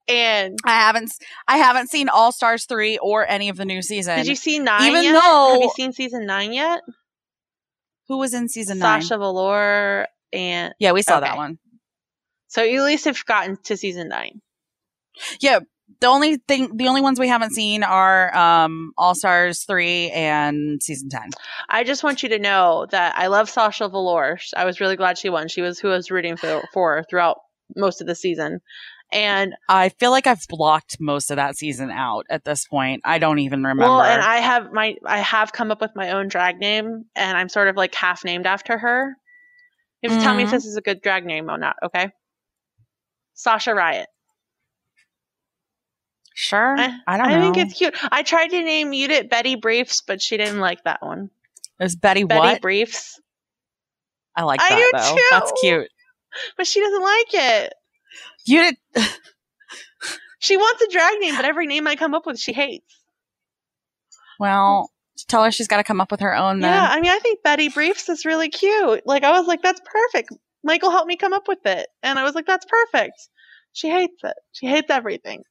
And 0.08 0.58
I 0.64 0.70
haven't 0.74 1.12
I 1.48 1.58
haven't 1.58 1.88
seen 1.90 2.08
All 2.08 2.32
Stars 2.32 2.64
3 2.66 2.98
or 2.98 3.26
any 3.26 3.48
of 3.50 3.56
the 3.56 3.64
new 3.64 3.82
season. 3.82 4.16
did 4.16 4.26
you 4.26 4.34
see 4.36 4.58
nine 4.58 4.90
even 4.90 5.02
yet? 5.04 5.12
though- 5.12 5.52
Have 5.54 5.62
you 5.62 5.72
seen 5.76 5.92
season 5.92 6.26
nine 6.26 6.52
yet? 6.52 6.80
Who 8.08 8.18
was 8.18 8.34
in 8.34 8.48
season 8.48 8.78
9? 8.78 9.02
Sasha 9.02 9.16
Velour 9.18 10.06
and 10.32 10.74
Yeah, 10.78 10.92
we 10.92 11.02
saw 11.02 11.18
Okay. 11.18 11.26
that 11.28 11.36
one. 11.36 11.58
so 12.48 12.62
you 12.62 12.80
at 12.80 12.84
least 12.86 13.04
have 13.06 13.22
gotten 13.24 13.56
to 13.64 13.76
season 13.76 14.08
nine. 14.08 14.40
Yeah, 15.40 15.60
the 16.00 16.06
only 16.06 16.36
thing 16.36 16.76
the 16.76 16.88
only 16.88 17.00
ones 17.00 17.20
we 17.20 17.28
haven't 17.28 17.52
seen 17.52 17.82
are 17.82 18.34
um 18.36 18.92
All 18.98 19.14
Stars 19.14 19.64
3 19.64 20.10
and 20.10 20.82
season 20.82 21.08
10. 21.08 21.30
I 21.68 21.84
just 21.84 22.02
want 22.02 22.22
you 22.22 22.30
to 22.30 22.38
know 22.38 22.86
that 22.90 23.16
I 23.16 23.26
love 23.28 23.48
Sasha 23.50 23.88
Velour. 23.88 24.38
I 24.56 24.64
was 24.64 24.80
really 24.80 24.96
glad 24.96 25.18
she 25.18 25.28
won. 25.28 25.48
She 25.48 25.60
was 25.62 25.78
who 25.78 25.88
I 25.90 25.96
was 25.96 26.10
rooting 26.10 26.36
for, 26.36 26.62
for 26.72 27.04
throughout 27.08 27.38
most 27.76 28.00
of 28.00 28.06
the 28.06 28.14
season. 28.14 28.60
And 29.12 29.54
I 29.68 29.90
feel 29.90 30.10
like 30.10 30.26
I've 30.26 30.44
blocked 30.48 30.96
most 30.98 31.30
of 31.30 31.36
that 31.36 31.56
season 31.56 31.90
out 31.90 32.26
at 32.30 32.44
this 32.44 32.66
point. 32.66 33.02
I 33.04 33.18
don't 33.18 33.38
even 33.38 33.60
remember. 33.62 33.84
well, 33.84 34.02
and 34.02 34.20
I 34.20 34.38
have 34.38 34.72
my 34.72 34.96
I 35.06 35.18
have 35.18 35.52
come 35.52 35.70
up 35.70 35.80
with 35.80 35.92
my 35.94 36.12
own 36.12 36.28
drag 36.28 36.58
name, 36.58 37.04
and 37.14 37.38
I'm 37.38 37.48
sort 37.48 37.68
of 37.68 37.76
like 37.76 37.94
half 37.94 38.24
named 38.24 38.46
after 38.46 38.76
her. 38.78 39.14
You 40.02 40.10
have 40.10 40.18
to 40.18 40.24
tell 40.24 40.34
me 40.34 40.42
if 40.42 40.48
Mhm. 40.48 40.52
this 40.52 40.64
is 40.66 40.76
a 40.76 40.80
good 40.80 41.00
drag 41.00 41.24
name 41.24 41.48
or 41.48 41.58
not. 41.58 41.76
Okay, 41.84 42.10
Sasha 43.34 43.74
Riot. 43.74 44.08
Sure. 46.34 46.76
I- 46.78 46.98
I, 47.06 47.16
don't 47.16 47.28
know. 47.28 47.34
I 47.34 47.38
know. 47.38 47.52
think 47.52 47.56
it's 47.66 47.78
cute. 47.78 47.94
I 48.12 48.22
tried 48.22 48.48
to 48.48 48.62
name 48.62 48.92
Udit 48.92 49.30
Betty 49.30 49.54
Briefs, 49.56 50.02
but 50.06 50.20
she 50.20 50.36
didn't 50.36 50.60
like 50.60 50.84
that 50.84 51.00
one. 51.02 51.30
There's 51.78 51.96
Betty, 51.96 52.24
Betty 52.24 52.38
what? 52.38 52.60
Briefs, 52.60 53.18
I 54.36 54.42
like 54.42 54.60
I 54.60 54.68
that 54.68 54.76
do 54.76 54.90
though. 54.92 55.16
too. 55.16 55.22
That's 55.30 55.52
cute. 55.60 55.88
but 56.56 56.66
she 56.66 56.80
doesn't 56.80 57.02
like 57.02 57.26
it. 57.32 57.74
You 58.46 58.60
did 58.62 58.76
She 60.38 60.56
wants 60.58 60.82
a 60.82 60.90
drag 60.92 61.18
name, 61.20 61.36
but 61.36 61.46
every 61.46 61.66
name 61.66 61.86
I 61.86 61.96
come 61.96 62.14
up 62.14 62.26
with, 62.26 62.38
she 62.38 62.52
hates. 62.52 63.00
well. 64.38 64.90
Tell 65.28 65.44
her 65.44 65.52
she's 65.52 65.68
got 65.68 65.76
to 65.76 65.84
come 65.84 66.00
up 66.00 66.10
with 66.10 66.20
her 66.20 66.34
own. 66.36 66.58
Then. 66.58 66.72
Yeah, 66.72 66.88
I 66.90 67.00
mean, 67.00 67.10
I 67.10 67.18
think 67.20 67.42
Betty 67.44 67.68
Briefs 67.68 68.08
is 68.08 68.24
really 68.24 68.48
cute. 68.48 69.02
Like, 69.06 69.22
I 69.22 69.30
was 69.38 69.46
like, 69.46 69.62
that's 69.62 69.80
perfect. 69.84 70.30
Michael 70.64 70.90
helped 70.90 71.06
me 71.06 71.16
come 71.16 71.32
up 71.32 71.46
with 71.46 71.64
it. 71.64 71.86
And 72.02 72.18
I 72.18 72.24
was 72.24 72.34
like, 72.34 72.46
that's 72.46 72.66
perfect. 72.66 73.28
She 73.72 73.88
hates 73.88 74.16
it. 74.24 74.34
She 74.52 74.66
hates 74.66 74.90
everything. 74.90 75.44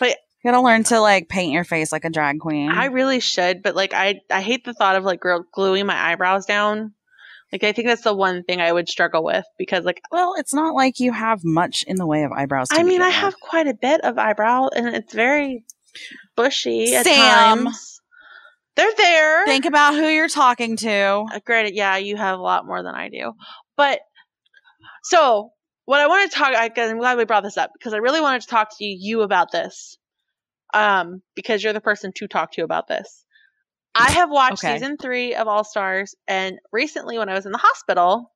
But 0.00 0.16
you 0.42 0.50
gotta 0.50 0.62
learn 0.62 0.84
to 0.84 1.00
like 1.00 1.28
paint 1.28 1.52
your 1.52 1.64
face 1.64 1.92
like 1.92 2.04
a 2.04 2.10
drag 2.10 2.38
queen. 2.40 2.70
I 2.70 2.86
really 2.86 3.20
should, 3.20 3.62
but 3.62 3.74
like, 3.74 3.94
I, 3.94 4.20
I 4.30 4.40
hate 4.40 4.64
the 4.64 4.74
thought 4.74 4.96
of 4.96 5.04
like 5.04 5.20
girl 5.20 5.44
gluing 5.52 5.86
my 5.86 6.12
eyebrows 6.12 6.46
down. 6.46 6.92
Like, 7.52 7.62
I 7.62 7.72
think 7.72 7.86
that's 7.86 8.02
the 8.02 8.14
one 8.14 8.42
thing 8.42 8.60
I 8.60 8.72
would 8.72 8.88
struggle 8.88 9.22
with 9.22 9.44
because, 9.58 9.84
like, 9.84 10.00
well, 10.10 10.34
it's 10.36 10.52
not 10.52 10.74
like 10.74 10.98
you 10.98 11.12
have 11.12 11.44
much 11.44 11.84
in 11.86 11.96
the 11.96 12.06
way 12.06 12.24
of 12.24 12.32
eyebrows. 12.32 12.68
To 12.70 12.80
I 12.80 12.82
mean, 12.82 13.00
I 13.00 13.08
with. 13.08 13.14
have 13.14 13.38
quite 13.38 13.68
a 13.68 13.74
bit 13.74 14.00
of 14.02 14.18
eyebrow 14.18 14.70
and 14.74 14.88
it's 14.88 15.14
very 15.14 15.64
bushy 16.36 16.96
at 16.96 17.04
Sam. 17.04 17.64
times. 17.64 18.00
They're 18.76 18.94
there. 18.96 19.44
Think 19.44 19.66
about 19.66 19.94
who 19.94 20.08
you're 20.08 20.28
talking 20.28 20.76
to. 20.78 20.90
Uh, 21.32 21.38
Granted, 21.44 21.74
yeah, 21.76 21.96
you 21.96 22.16
have 22.16 22.38
a 22.38 22.42
lot 22.42 22.66
more 22.66 22.82
than 22.82 22.94
I 22.94 23.08
do. 23.08 23.34
But 23.76 24.00
so 25.04 25.50
what 25.86 26.00
I 26.00 26.06
want 26.06 26.30
to 26.30 26.36
talk, 26.36 26.54
I, 26.54 26.70
I'm 26.76 26.98
glad 26.98 27.18
we 27.18 27.24
brought 27.24 27.44
this 27.44 27.56
up 27.56 27.70
because 27.72 27.92
I 27.94 27.98
really 27.98 28.20
wanted 28.20 28.42
to 28.42 28.48
talk 28.48 28.68
to 28.78 28.84
you 28.84 29.22
about 29.22 29.52
this. 29.52 29.98
Um, 30.72 31.22
because 31.36 31.62
you're 31.62 31.72
the 31.72 31.80
person 31.80 32.12
to 32.16 32.26
talk 32.26 32.52
to 32.52 32.62
about 32.64 32.88
this. 32.88 33.24
I 33.94 34.10
have 34.12 34.28
watched 34.28 34.64
Okay. 34.64 34.74
season 34.74 34.96
three 34.96 35.36
of 35.36 35.46
All 35.46 35.62
Stars, 35.62 36.16
and 36.26 36.58
recently 36.72 37.16
when 37.16 37.28
I 37.28 37.34
was 37.34 37.46
in 37.46 37.52
the 37.52 37.58
hospital, 37.58 38.32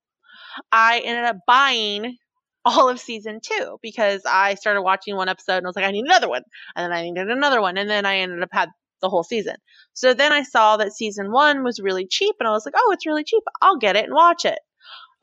I 0.71 1.01
ended 1.05 1.25
up 1.25 1.39
buying 1.49 2.17
all 2.65 2.89
of 2.89 3.01
season 3.01 3.41
two 3.43 3.79
because 3.83 4.23
I 4.27 4.55
started 4.55 4.83
watching 4.83 5.17
one 5.17 5.29
episode 5.29 5.57
and 5.59 5.67
I 5.67 5.69
was 5.69 5.77
like, 5.77 5.85
I 5.85 5.91
need 5.91 6.05
another 6.05 6.29
one. 6.29 6.43
And 6.77 6.85
then 6.85 6.93
I 6.93 7.03
needed 7.03 7.29
another 7.31 7.61
one. 7.61 7.77
And 7.79 7.89
then 7.89 8.07
I 8.07 8.19
ended 8.19 8.43
up 8.43 8.51
had 8.53 8.69
the 9.01 9.09
whole 9.09 9.23
season. 9.25 9.57
So 9.95 10.15
then 10.15 10.33
I 10.33 10.43
saw 10.43 10.77
that 10.77 10.93
season 10.93 11.33
one 11.33 11.65
was 11.65 11.81
really 11.81 12.07
cheap 12.07 12.37
and 12.41 12.49
I 12.49 12.53
was 12.53 12.67
like, 12.67 12.75
oh, 12.77 12.93
it's 12.93 13.07
really 13.07 13.25
cheap. 13.25 13.43
I'll 13.63 13.79
get 13.79 13.97
it 13.97 14.05
and 14.05 14.15
watch 14.15 14.45
it. 14.45 14.59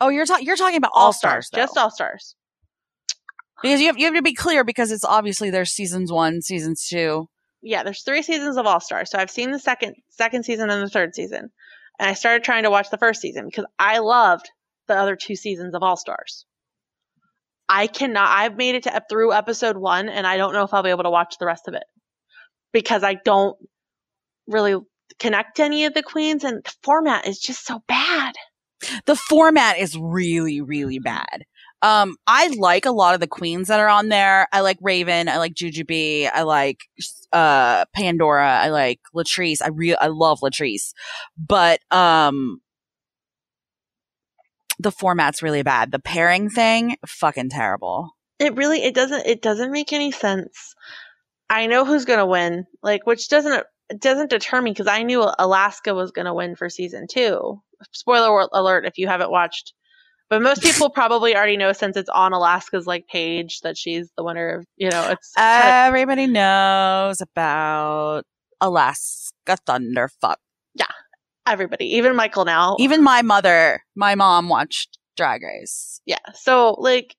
Oh, 0.01 0.09
you're 0.09 0.25
talking 0.25 0.45
you're 0.45 0.57
talking 0.57 0.77
about 0.77 0.91
All 0.93 1.13
Stars, 1.13 1.49
Just 1.53 1.77
All 1.77 1.91
Stars. 1.91 2.35
because 3.61 3.79
you 3.79 3.87
have 3.87 3.97
you 3.97 4.05
have 4.05 4.15
to 4.15 4.21
be 4.21 4.33
clear 4.33 4.63
because 4.63 4.91
it's 4.91 5.05
obviously 5.05 5.49
there's 5.49 5.71
seasons 5.71 6.11
one, 6.11 6.41
seasons 6.41 6.85
two. 6.87 7.27
Yeah, 7.61 7.83
there's 7.83 8.03
three 8.03 8.21
seasons 8.21 8.57
of 8.57 8.65
All 8.65 8.79
Stars. 8.79 9.09
So 9.09 9.17
I've 9.17 9.31
seen 9.31 9.51
the 9.51 9.59
second 9.59 9.95
second 10.09 10.43
season 10.43 10.69
and 10.69 10.83
the 10.83 10.89
third 10.89 11.15
season. 11.15 11.49
And 11.97 12.09
I 12.09 12.13
started 12.13 12.43
trying 12.43 12.63
to 12.63 12.69
watch 12.69 12.89
the 12.89 12.97
first 12.97 13.21
season 13.21 13.45
because 13.45 13.65
I 13.79 13.99
loved 13.99 14.49
the 14.87 14.95
other 14.95 15.15
two 15.15 15.35
seasons 15.35 15.73
of 15.73 15.81
All 15.81 15.95
Stars. 15.95 16.45
I 17.67 17.87
cannot 17.87 18.29
I've 18.29 18.57
made 18.57 18.75
it 18.75 18.83
to 18.83 19.01
through 19.09 19.33
episode 19.33 19.77
1 19.77 20.09
and 20.09 20.27
I 20.27 20.37
don't 20.37 20.53
know 20.53 20.63
if 20.63 20.73
I'll 20.73 20.83
be 20.83 20.89
able 20.89 21.03
to 21.03 21.09
watch 21.09 21.35
the 21.39 21.47
rest 21.47 21.67
of 21.67 21.73
it 21.73 21.85
because 22.71 23.03
I 23.03 23.15
don't 23.25 23.57
really 24.47 24.79
connect 25.19 25.57
to 25.57 25.63
any 25.63 25.85
of 25.85 25.93
the 25.93 26.03
queens 26.03 26.43
and 26.43 26.63
the 26.63 26.73
format 26.83 27.27
is 27.27 27.39
just 27.39 27.65
so 27.65 27.81
bad. 27.87 28.35
The 29.05 29.15
format 29.15 29.77
is 29.77 29.97
really 29.97 30.61
really 30.61 30.99
bad. 30.99 31.45
Um, 31.81 32.15
I 32.25 32.47
like 32.57 32.85
a 32.85 32.91
lot 32.91 33.13
of 33.13 33.19
the 33.19 33.27
queens 33.27 33.67
that 33.67 33.79
are 33.79 33.89
on 33.89 34.09
there. 34.09 34.47
I 34.51 34.61
like 34.61 34.77
Raven. 34.81 35.29
I 35.29 35.37
like 35.37 35.53
Jujubee. 35.53 36.29
I 36.33 36.41
like 36.41 36.79
uh 37.31 37.85
Pandora. 37.93 38.59
I 38.59 38.69
like 38.69 38.99
Latrice. 39.15 39.61
I 39.61 39.69
real 39.69 39.97
I 39.99 40.07
love 40.07 40.39
Latrice, 40.39 40.93
but 41.37 41.79
um, 41.91 42.61
the 44.79 44.91
format's 44.91 45.43
really 45.43 45.63
bad. 45.63 45.91
The 45.91 45.99
pairing 45.99 46.49
thing, 46.49 46.97
fucking 47.05 47.49
terrible. 47.49 48.11
It 48.39 48.55
really 48.55 48.83
it 48.83 48.95
doesn't 48.95 49.25
it 49.25 49.41
doesn't 49.41 49.71
make 49.71 49.93
any 49.93 50.11
sense. 50.11 50.75
I 51.49 51.67
know 51.67 51.85
who's 51.85 52.05
to 52.05 52.25
win, 52.25 52.65
like 52.81 53.05
which 53.05 53.29
doesn't 53.29 53.63
doesn't 53.99 54.29
deter 54.29 54.61
me 54.61 54.71
because 54.71 54.87
I 54.87 55.03
knew 55.03 55.25
Alaska 55.37 55.93
was 55.93 56.11
going 56.11 56.25
to 56.25 56.33
win 56.33 56.55
for 56.55 56.69
season 56.69 57.07
2. 57.09 57.61
Spoiler 57.91 58.47
alert 58.53 58.85
if 58.85 58.97
you 58.97 59.07
haven't 59.07 59.31
watched. 59.31 59.73
But 60.29 60.41
most 60.41 60.61
people 60.63 60.89
probably 60.89 61.35
already 61.35 61.57
know 61.57 61.73
since 61.73 61.97
it's 61.97 62.09
on 62.09 62.33
Alaska's 62.33 62.87
like 62.87 63.07
page 63.07 63.61
that 63.61 63.77
she's 63.77 64.09
the 64.17 64.23
winner 64.23 64.57
of, 64.57 64.65
you 64.75 64.89
know, 64.89 65.09
it's 65.09 65.33
Everybody 65.37 66.27
knows 66.27 67.21
about 67.21 68.23
Alaska 68.61 69.57
Thunderfuck. 69.67 70.37
Yeah, 70.73 70.85
everybody, 71.45 71.95
even 71.95 72.15
Michael 72.15 72.45
now. 72.45 72.75
Even 72.79 73.03
my 73.03 73.21
mother, 73.21 73.83
my 73.95 74.15
mom 74.15 74.49
watched 74.49 74.97
Drag 75.15 75.43
Race. 75.43 76.01
yeah. 76.05 76.17
So 76.33 76.75
like 76.79 77.15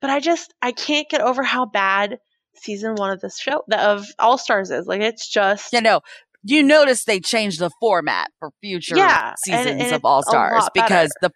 but 0.00 0.10
I 0.10 0.20
just 0.20 0.54
I 0.62 0.72
can't 0.72 1.08
get 1.08 1.20
over 1.20 1.42
how 1.42 1.66
bad 1.66 2.18
season 2.58 2.94
1 2.94 3.10
of 3.10 3.20
this 3.20 3.38
show 3.38 3.62
the, 3.68 3.80
of 3.80 4.06
All 4.18 4.38
Stars 4.38 4.70
is. 4.70 4.86
Like 4.86 5.00
it's 5.00 5.28
just 5.28 5.72
You 5.72 5.80
know, 5.80 6.00
you 6.42 6.62
notice 6.62 7.04
they 7.04 7.20
changed 7.20 7.58
the 7.58 7.70
format 7.80 8.30
for 8.38 8.50
future 8.62 8.96
Yeah, 8.96 9.34
seasons 9.44 9.66
and 9.66 9.80
it's 9.80 9.92
of 9.92 10.04
All 10.04 10.22
Stars 10.22 10.68
because 10.74 11.10
the 11.20 11.30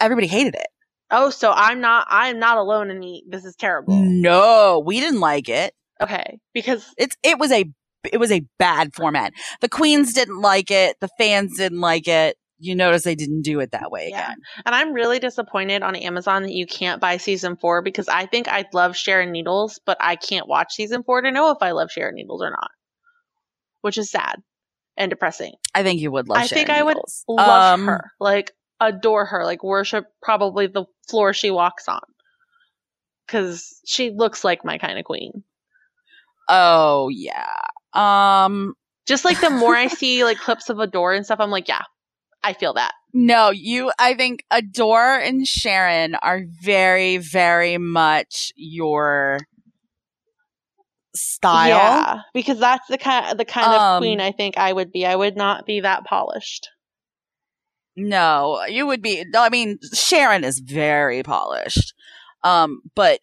everybody 0.00 0.26
hated 0.26 0.54
it. 0.54 0.68
Oh, 1.10 1.30
so 1.30 1.52
I'm 1.52 1.80
not 1.80 2.06
I'm 2.10 2.38
not 2.38 2.58
alone 2.58 2.90
in 2.90 3.00
the 3.00 3.22
this 3.28 3.44
is 3.44 3.56
terrible. 3.56 3.96
No, 3.96 4.82
we 4.84 5.00
didn't 5.00 5.20
like 5.20 5.48
it. 5.48 5.74
Okay. 6.00 6.38
Because 6.52 6.84
It's 6.98 7.16
it 7.22 7.38
was 7.38 7.52
a 7.52 7.64
it 8.12 8.18
was 8.18 8.30
a 8.30 8.44
bad 8.58 8.94
format. 8.94 9.32
The 9.60 9.68
queens 9.68 10.12
didn't 10.12 10.40
like 10.40 10.70
it. 10.70 10.96
The 11.00 11.08
fans 11.18 11.56
didn't 11.56 11.80
like 11.80 12.08
it. 12.08 12.36
You 12.58 12.74
notice 12.74 13.02
they 13.04 13.14
didn't 13.14 13.42
do 13.42 13.60
it 13.60 13.72
that 13.72 13.90
way 13.90 14.08
Yeah. 14.10 14.24
again. 14.24 14.36
and 14.64 14.74
I'm 14.74 14.92
really 14.92 15.18
disappointed 15.18 15.82
on 15.82 15.94
Amazon 15.96 16.42
that 16.44 16.52
you 16.52 16.66
can't 16.66 17.00
buy 17.00 17.18
season 17.18 17.56
4 17.56 17.82
because 17.82 18.08
I 18.08 18.26
think 18.26 18.48
I'd 18.48 18.72
love 18.72 18.96
Sharon 18.96 19.30
Needles, 19.32 19.78
but 19.84 19.98
I 20.00 20.16
can't 20.16 20.48
watch 20.48 20.72
season 20.74 21.02
4 21.02 21.22
to 21.22 21.30
know 21.30 21.50
if 21.50 21.58
I 21.60 21.72
love 21.72 21.90
Sharon 21.90 22.14
Needles 22.14 22.42
or 22.42 22.50
not. 22.50 22.70
Which 23.82 23.98
is 23.98 24.10
sad 24.10 24.36
and 24.96 25.10
depressing. 25.10 25.52
I 25.74 25.82
think 25.82 26.00
you 26.00 26.10
would 26.10 26.28
love. 26.28 26.38
I 26.38 26.46
think 26.46 26.68
Sharon 26.68 26.80
I 26.80 26.84
would 26.84 26.96
Love 27.28 27.74
Um, 27.80 27.86
her. 27.86 28.10
Like 28.18 28.52
adore 28.80 29.26
her. 29.26 29.44
Like 29.44 29.62
worship 29.62 30.06
probably 30.22 30.66
the 30.66 30.86
floor 31.08 31.32
she 31.34 31.50
walks 31.50 31.88
on. 31.88 32.00
Cuz 33.28 33.80
she 33.84 34.10
looks 34.10 34.44
like 34.44 34.64
my 34.64 34.78
kind 34.78 34.98
of 34.98 35.04
queen. 35.04 35.44
Oh 36.48 37.08
yeah. 37.10 37.46
Um. 37.92 38.74
Just 39.06 39.24
like 39.24 39.40
the 39.40 39.50
more 39.50 39.74
I 39.76 39.86
see 39.88 40.24
like 40.24 40.38
clips 40.38 40.68
of 40.70 40.78
Adore 40.80 41.12
and 41.12 41.24
stuff, 41.24 41.38
I'm 41.40 41.50
like, 41.50 41.68
yeah, 41.68 41.82
I 42.46 42.52
feel 42.52 42.74
that. 42.74 42.92
No, 43.12 43.50
you. 43.50 43.90
I 43.98 44.14
think 44.14 44.44
Adore 44.52 45.16
and 45.18 45.46
Sharon 45.46 46.14
are 46.16 46.42
very, 46.62 47.16
very 47.16 47.76
much 47.76 48.52
your 48.54 49.40
style. 51.12 51.68
Yeah, 51.68 52.20
because 52.34 52.60
that's 52.60 52.86
the 52.88 52.98
kind 52.98 53.36
the 53.36 53.44
kind 53.44 53.66
of 53.66 53.80
Um, 53.80 54.00
queen 54.00 54.20
I 54.20 54.30
think 54.30 54.58
I 54.58 54.72
would 54.72 54.92
be. 54.92 55.04
I 55.04 55.16
would 55.16 55.36
not 55.36 55.66
be 55.66 55.80
that 55.80 56.04
polished. 56.04 56.68
No, 57.96 58.62
you 58.68 58.86
would 58.86 59.02
be. 59.02 59.24
No, 59.32 59.42
I 59.42 59.48
mean, 59.48 59.78
Sharon 59.92 60.44
is 60.44 60.60
very 60.60 61.24
polished. 61.24 61.94
Um, 62.44 62.82
but 62.94 63.20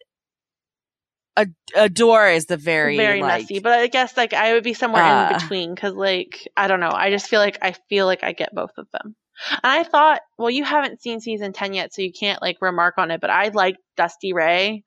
Ad- 1.36 1.54
Adore 1.74 2.28
is 2.28 2.46
the 2.46 2.56
very 2.56 2.96
Very, 2.96 3.20
like, 3.20 3.42
messy, 3.42 3.58
but 3.58 3.72
I 3.72 3.88
guess 3.88 4.16
like 4.16 4.32
I 4.32 4.52
would 4.52 4.62
be 4.64 4.74
somewhere 4.74 5.02
in 5.02 5.08
Uh. 5.34 5.38
between 5.38 5.74
because 5.74 5.94
like 5.94 6.48
I 6.56 6.68
don't 6.68 6.80
know. 6.80 6.92
I 6.92 7.10
just 7.10 7.28
feel 7.28 7.40
like 7.40 7.58
I 7.62 7.74
feel 7.88 8.06
like 8.06 8.22
I 8.22 8.32
get 8.32 8.54
both 8.54 8.70
of 8.78 8.86
them. 8.92 9.16
And 9.50 9.60
I 9.72 9.82
thought, 9.82 10.20
well, 10.38 10.50
you 10.50 10.62
haven't 10.64 11.02
seen 11.02 11.20
season 11.20 11.52
ten 11.52 11.74
yet, 11.74 11.92
so 11.92 12.02
you 12.02 12.12
can't 12.12 12.40
like 12.40 12.58
remark 12.60 12.94
on 12.98 13.10
it. 13.10 13.20
But 13.20 13.30
I 13.30 13.48
like 13.48 13.76
Dusty 13.96 14.32
Ray. 14.32 14.84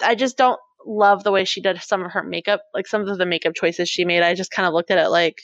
I 0.00 0.14
just 0.14 0.36
don't 0.36 0.60
love 0.86 1.24
the 1.24 1.32
way 1.32 1.44
she 1.44 1.60
did 1.60 1.82
some 1.82 2.04
of 2.04 2.12
her 2.12 2.22
makeup, 2.22 2.62
like 2.72 2.86
some 2.86 3.08
of 3.08 3.18
the 3.18 3.26
makeup 3.26 3.54
choices 3.56 3.88
she 3.88 4.04
made. 4.04 4.22
I 4.22 4.34
just 4.34 4.52
kind 4.52 4.68
of 4.68 4.72
looked 4.72 4.92
at 4.92 4.98
it 4.98 5.08
like, 5.08 5.38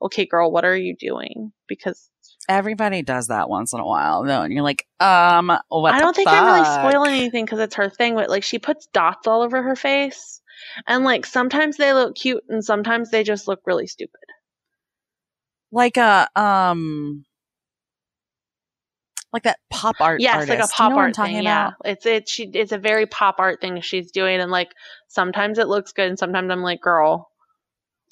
okay, 0.00 0.24
girl, 0.24 0.52
what 0.52 0.64
are 0.64 0.76
you 0.76 0.94
doing? 0.96 1.52
Because 1.66 2.08
everybody 2.48 3.02
does 3.02 3.28
that 3.28 3.48
once 3.48 3.72
in 3.72 3.80
a 3.80 3.86
while. 3.86 4.24
No, 4.24 4.42
and 4.42 4.52
you're 4.52 4.62
like, 4.62 4.86
um, 5.00 5.52
what? 5.68 5.94
I 5.94 6.00
don't 6.00 6.16
think 6.16 6.28
I'm 6.28 6.46
really 6.46 6.64
spoiling 6.64 7.14
anything 7.14 7.44
because 7.44 7.60
it's 7.60 7.76
her 7.76 7.90
thing, 7.90 8.14
but 8.14 8.30
like 8.30 8.42
she 8.42 8.58
puts 8.58 8.86
dots 8.92 9.26
all 9.26 9.42
over 9.42 9.62
her 9.62 9.76
face, 9.76 10.40
and 10.86 11.04
like 11.04 11.26
sometimes 11.26 11.76
they 11.76 11.92
look 11.92 12.16
cute 12.16 12.44
and 12.48 12.64
sometimes 12.64 13.10
they 13.10 13.22
just 13.22 13.46
look 13.48 13.60
really 13.66 13.86
stupid. 13.86 14.14
like 15.70 15.96
a 15.96 16.28
um, 16.34 17.24
like 19.32 19.42
that 19.42 19.58
pop 19.70 19.96
art. 20.00 20.20
yes, 20.20 20.34
artist. 20.34 20.50
like 20.50 20.58
a 20.58 20.62
Do 20.62 20.66
you 20.66 20.74
pop 20.74 20.90
know 20.90 20.98
art 20.98 21.16
thing. 21.16 21.42
Yeah, 21.42 21.72
it's 21.84 22.06
it. 22.06 22.28
She 22.28 22.50
it's 22.52 22.72
a 22.72 22.78
very 22.78 23.06
pop 23.06 23.36
art 23.38 23.60
thing 23.60 23.80
she's 23.80 24.10
doing, 24.10 24.40
and 24.40 24.50
like 24.50 24.72
sometimes 25.08 25.58
it 25.58 25.68
looks 25.68 25.92
good, 25.92 26.08
and 26.08 26.18
sometimes 26.18 26.50
I'm 26.50 26.62
like, 26.62 26.80
girl, 26.80 27.30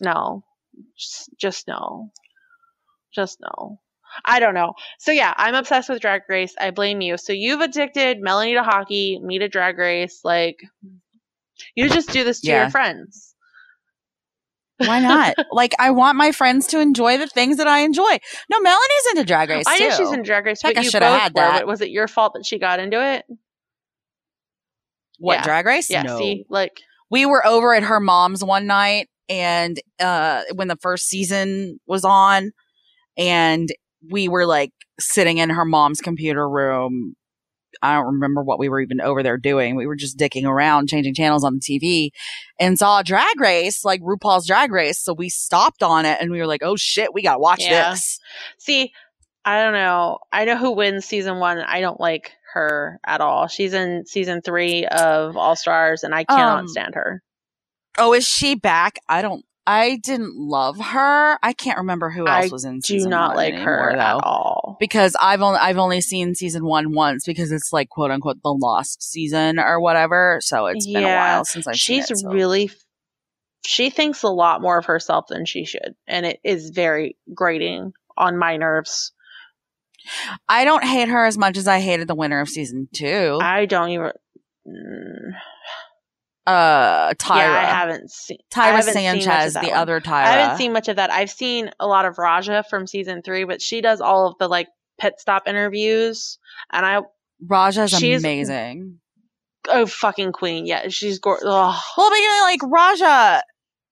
no, 0.02 0.44
just, 0.96 1.30
just 1.38 1.68
no, 1.68 2.10
just 3.14 3.38
no. 3.40 3.80
I 4.24 4.40
don't 4.40 4.54
know. 4.54 4.74
So 4.98 5.12
yeah, 5.12 5.32
I'm 5.36 5.54
obsessed 5.54 5.88
with 5.88 6.00
Drag 6.00 6.22
Race. 6.28 6.54
I 6.58 6.70
blame 6.70 7.00
you. 7.00 7.16
So 7.16 7.32
you've 7.32 7.60
addicted 7.60 8.18
Melanie 8.20 8.54
to 8.54 8.62
hockey, 8.62 9.18
me 9.22 9.38
to 9.40 9.48
Drag 9.48 9.76
Race. 9.78 10.20
Like, 10.24 10.58
you 11.74 11.88
just 11.88 12.10
do 12.10 12.24
this 12.24 12.40
to 12.42 12.48
Yeah. 12.48 12.62
your 12.62 12.70
friends. 12.70 13.34
Why 14.78 15.00
not? 15.00 15.34
like, 15.52 15.74
I 15.78 15.90
want 15.90 16.16
my 16.18 16.32
friends 16.32 16.66
to 16.68 16.80
enjoy 16.80 17.16
the 17.18 17.26
things 17.26 17.56
that 17.56 17.66
I 17.66 17.80
enjoy. 17.80 18.18
No, 18.50 18.60
Melanie's 18.60 19.06
into 19.10 19.24
Drag 19.24 19.48
Race 19.48 19.64
I 19.66 19.78
too. 19.78 19.88
know 19.88 19.96
she's 19.96 20.12
in 20.12 20.22
Drag 20.22 20.44
Race, 20.44 20.60
Heck, 20.62 20.74
but 20.74 20.80
I 20.80 20.84
you 20.84 20.90
both 20.92 21.02
had 21.02 21.32
were. 21.34 21.40
that. 21.40 21.58
But 21.60 21.66
was 21.66 21.80
it 21.80 21.90
your 21.90 22.08
fault 22.08 22.34
that 22.34 22.44
she 22.44 22.58
got 22.58 22.78
into 22.80 23.02
it? 23.02 23.24
what 25.18 25.36
yeah. 25.36 25.42
Drag 25.44 25.64
Race? 25.66 25.88
Yeah. 25.90 26.02
no. 26.02 26.18
See, 26.18 26.44
like, 26.50 26.78
we 27.10 27.24
were 27.24 27.44
over 27.46 27.74
at 27.74 27.84
her 27.84 28.00
mom's 28.00 28.44
one 28.44 28.66
night 28.66 29.08
and 29.28 29.80
uh 29.98 30.42
when 30.54 30.68
the 30.68 30.76
first 30.76 31.08
season 31.08 31.80
was 31.86 32.04
on 32.04 32.52
and 33.16 33.68
we 34.10 34.28
were 34.28 34.46
like 34.46 34.72
sitting 34.98 35.38
in 35.38 35.50
her 35.50 35.64
mom's 35.64 36.00
computer 36.00 36.48
room 36.48 37.14
I 37.82 37.94
don't 37.96 38.06
remember 38.14 38.42
what 38.42 38.58
we 38.58 38.70
were 38.70 38.80
even 38.80 39.02
over 39.02 39.22
there 39.22 39.36
doing. 39.36 39.76
We 39.76 39.86
were 39.86 39.96
just 39.96 40.16
dicking 40.16 40.44
around, 40.46 40.88
changing 40.88 41.14
channels 41.14 41.44
on 41.44 41.58
the 41.58 41.60
TV 41.60 42.08
and 42.58 42.78
saw 42.78 43.00
a 43.00 43.04
drag 43.04 43.38
race, 43.38 43.84
like 43.84 44.00
RuPaul's 44.00 44.46
drag 44.46 44.72
race. 44.72 44.98
So 44.98 45.12
we 45.12 45.28
stopped 45.28 45.82
on 45.82 46.06
it 46.06 46.16
and 46.18 46.30
we 46.30 46.38
were 46.38 46.46
like, 46.46 46.62
oh 46.62 46.76
shit, 46.76 47.12
we 47.12 47.20
gotta 47.20 47.38
watch 47.38 47.60
Yeah. 47.60 47.90
this. 47.90 48.18
see, 48.58 48.92
I 49.44 49.62
don't 49.62 49.74
know. 49.74 50.20
I 50.32 50.46
know 50.46 50.56
who 50.56 50.70
wins 50.72 51.04
season 51.04 51.38
one. 51.38 51.58
I 51.58 51.82
don't 51.82 52.00
like 52.00 52.32
her 52.54 52.98
at 53.06 53.20
all. 53.20 53.46
She's 53.46 53.74
in 53.74 54.06
season 54.06 54.40
three 54.40 54.86
of 54.86 55.36
All 55.36 55.54
Stars, 55.54 56.02
and 56.02 56.14
I 56.14 56.24
cannot 56.24 56.60
Um, 56.60 56.68
stand 56.68 56.94
her. 56.94 57.22
Oh, 57.98 58.14
is 58.14 58.26
she 58.26 58.54
back? 58.54 58.98
I 59.06 59.20
don't 59.20 59.44
I 59.66 59.96
didn't 59.96 60.36
love 60.36 60.78
her. 60.78 61.38
I 61.42 61.52
can't 61.52 61.78
remember 61.78 62.08
who 62.10 62.28
else 62.28 62.46
I 62.46 62.48
was 62.52 62.64
in 62.64 62.82
Season 62.82 63.10
Do 63.10 63.16
not 63.16 63.34
like 63.34 63.54
her 63.54 63.90
anymore, 63.90 63.90
at 63.90 64.22
all. 64.22 64.76
Because 64.78 65.16
I've 65.20 65.42
only 65.42 65.58
I've 65.58 65.78
only 65.78 66.00
seen 66.00 66.34
season 66.34 66.64
one 66.64 66.92
once 66.94 67.24
because 67.26 67.50
it's 67.50 67.72
like 67.72 67.88
quote 67.88 68.10
unquote 68.10 68.42
the 68.42 68.50
lost 68.50 69.02
season 69.02 69.58
or 69.58 69.80
whatever. 69.80 70.38
So 70.40 70.66
it's 70.66 70.86
been 70.86 71.02
a 71.02 71.06
while 71.06 71.44
since 71.44 71.66
I've 71.66 71.76
seen 71.76 72.00
She's 72.02 72.10
it. 72.10 72.18
so- 72.18 72.28
really 72.30 72.70
she 73.66 73.90
thinks 73.90 74.22
a 74.22 74.28
lot 74.28 74.62
more 74.62 74.78
of 74.78 74.86
herself 74.86 75.26
than 75.28 75.44
she 75.44 75.64
should, 75.64 75.96
and 76.06 76.24
it 76.24 76.38
is 76.44 76.70
very 76.70 77.16
grating 77.34 77.92
on 78.16 78.38
my 78.38 78.56
nerves. 78.56 79.12
I 80.48 80.64
don't 80.64 80.84
hate 80.84 81.08
her 81.08 81.24
as 81.24 81.36
much 81.36 81.56
as 81.56 81.66
I 81.66 81.80
hated 81.80 82.06
the 82.06 82.14
winner 82.14 82.40
of 82.40 82.48
season 82.48 82.88
two. 82.94 83.38
I 83.42 83.66
don't 83.66 83.90
even. 83.90 84.12
Mm, 84.66 85.32
uh, 86.46 87.12
Tyra. 87.14 87.36
Yeah, 87.38 87.52
I 87.52 87.64
haven't 87.64 88.10
seen 88.10 88.38
Tyra 88.52 88.62
haven't 88.76 88.94
seen 88.94 89.20
Sanchez, 89.22 89.54
that 89.54 89.62
the 89.62 89.70
one. 89.70 89.78
other 89.78 90.00
Tyra. 90.00 90.12
I 90.24 90.30
haven't 90.32 90.58
seen 90.58 90.72
much 90.72 90.88
of 90.88 90.96
that. 90.96 91.10
I've 91.10 91.30
seen 91.30 91.70
a 91.80 91.86
lot 91.86 92.04
of 92.04 92.18
Raja 92.18 92.64
from 92.68 92.86
season 92.86 93.22
three, 93.22 93.44
but 93.44 93.60
she 93.60 93.80
does 93.80 94.00
all 94.00 94.28
of 94.28 94.38
the 94.38 94.48
like 94.48 94.68
pit 94.98 95.14
stop 95.18 95.48
interviews, 95.48 96.38
and 96.72 96.86
I 96.86 97.00
Raja's 97.46 97.90
she's- 97.90 98.20
amazing. 98.22 99.00
oh 99.68 99.86
fucking 99.86 100.32
queen, 100.32 100.66
yeah, 100.66 100.88
she's 100.88 101.18
gorgeous. 101.18 101.44
Well, 101.44 101.72
because 101.96 102.42
like 102.42 102.60
Raja, 102.64 103.42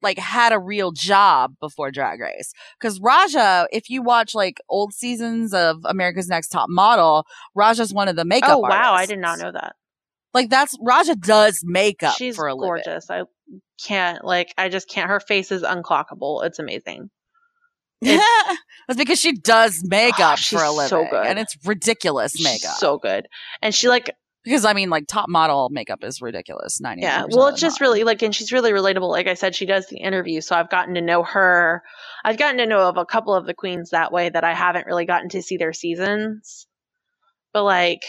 like 0.00 0.18
had 0.18 0.52
a 0.52 0.58
real 0.58 0.92
job 0.92 1.54
before 1.60 1.90
Drag 1.90 2.20
Race. 2.20 2.52
Because 2.78 3.00
Raja, 3.00 3.66
if 3.72 3.90
you 3.90 4.02
watch 4.02 4.34
like 4.34 4.60
old 4.68 4.92
seasons 4.94 5.52
of 5.52 5.78
America's 5.84 6.28
Next 6.28 6.48
Top 6.48 6.68
Model, 6.68 7.26
Raja's 7.54 7.92
one 7.92 8.06
of 8.06 8.14
the 8.14 8.24
makeup. 8.24 8.50
Oh 8.50 8.58
wow, 8.60 8.92
I 8.94 9.06
did 9.06 9.18
not 9.18 9.38
know 9.40 9.50
that. 9.50 9.74
Like 10.34 10.50
that's 10.50 10.76
Raja 10.80 11.14
does 11.14 11.60
makeup 11.62 12.16
She's 12.16 12.36
for 12.36 12.48
a 12.48 12.54
living. 12.54 12.82
gorgeous. 12.84 13.08
I 13.08 13.22
can't 13.82 14.24
like 14.24 14.52
I 14.58 14.68
just 14.68 14.88
can't. 14.88 15.08
Her 15.08 15.20
face 15.20 15.50
is 15.52 15.62
unclockable. 15.62 16.44
It's 16.44 16.58
amazing. 16.58 17.10
That's 18.02 18.98
because 18.98 19.18
she 19.20 19.32
does 19.32 19.80
makeup 19.88 20.18
ah, 20.20 20.34
she's 20.34 20.58
for 20.58 20.64
a 20.64 20.70
living, 20.70 20.88
so 20.88 21.06
good. 21.10 21.24
and 21.24 21.38
it's 21.38 21.56
ridiculous 21.64 22.32
She's 22.32 22.44
makeup. 22.44 22.76
so 22.76 22.98
good, 22.98 23.26
and 23.62 23.74
she 23.74 23.88
like 23.88 24.10
because 24.44 24.66
I 24.66 24.74
mean, 24.74 24.90
like 24.90 25.06
top 25.06 25.30
model 25.30 25.70
makeup 25.70 26.04
is 26.04 26.20
ridiculous. 26.20 26.80
Ninety. 26.80 27.02
yeah. 27.02 27.24
Well, 27.30 27.46
it's 27.46 27.60
just 27.60 27.80
really 27.80 28.04
like, 28.04 28.20
and 28.20 28.34
she's 28.34 28.52
really 28.52 28.72
relatable. 28.72 29.08
Like 29.08 29.26
I 29.26 29.34
said, 29.34 29.54
she 29.54 29.64
does 29.64 29.86
the 29.86 29.96
interview, 29.96 30.42
so 30.42 30.54
I've 30.54 30.68
gotten 30.68 30.94
to 30.94 31.00
know 31.00 31.22
her. 31.22 31.82
I've 32.24 32.36
gotten 32.36 32.58
to 32.58 32.66
know 32.66 32.86
of 32.86 32.98
a 32.98 33.06
couple 33.06 33.34
of 33.34 33.46
the 33.46 33.54
queens 33.54 33.90
that 33.90 34.12
way 34.12 34.28
that 34.28 34.44
I 34.44 34.52
haven't 34.52 34.86
really 34.86 35.06
gotten 35.06 35.30
to 35.30 35.40
see 35.42 35.56
their 35.56 35.72
seasons. 35.72 36.66
But 37.54 37.64
like, 37.64 38.02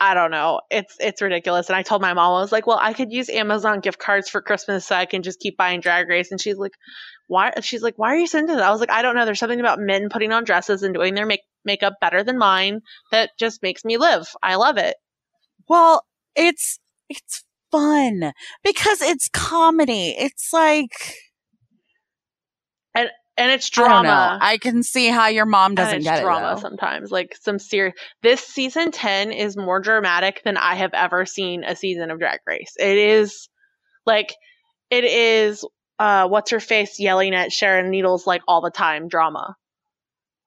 I 0.00 0.14
don't 0.14 0.30
know. 0.30 0.60
It's 0.70 0.96
it's 1.00 1.22
ridiculous. 1.22 1.68
And 1.68 1.76
I 1.76 1.82
told 1.82 2.02
my 2.02 2.12
mom, 2.14 2.34
I 2.34 2.40
was 2.40 2.52
like, 2.52 2.66
well, 2.66 2.78
I 2.80 2.92
could 2.92 3.12
use 3.12 3.28
Amazon 3.30 3.80
gift 3.80 3.98
cards 3.98 4.28
for 4.28 4.42
Christmas 4.42 4.86
so 4.86 4.96
I 4.96 5.06
can 5.06 5.22
just 5.22 5.40
keep 5.40 5.56
buying 5.56 5.80
Drag 5.80 6.08
Race. 6.08 6.30
And 6.30 6.40
she's 6.40 6.56
like, 6.56 6.72
why? 7.28 7.52
She's 7.62 7.82
like, 7.82 7.94
why 7.96 8.14
are 8.14 8.18
you 8.18 8.26
sending 8.26 8.54
that? 8.56 8.64
I 8.64 8.70
was 8.70 8.80
like, 8.80 8.90
I 8.90 9.02
don't 9.02 9.14
know. 9.14 9.24
There's 9.24 9.38
something 9.38 9.60
about 9.60 9.78
men 9.78 10.08
putting 10.10 10.32
on 10.32 10.44
dresses 10.44 10.82
and 10.82 10.94
doing 10.94 11.14
their 11.14 11.26
make 11.26 11.42
makeup 11.64 11.94
better 12.00 12.22
than 12.22 12.38
mine 12.38 12.80
that 13.10 13.30
just 13.38 13.62
makes 13.62 13.84
me 13.84 13.96
live. 13.96 14.28
I 14.42 14.56
love 14.56 14.76
it. 14.78 14.96
Well, 15.68 16.04
it's 16.36 16.78
it's 17.08 17.44
fun 17.70 18.32
because 18.62 19.00
it's 19.00 19.28
comedy. 19.32 20.14
It's 20.18 20.52
like 20.52 21.16
And 22.94 23.10
it's 23.36 23.70
I 23.76 23.80
don't 23.80 23.88
know. 23.88 24.02
drama. 24.10 24.38
I 24.40 24.58
can 24.58 24.82
see 24.82 25.08
how 25.08 25.26
your 25.28 25.46
mom 25.46 25.74
doesn't 25.74 25.96
it's 25.96 26.04
get 26.04 26.22
drama 26.22 26.54
it. 26.54 26.60
Sometimes. 26.60 27.10
Like 27.10 27.36
some 27.40 27.58
serious. 27.58 27.94
This 28.22 28.40
season 28.40 28.92
ten 28.92 29.32
is 29.32 29.56
more 29.56 29.80
dramatic 29.80 30.42
than 30.44 30.56
I 30.56 30.76
have 30.76 30.94
ever 30.94 31.26
seen 31.26 31.64
a 31.64 31.74
season 31.74 32.10
of 32.10 32.18
Drag 32.18 32.40
Race. 32.46 32.74
It 32.78 32.96
is 32.96 33.48
like 34.06 34.34
it 34.90 35.04
is. 35.04 35.66
Uh, 35.98 36.26
what's 36.28 36.50
her 36.50 36.60
face 36.60 36.98
yelling 36.98 37.34
at 37.34 37.52
Sharon 37.52 37.90
Needles 37.90 38.26
like 38.26 38.42
all 38.48 38.60
the 38.60 38.70
time? 38.70 39.08
Drama. 39.08 39.56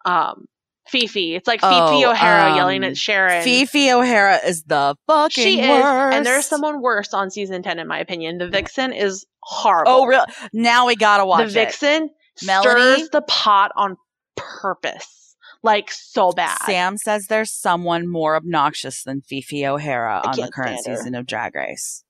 Um, 0.06 0.46
Phi 0.90 1.08
Phi. 1.08 1.36
It's 1.36 1.48
like 1.48 1.62
Phi 1.62 1.70
Phi 1.70 2.06
Oh, 2.06 2.12
O'Hara 2.12 2.52
um, 2.52 2.56
yelling 2.58 2.84
at 2.84 2.98
Sharon. 2.98 3.44
Phi 3.44 3.66
Phi 3.66 3.92
O'Hara 3.92 4.40
is 4.46 4.64
the 4.64 4.96
fucking 5.08 5.44
she 5.44 5.60
is, 5.60 5.84
and 5.86 6.26
there's 6.26 6.46
someone 6.46 6.82
worse 6.82 7.14
on 7.14 7.30
season 7.30 7.64
ten, 7.64 7.80
in 7.80 7.88
my 7.88 8.00
opinion. 8.00 8.38
The 8.38 8.48
Vixen 8.48 8.94
is 8.94 9.26
horrible. 9.42 9.92
Oh, 9.92 10.06
real? 10.06 10.26
Now 10.54 10.88
we 10.88 10.96
gotta 10.96 11.26
watch 11.26 11.52
the 11.54 11.62
it. 11.62 11.66
Vixen 11.66 12.10
Melanie? 12.46 12.96
stirs 12.96 13.10
the 13.10 13.22
pot 13.22 13.72
on 13.76 13.98
purpose, 14.36 15.36
like 15.64 15.92
so 15.92 16.32
bad. 16.32 16.58
Sam 16.66 16.98
says 16.98 17.28
there's 17.28 17.52
someone 17.52 18.08
more 18.08 18.36
obnoxious 18.36 19.04
than 19.04 19.22
Phi 19.22 19.42
Phi 19.42 19.66
O'Hara 19.66 20.22
I 20.24 20.30
on 20.30 20.36
the 20.36 20.42
can't 20.44 20.54
current 20.54 20.80
stand 20.80 20.96
her. 20.98 21.02
season 21.02 21.16
of 21.16 21.26
Drag 21.26 21.56
Race. 21.56 22.04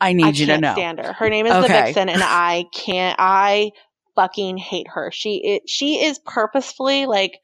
I 0.00 0.10
I 0.10 0.12
need 0.12 0.36
you 0.38 0.46
to 0.46 0.52
can't 0.52 0.62
know. 0.62 0.72
stand 0.74 0.98
her. 1.00 1.12
Her 1.14 1.30
name 1.30 1.46
is 1.46 1.52
the 1.52 1.64
Okay. 1.64 1.86
Vixen, 1.86 2.08
and 2.08 2.22
I 2.22 2.64
can't. 2.74 3.16
I 3.18 3.70
fucking 4.14 4.58
hate 4.58 4.88
her. 4.90 5.10
She 5.12 5.36
it, 5.44 5.68
she 5.68 6.04
is 6.04 6.18
purposefully 6.18 7.06
like 7.06 7.38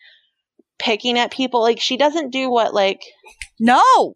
picking 0.78 1.18
at 1.18 1.30
people. 1.32 1.60
Like 1.62 1.80
she 1.80 1.96
doesn't 1.96 2.30
do 2.30 2.50
what 2.50 2.74
like 2.74 3.02
No, 3.58 4.14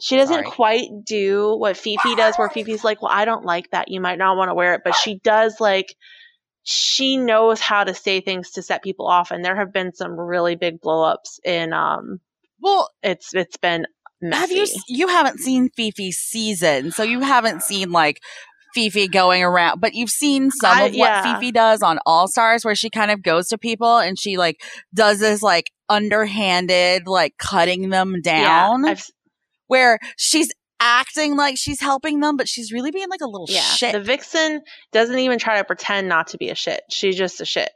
she 0.00 0.16
doesn't 0.16 0.34
Sorry. 0.34 0.46
quite 0.46 0.88
do 1.04 1.56
what 1.56 1.76
Phi 1.76 1.96
Phi 2.02 2.14
does. 2.14 2.36
Where 2.36 2.48
Phi 2.48 2.64
Phi's 2.64 2.82
like, 2.84 3.02
well, 3.02 3.12
I 3.12 3.24
don't 3.24 3.44
like 3.44 3.70
that. 3.70 3.88
You 3.88 4.00
might 4.00 4.18
not 4.18 4.36
want 4.36 4.48
to 4.50 4.54
wear 4.54 4.74
it, 4.74 4.82
but 4.84 4.94
she 4.94 5.18
does 5.18 5.60
like. 5.60 5.94
She 6.64 7.16
knows 7.16 7.58
how 7.58 7.82
to 7.82 7.92
say 7.92 8.20
things 8.20 8.52
to 8.52 8.62
set 8.62 8.84
people 8.84 9.08
off, 9.08 9.32
and 9.32 9.44
there 9.44 9.56
have 9.56 9.72
been 9.72 9.92
some 9.94 10.12
really 10.12 10.54
big 10.54 10.80
blowups 10.80 11.40
in. 11.44 11.72
Um, 11.72 12.20
well, 12.60 12.88
it's 13.02 13.34
it's 13.34 13.56
been 13.56 13.86
messy. 14.20 14.40
have 14.40 14.50
you? 14.52 14.66
You 14.86 15.08
haven't 15.08 15.40
seen 15.40 15.70
Phi 15.76 15.90
Phi's 15.90 16.18
season, 16.18 16.92
so 16.92 17.02
you 17.02 17.18
haven't 17.20 17.64
seen 17.64 17.90
like 17.90 18.20
Phi 18.76 18.90
Phi 18.90 19.08
going 19.08 19.42
around, 19.42 19.80
but 19.80 19.94
you've 19.94 20.10
seen 20.10 20.52
some 20.52 20.78
I- 20.78 20.82
of 20.82 20.92
what 20.92 20.96
yeah. 20.96 21.22
Phi 21.22 21.40
Phi 21.40 21.50
does 21.50 21.82
on 21.82 21.98
All 22.06 22.28
Stars, 22.28 22.64
where 22.64 22.76
she 22.76 22.90
kind 22.90 23.10
of 23.10 23.22
goes 23.24 23.48
to 23.48 23.58
people 23.58 23.98
and 23.98 24.16
she 24.18 24.36
like 24.36 24.62
does 24.94 25.18
this 25.18 25.42
like 25.42 25.72
underhanded, 25.88 27.06
like 27.06 27.36
cutting 27.38 27.88
them 27.90 28.20
down, 28.22 28.84
Yeah, 28.84 28.90
I've, 28.92 29.10
where 29.72 29.98
she's 30.18 30.52
acting 30.80 31.34
like 31.34 31.56
she's 31.56 31.80
helping 31.80 32.20
them, 32.20 32.36
but 32.36 32.46
she's 32.46 32.72
really 32.72 32.90
being 32.90 33.08
like 33.08 33.22
a 33.22 33.26
little 33.26 33.46
yeah. 33.48 33.62
shit. 33.62 33.94
The 33.94 34.02
vixen 34.02 34.60
doesn't 34.92 35.18
even 35.18 35.38
try 35.38 35.56
to 35.56 35.64
pretend 35.64 36.08
not 36.08 36.26
to 36.28 36.36
be 36.36 36.50
a 36.50 36.54
shit. 36.54 36.82
She's 36.90 37.16
just 37.16 37.40
a 37.40 37.46
shit. 37.46 37.70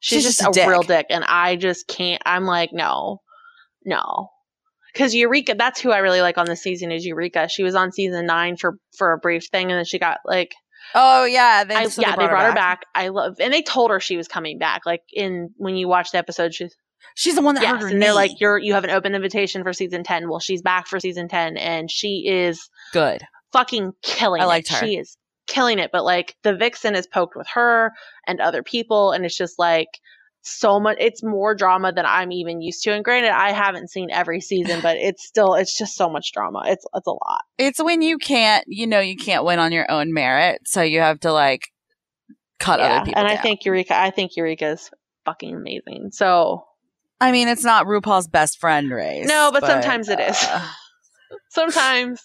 She's, 0.00 0.18
She's 0.18 0.24
just, 0.26 0.40
just 0.40 0.56
a 0.56 0.64
a 0.64 0.68
real 0.68 0.82
dick. 0.82 0.88
dick, 0.88 1.06
and 1.10 1.24
I 1.24 1.56
just 1.56 1.88
can't. 1.88 2.22
I'm 2.24 2.44
like, 2.44 2.70
no, 2.72 3.20
no, 3.84 4.28
because 4.92 5.12
Eureka. 5.12 5.56
That's 5.58 5.80
who 5.80 5.90
I 5.90 5.98
really 5.98 6.20
like 6.20 6.38
on 6.38 6.46
this 6.46 6.62
season 6.62 6.92
is 6.92 7.04
Eureka. 7.04 7.48
She 7.48 7.64
was 7.64 7.74
on 7.74 7.90
season 7.90 8.24
nine 8.24 8.56
for 8.56 8.78
for 8.96 9.12
a 9.12 9.18
brief 9.18 9.48
thing, 9.50 9.72
and 9.72 9.76
then 9.76 9.84
she 9.84 9.98
got 9.98 10.18
like, 10.24 10.54
oh 10.94 11.24
yeah, 11.24 11.64
they, 11.64 11.74
I, 11.74 11.88
so 11.88 12.02
yeah, 12.02 12.14
they 12.14 12.28
brought 12.28 12.46
her 12.46 12.54
back. 12.54 12.82
I 12.94 13.08
love, 13.08 13.38
and 13.40 13.52
they 13.52 13.62
told 13.62 13.90
her 13.90 13.98
she 13.98 14.16
was 14.16 14.28
coming 14.28 14.58
back. 14.58 14.82
Like 14.86 15.02
in 15.12 15.50
when 15.56 15.74
you 15.74 15.88
watch 15.88 16.12
the 16.12 16.18
episode, 16.18 16.54
she's 16.54 16.76
She's 17.14 17.34
the 17.34 17.42
one 17.42 17.54
that 17.56 17.62
yes, 17.62 17.72
hurt 17.72 17.82
her 17.82 17.88
and 17.88 18.02
they're 18.02 18.10
knee. 18.10 18.14
like, 18.14 18.40
you're 18.40 18.58
you 18.58 18.74
have 18.74 18.84
an 18.84 18.90
open 18.90 19.14
invitation 19.14 19.62
for 19.62 19.72
season 19.72 20.04
ten. 20.04 20.28
Well, 20.28 20.40
she's 20.40 20.62
back 20.62 20.86
for 20.86 21.00
season 21.00 21.28
ten, 21.28 21.56
and 21.56 21.90
she 21.90 22.26
is 22.28 22.68
good. 22.92 23.22
fucking 23.52 23.92
killing 24.02 24.40
I 24.42 24.44
liked 24.44 24.70
it. 24.70 24.74
her. 24.76 24.86
She 24.86 24.96
is 24.96 25.16
killing 25.46 25.78
it. 25.78 25.90
But 25.92 26.04
like 26.04 26.36
the 26.42 26.54
vixen 26.54 26.94
is 26.94 27.06
poked 27.06 27.34
with 27.36 27.48
her 27.54 27.92
and 28.26 28.40
other 28.40 28.62
people, 28.62 29.12
and 29.12 29.24
it's 29.24 29.36
just 29.36 29.58
like 29.58 29.88
so 30.42 30.78
much. 30.78 30.96
It's 31.00 31.22
more 31.22 31.54
drama 31.54 31.92
than 31.92 32.06
I'm 32.06 32.30
even 32.30 32.60
used 32.60 32.84
to. 32.84 32.92
And 32.92 33.04
granted, 33.04 33.32
I 33.32 33.52
haven't 33.52 33.90
seen 33.90 34.10
every 34.10 34.40
season, 34.40 34.80
but 34.80 34.96
it's 34.96 35.26
still 35.26 35.54
it's 35.54 35.76
just 35.76 35.96
so 35.96 36.08
much 36.08 36.32
drama. 36.32 36.62
It's 36.66 36.86
it's 36.94 37.06
a 37.06 37.10
lot. 37.10 37.42
It's 37.58 37.82
when 37.82 38.00
you 38.02 38.18
can't, 38.18 38.64
you 38.68 38.86
know, 38.86 39.00
you 39.00 39.16
can't 39.16 39.44
win 39.44 39.58
on 39.58 39.72
your 39.72 39.90
own 39.90 40.12
merit, 40.12 40.60
so 40.66 40.82
you 40.82 41.00
have 41.00 41.20
to 41.20 41.32
like 41.32 41.62
cut 42.60 42.78
yeah, 42.78 42.98
other 42.98 43.06
people. 43.06 43.18
and 43.18 43.28
I 43.28 43.34
down. 43.34 43.42
think 43.42 43.64
Eureka. 43.64 43.98
I 43.98 44.10
think 44.10 44.36
Eureka 44.36 44.68
is 44.68 44.90
fucking 45.24 45.54
amazing. 45.54 46.10
So 46.12 46.64
I 47.20 47.32
mean, 47.32 47.48
it's 47.48 47.64
not 47.64 47.86
RuPaul's 47.86 48.28
best 48.28 48.58
friend 48.60 48.90
race. 48.90 49.26
No, 49.26 49.50
but 49.52 49.66
sometimes 49.66 50.08
it 50.08 50.20
is. 50.20 50.42
uh, 50.42 50.66
sometimes 51.50 52.24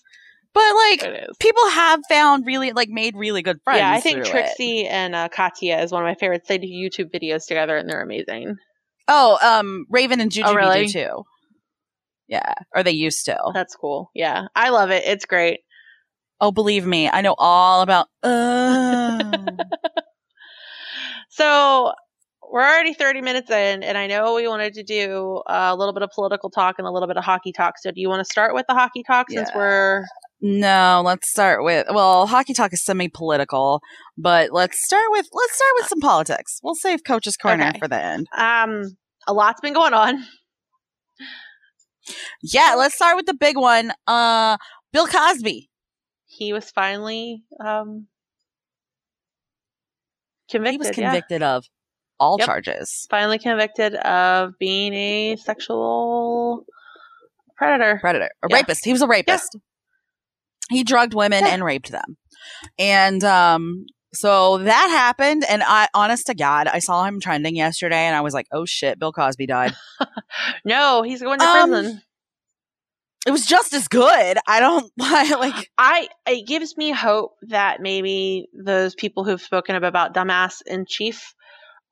but 0.54 0.62
like, 0.76 1.28
people 1.40 1.68
have 1.70 2.02
found 2.08 2.46
really 2.46 2.74
like 2.74 2.90
made 2.90 3.16
really 3.16 3.42
good 3.42 3.60
friends. 3.64 3.80
Yeah, 3.80 3.92
I 3.92 4.00
think 4.00 4.18
through 4.18 4.26
it. 4.26 4.46
Trixie 4.46 4.86
and 4.88 5.16
uh, 5.16 5.30
Katya 5.30 5.80
is 5.80 5.92
one 5.92 6.04
of 6.04 6.08
my 6.08 6.14
favorites. 6.14 6.48
They 6.48 6.60
do 6.60 6.68
YouTube 6.68 7.12
videos 7.12 7.48
together, 7.48 7.76
and 7.76 7.90
they're 7.90 8.04
amazing. 8.04 8.58
Oh, 9.08 9.38
um, 9.42 9.86
Raven 9.90 10.22
and 10.22 10.32
Juju 10.32 10.48
Oh, 10.48 10.54
really? 10.54 10.86
do 10.86 10.92
too. 10.92 11.24
Yeah, 12.28 12.54
or 12.74 12.84
they 12.84 12.92
used 12.92 13.26
to. 13.26 13.38
That's 13.54 13.76
cool. 13.76 14.12
Yeah, 14.14 14.46
I 14.56 14.70
love 14.70 14.92
it. 14.92 15.04
It's 15.06 15.26
great. 15.26 15.62
Oh, 16.40 16.52
believe 16.52 16.86
me, 16.86 17.10
I 17.10 17.22
know 17.22 17.36
all 17.38 17.82
about. 17.82 18.08
Uh, 18.22 19.56
So 21.30 21.94
we're 22.52 22.62
already 22.62 22.94
30 22.94 23.22
minutes 23.22 23.50
in, 23.50 23.84
and 23.84 23.98
I 23.98 24.08
know 24.08 24.36
we 24.36 24.48
wanted 24.48 24.74
to 24.76 24.84
do 24.84 25.42
uh, 25.48 25.70
a 25.72 25.76
little 25.76 25.94
bit 25.94 26.04
of 26.04 26.10
political 26.14 26.50
talk 26.50 26.76
and 26.78 26.88
a 26.88 26.92
little 26.92 27.08
bit 27.08 27.18
of 27.18 27.24
hockey 27.24 27.52
talk. 27.52 27.76
So 27.80 27.92
do 27.92 28.00
you 28.02 28.10
want 28.10 28.20
to 28.26 28.32
start 28.32 28.54
with 28.54 28.66
the 28.68 28.74
hockey 28.76 29.04
talk 29.04 29.30
since 29.30 29.50
Yeah. 29.54 29.58
we're 29.58 30.06
no, 30.46 31.02
let's 31.06 31.30
start 31.32 31.64
with. 31.64 31.88
Well, 31.90 32.28
hockey 32.28 32.54
talk 32.54 32.74
is 32.74 32.84
semi-political, 32.84 33.82
but 34.18 34.52
let's 34.52 34.84
start 34.84 35.06
with 35.12 35.26
let's 35.32 35.56
start 35.56 35.72
with 35.80 35.88
some 35.88 36.02
politics. 36.02 36.60
We'll 36.62 36.76
save 36.76 37.04
Coach's 37.06 37.38
Corner 37.38 37.68
Okay. 37.70 37.80
for 37.80 37.88
the 37.88 38.04
end. 38.04 38.28
um 38.38 38.98
a 39.28 39.34
lot's 39.34 39.62
been 39.62 39.74
going 39.74 39.94
on. 39.94 40.24
Yeah, 42.42 42.76
let's 42.78 42.96
start 42.96 43.16
with 43.16 43.26
the 43.26 43.34
big 43.34 43.56
one. 43.58 43.94
Uh, 44.06 44.58
Bill 44.92 45.08
Cosby. 45.08 45.70
He 46.26 46.52
was 46.52 46.70
finally 46.72 47.44
um 47.64 48.08
convicted. 50.50 50.74
he 50.74 50.78
was 50.78 50.98
yeah. 50.98 51.06
convicted 51.06 51.42
of 51.44 51.64
all 52.20 52.38
Yep. 52.40 52.46
charges. 52.46 53.08
Finally 53.10 53.40
convicted 53.40 53.96
of 53.96 54.58
being 54.60 54.94
a 54.94 55.36
sexual 55.38 56.66
predator. 57.58 57.98
Predator, 58.00 58.30
a 58.44 58.48
Yeah. 58.50 58.56
rapist. 58.58 58.86
He 58.86 58.92
was 58.92 59.02
a 59.02 59.08
rapist. 59.08 59.58
He 60.70 60.84
drugged 60.84 61.14
women 61.14 61.44
Yeah. 61.46 61.54
and 61.54 61.64
raped 61.64 61.92
them. 61.92 62.18
And 62.80 63.24
um 63.24 63.86
so 64.16 64.60
that 64.60 64.88
happened 64.90 65.44
and 65.50 65.64
I 65.66 65.88
honest 65.96 66.28
to 66.28 66.36
God, 66.36 66.68
I 66.68 66.80
saw 66.80 67.04
him 67.04 67.20
trending 67.20 67.56
yesterday 67.56 68.06
and 68.06 68.16
I 68.16 68.22
was 68.22 68.34
like, 68.34 68.46
"Oh 68.52 68.64
shit, 68.66 69.00
Bill 69.00 69.12
Cosby 69.12 69.48
died." 69.48 69.74
No, 70.66 71.02
he's 71.02 71.22
going 71.22 71.40
to 71.40 71.46
Um, 71.46 71.70
prison. 71.72 72.02
it 73.26 73.32
was 73.32 73.46
just 73.46 73.74
as 73.74 73.88
good. 73.88 74.38
I 74.48 74.60
don't 74.60 74.92
like 74.98 75.70
I 75.78 76.10
it 76.28 76.46
gives 76.48 76.76
me 76.78 76.92
hope 76.92 77.36
that 77.44 77.82
maybe 77.82 78.48
those 78.54 78.96
people 78.96 79.24
who've 79.24 79.42
spoken 79.42 79.76
up 79.76 79.84
about 79.84 80.14
dumbass 80.14 80.62
in 80.66 80.86
chief 80.86 81.34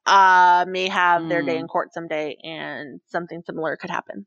uh 0.06 0.66
may 0.68 0.88
have 0.88 1.30
their 1.30 1.42
day 1.44 1.56
Mm. 1.58 1.62
in 1.62 1.68
court 1.68 1.94
someday 1.94 2.36
and 2.44 3.00
something 3.08 3.42
similar 3.46 3.78
could 3.78 3.90
happen. 3.90 4.26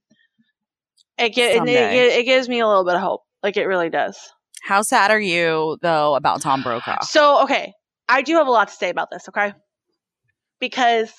It, 1.18 1.34
gi- 1.34 1.42
it, 1.42 1.66
it, 1.68 2.12
it 2.20 2.24
gives 2.24 2.48
me 2.48 2.60
a 2.60 2.66
little 2.66 2.84
bit 2.84 2.94
of 2.94 3.00
hope. 3.00 3.22
Like 3.42 3.56
it 3.56 3.66
really 3.66 3.90
does. 3.90 4.16
how 4.62 4.82
sad 4.82 5.10
are 5.10 5.20
you 5.20 5.76
though 5.82 6.14
about 6.14 6.40
Tom 6.42 6.62
Brokaw? 6.62 7.02
So, 7.02 7.42
okay, 7.44 7.72
I 8.08 8.22
do 8.22 8.37
have 8.37 8.46
a 8.46 8.50
lot 8.50 8.68
to 8.68 8.74
say 8.74 8.90
about 8.90 9.08
this, 9.10 9.28
okay? 9.28 9.52
Because 10.60 11.12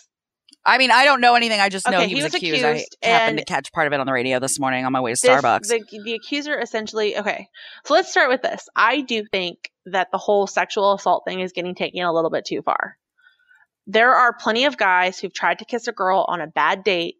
I 0.68 0.80
mean, 0.80 0.90
I 0.90 1.06
don't 1.06 1.22
know 1.22 1.36
anything. 1.36 1.60
I 1.60 1.70
just 1.70 1.88
know 1.88 1.98
Okay, 2.00 2.08
he 2.08 2.16
was, 2.16 2.24
was 2.24 2.34
accused. 2.36 2.64
accused, 2.64 2.98
I 3.04 3.08
happened 3.08 3.38
to 3.38 3.46
catch 3.46 3.72
part 3.72 3.86
of 3.86 3.94
it 3.94 4.00
on 4.00 4.08
the 4.08 4.12
radio 4.14 4.40
this 4.40 4.60
morning 4.60 4.84
on 4.84 4.92
my 4.92 5.00
way 5.02 5.14
to 5.14 5.22
this- 5.22 5.30
Starbucks. 5.30 5.68
the, 5.68 5.84
the 6.04 6.14
accuser 6.14 6.58
essentially, 6.60 7.18
okay, 7.18 7.48
so 7.86 7.94
let's 7.94 8.10
start 8.10 8.30
with 8.30 8.42
this. 8.42 8.68
I 8.76 9.02
do 9.02 9.24
think 9.32 9.70
that 9.86 10.08
the 10.12 10.18
whole 10.18 10.48
sexual 10.48 10.94
assault 10.94 11.24
thing 11.28 11.40
is 11.42 11.52
getting 11.52 11.76
taken 11.76 12.04
a 12.04 12.12
little 12.12 12.32
bit 12.32 12.46
too 12.46 12.62
far. 12.64 12.98
There 13.88 14.14
are 14.14 14.34
plenty 14.34 14.66
of 14.66 14.78
guys 14.78 15.20
who've 15.20 15.34
tried 15.34 15.60
to 15.60 15.66
kiss 15.66 15.88
a 15.88 15.92
girl 15.92 16.26
on 16.28 16.42
a 16.42 16.48
bad 16.48 16.84
date. 16.84 17.16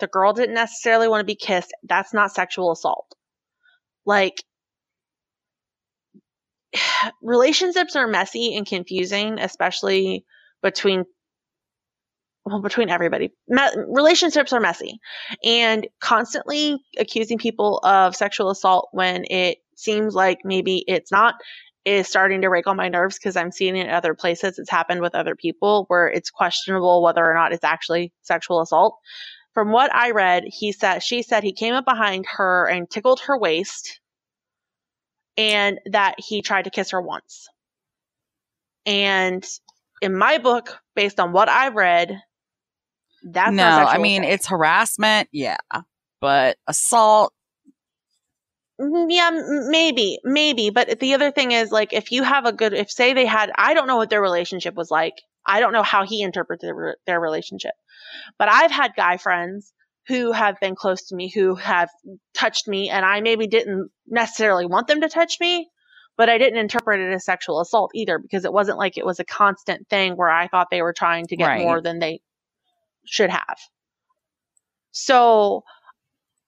The 0.00 0.06
girl 0.06 0.32
didn't 0.32 0.54
necessarily 0.54 1.08
want 1.08 1.20
to 1.20 1.26
be 1.26 1.34
kissed. 1.34 1.72
That's 1.82 2.12
not 2.12 2.32
sexual 2.32 2.72
assault. 2.72 3.14
Like, 4.04 4.42
relationships 7.22 7.96
are 7.96 8.06
messy 8.06 8.56
and 8.56 8.66
confusing, 8.66 9.38
especially 9.38 10.24
between 10.62 11.04
well, 12.44 12.62
between 12.62 12.88
everybody. 12.88 13.30
Me- 13.48 13.68
relationships 13.86 14.52
are 14.52 14.60
messy, 14.60 14.98
and 15.44 15.86
constantly 16.00 16.78
accusing 16.98 17.38
people 17.38 17.80
of 17.82 18.16
sexual 18.16 18.50
assault 18.50 18.88
when 18.92 19.24
it 19.30 19.58
seems 19.76 20.14
like 20.14 20.38
maybe 20.44 20.82
it's 20.86 21.12
not 21.12 21.34
is 21.90 22.08
starting 22.08 22.42
to 22.42 22.48
rake 22.48 22.66
on 22.66 22.76
my 22.76 22.88
nerves 22.88 23.18
because 23.18 23.36
I'm 23.36 23.52
seeing 23.52 23.76
it 23.76 23.86
in 23.86 23.92
other 23.92 24.14
places. 24.14 24.58
It's 24.58 24.70
happened 24.70 25.00
with 25.00 25.14
other 25.14 25.34
people 25.34 25.84
where 25.88 26.08
it's 26.08 26.30
questionable 26.30 27.02
whether 27.02 27.24
or 27.24 27.34
not 27.34 27.52
it's 27.52 27.64
actually 27.64 28.12
sexual 28.22 28.60
assault. 28.60 28.98
From 29.54 29.72
what 29.72 29.92
I 29.94 30.12
read, 30.12 30.44
he 30.46 30.72
said 30.72 31.02
she 31.02 31.22
said 31.22 31.42
he 31.42 31.52
came 31.52 31.74
up 31.74 31.84
behind 31.84 32.26
her 32.36 32.68
and 32.68 32.88
tickled 32.88 33.20
her 33.26 33.38
waist 33.38 34.00
and 35.36 35.78
that 35.90 36.14
he 36.18 36.42
tried 36.42 36.64
to 36.64 36.70
kiss 36.70 36.90
her 36.90 37.00
once. 37.00 37.48
And 38.86 39.44
in 40.00 40.16
my 40.16 40.38
book, 40.38 40.78
based 40.94 41.20
on 41.20 41.32
what 41.32 41.48
I 41.48 41.68
read, 41.68 42.20
that's 43.22 43.52
no, 43.52 43.64
I 43.64 43.98
mean 43.98 44.22
assault. 44.22 44.34
it's 44.34 44.46
harassment, 44.48 45.28
yeah, 45.32 45.58
but 46.20 46.56
assault. 46.66 47.32
Mm, 48.80 49.06
yeah, 49.10 49.30
maybe, 49.68 50.18
maybe. 50.24 50.70
But 50.70 51.00
the 51.00 51.14
other 51.14 51.30
thing 51.30 51.52
is, 51.52 51.70
like, 51.70 51.92
if 51.92 52.12
you 52.12 52.22
have 52.22 52.46
a 52.46 52.52
good, 52.52 52.72
if 52.72 52.90
say 52.90 53.12
they 53.12 53.26
had, 53.26 53.50
I 53.54 53.74
don't 53.74 53.86
know 53.86 53.96
what 53.96 54.10
their 54.10 54.22
relationship 54.22 54.74
was 54.74 54.90
like. 54.90 55.14
I 55.46 55.60
don't 55.60 55.72
know 55.72 55.82
how 55.82 56.04
he 56.04 56.22
interpreted 56.22 56.68
their, 56.68 56.96
their 57.06 57.20
relationship. 57.20 57.74
But 58.38 58.48
I've 58.48 58.70
had 58.70 58.92
guy 58.96 59.16
friends 59.16 59.72
who 60.08 60.32
have 60.32 60.58
been 60.60 60.74
close 60.74 61.08
to 61.08 61.14
me 61.16 61.30
who 61.30 61.54
have 61.56 61.88
touched 62.34 62.66
me, 62.68 62.90
and 62.90 63.04
I 63.04 63.20
maybe 63.20 63.46
didn't 63.46 63.90
necessarily 64.06 64.66
want 64.66 64.86
them 64.86 65.02
to 65.02 65.08
touch 65.08 65.38
me, 65.40 65.68
but 66.16 66.28
I 66.28 66.38
didn't 66.38 66.58
interpret 66.58 67.00
it 67.00 67.12
as 67.12 67.24
sexual 67.24 67.60
assault 67.60 67.92
either 67.94 68.18
because 68.18 68.44
it 68.44 68.52
wasn't 68.52 68.78
like 68.78 68.96
it 68.96 69.06
was 69.06 69.20
a 69.20 69.24
constant 69.24 69.88
thing 69.88 70.16
where 70.16 70.30
I 70.30 70.48
thought 70.48 70.68
they 70.70 70.82
were 70.82 70.92
trying 70.92 71.26
to 71.28 71.36
get 71.36 71.46
Right. 71.46 71.64
more 71.64 71.80
than 71.80 71.98
they 71.98 72.20
should 73.04 73.30
have. 73.30 73.58
So 74.90 75.64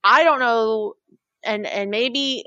I 0.03 0.25
don't 0.25 0.40
know 0.40 0.95
and 1.44 1.66
and 1.66 1.90
maybe 1.90 2.44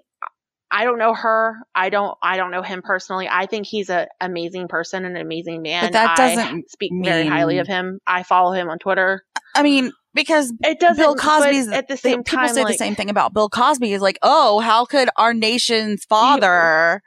I 0.71 0.84
don't 0.84 0.97
know 0.97 1.13
her. 1.13 1.55
I 1.73 1.89
don't 1.89 2.17
I 2.21 2.38
don't 2.38 2.51
know 2.51 2.62
him 2.63 2.81
personally. 2.81 3.27
I 3.29 3.45
think 3.45 3.67
he's 3.67 3.89
an 3.89 4.08
amazing 4.19 4.67
person 4.67 5.05
and 5.05 5.15
an 5.15 5.21
amazing 5.21 5.62
man. 5.62 5.91
that 5.91 6.17
doesn't 6.17 6.69
speak 6.71 6.91
very 7.03 7.27
highly 7.27 7.60
of 7.60 7.67
him. 7.67 7.99
I 8.08 8.23
follow 8.23 8.51
him 8.51 8.69
on 8.69 8.79
Twitter. 8.79 9.21
I 9.53 9.63
mean, 9.63 9.91
because 10.13 10.51
It 10.63 10.79
doesn't 10.79 11.01
Bill 11.01 11.15
but 11.15 11.21
Cosby's 11.21 11.67
at 11.69 11.88
the 11.88 11.95
same 11.95 12.23
people 12.23 12.39
time 12.39 12.49
say 12.49 12.63
like, 12.63 12.73
the 12.73 12.77
same 12.77 12.95
thing 12.95 13.10
about 13.10 13.34
Bill 13.34 13.47
Cosby. 13.49 13.93
Is 13.93 14.01
like, 14.01 14.19
oh, 14.21 14.60
how 14.60 14.86
could 14.86 15.10
our 15.17 15.34
nation's 15.34 16.03
father 16.05 17.01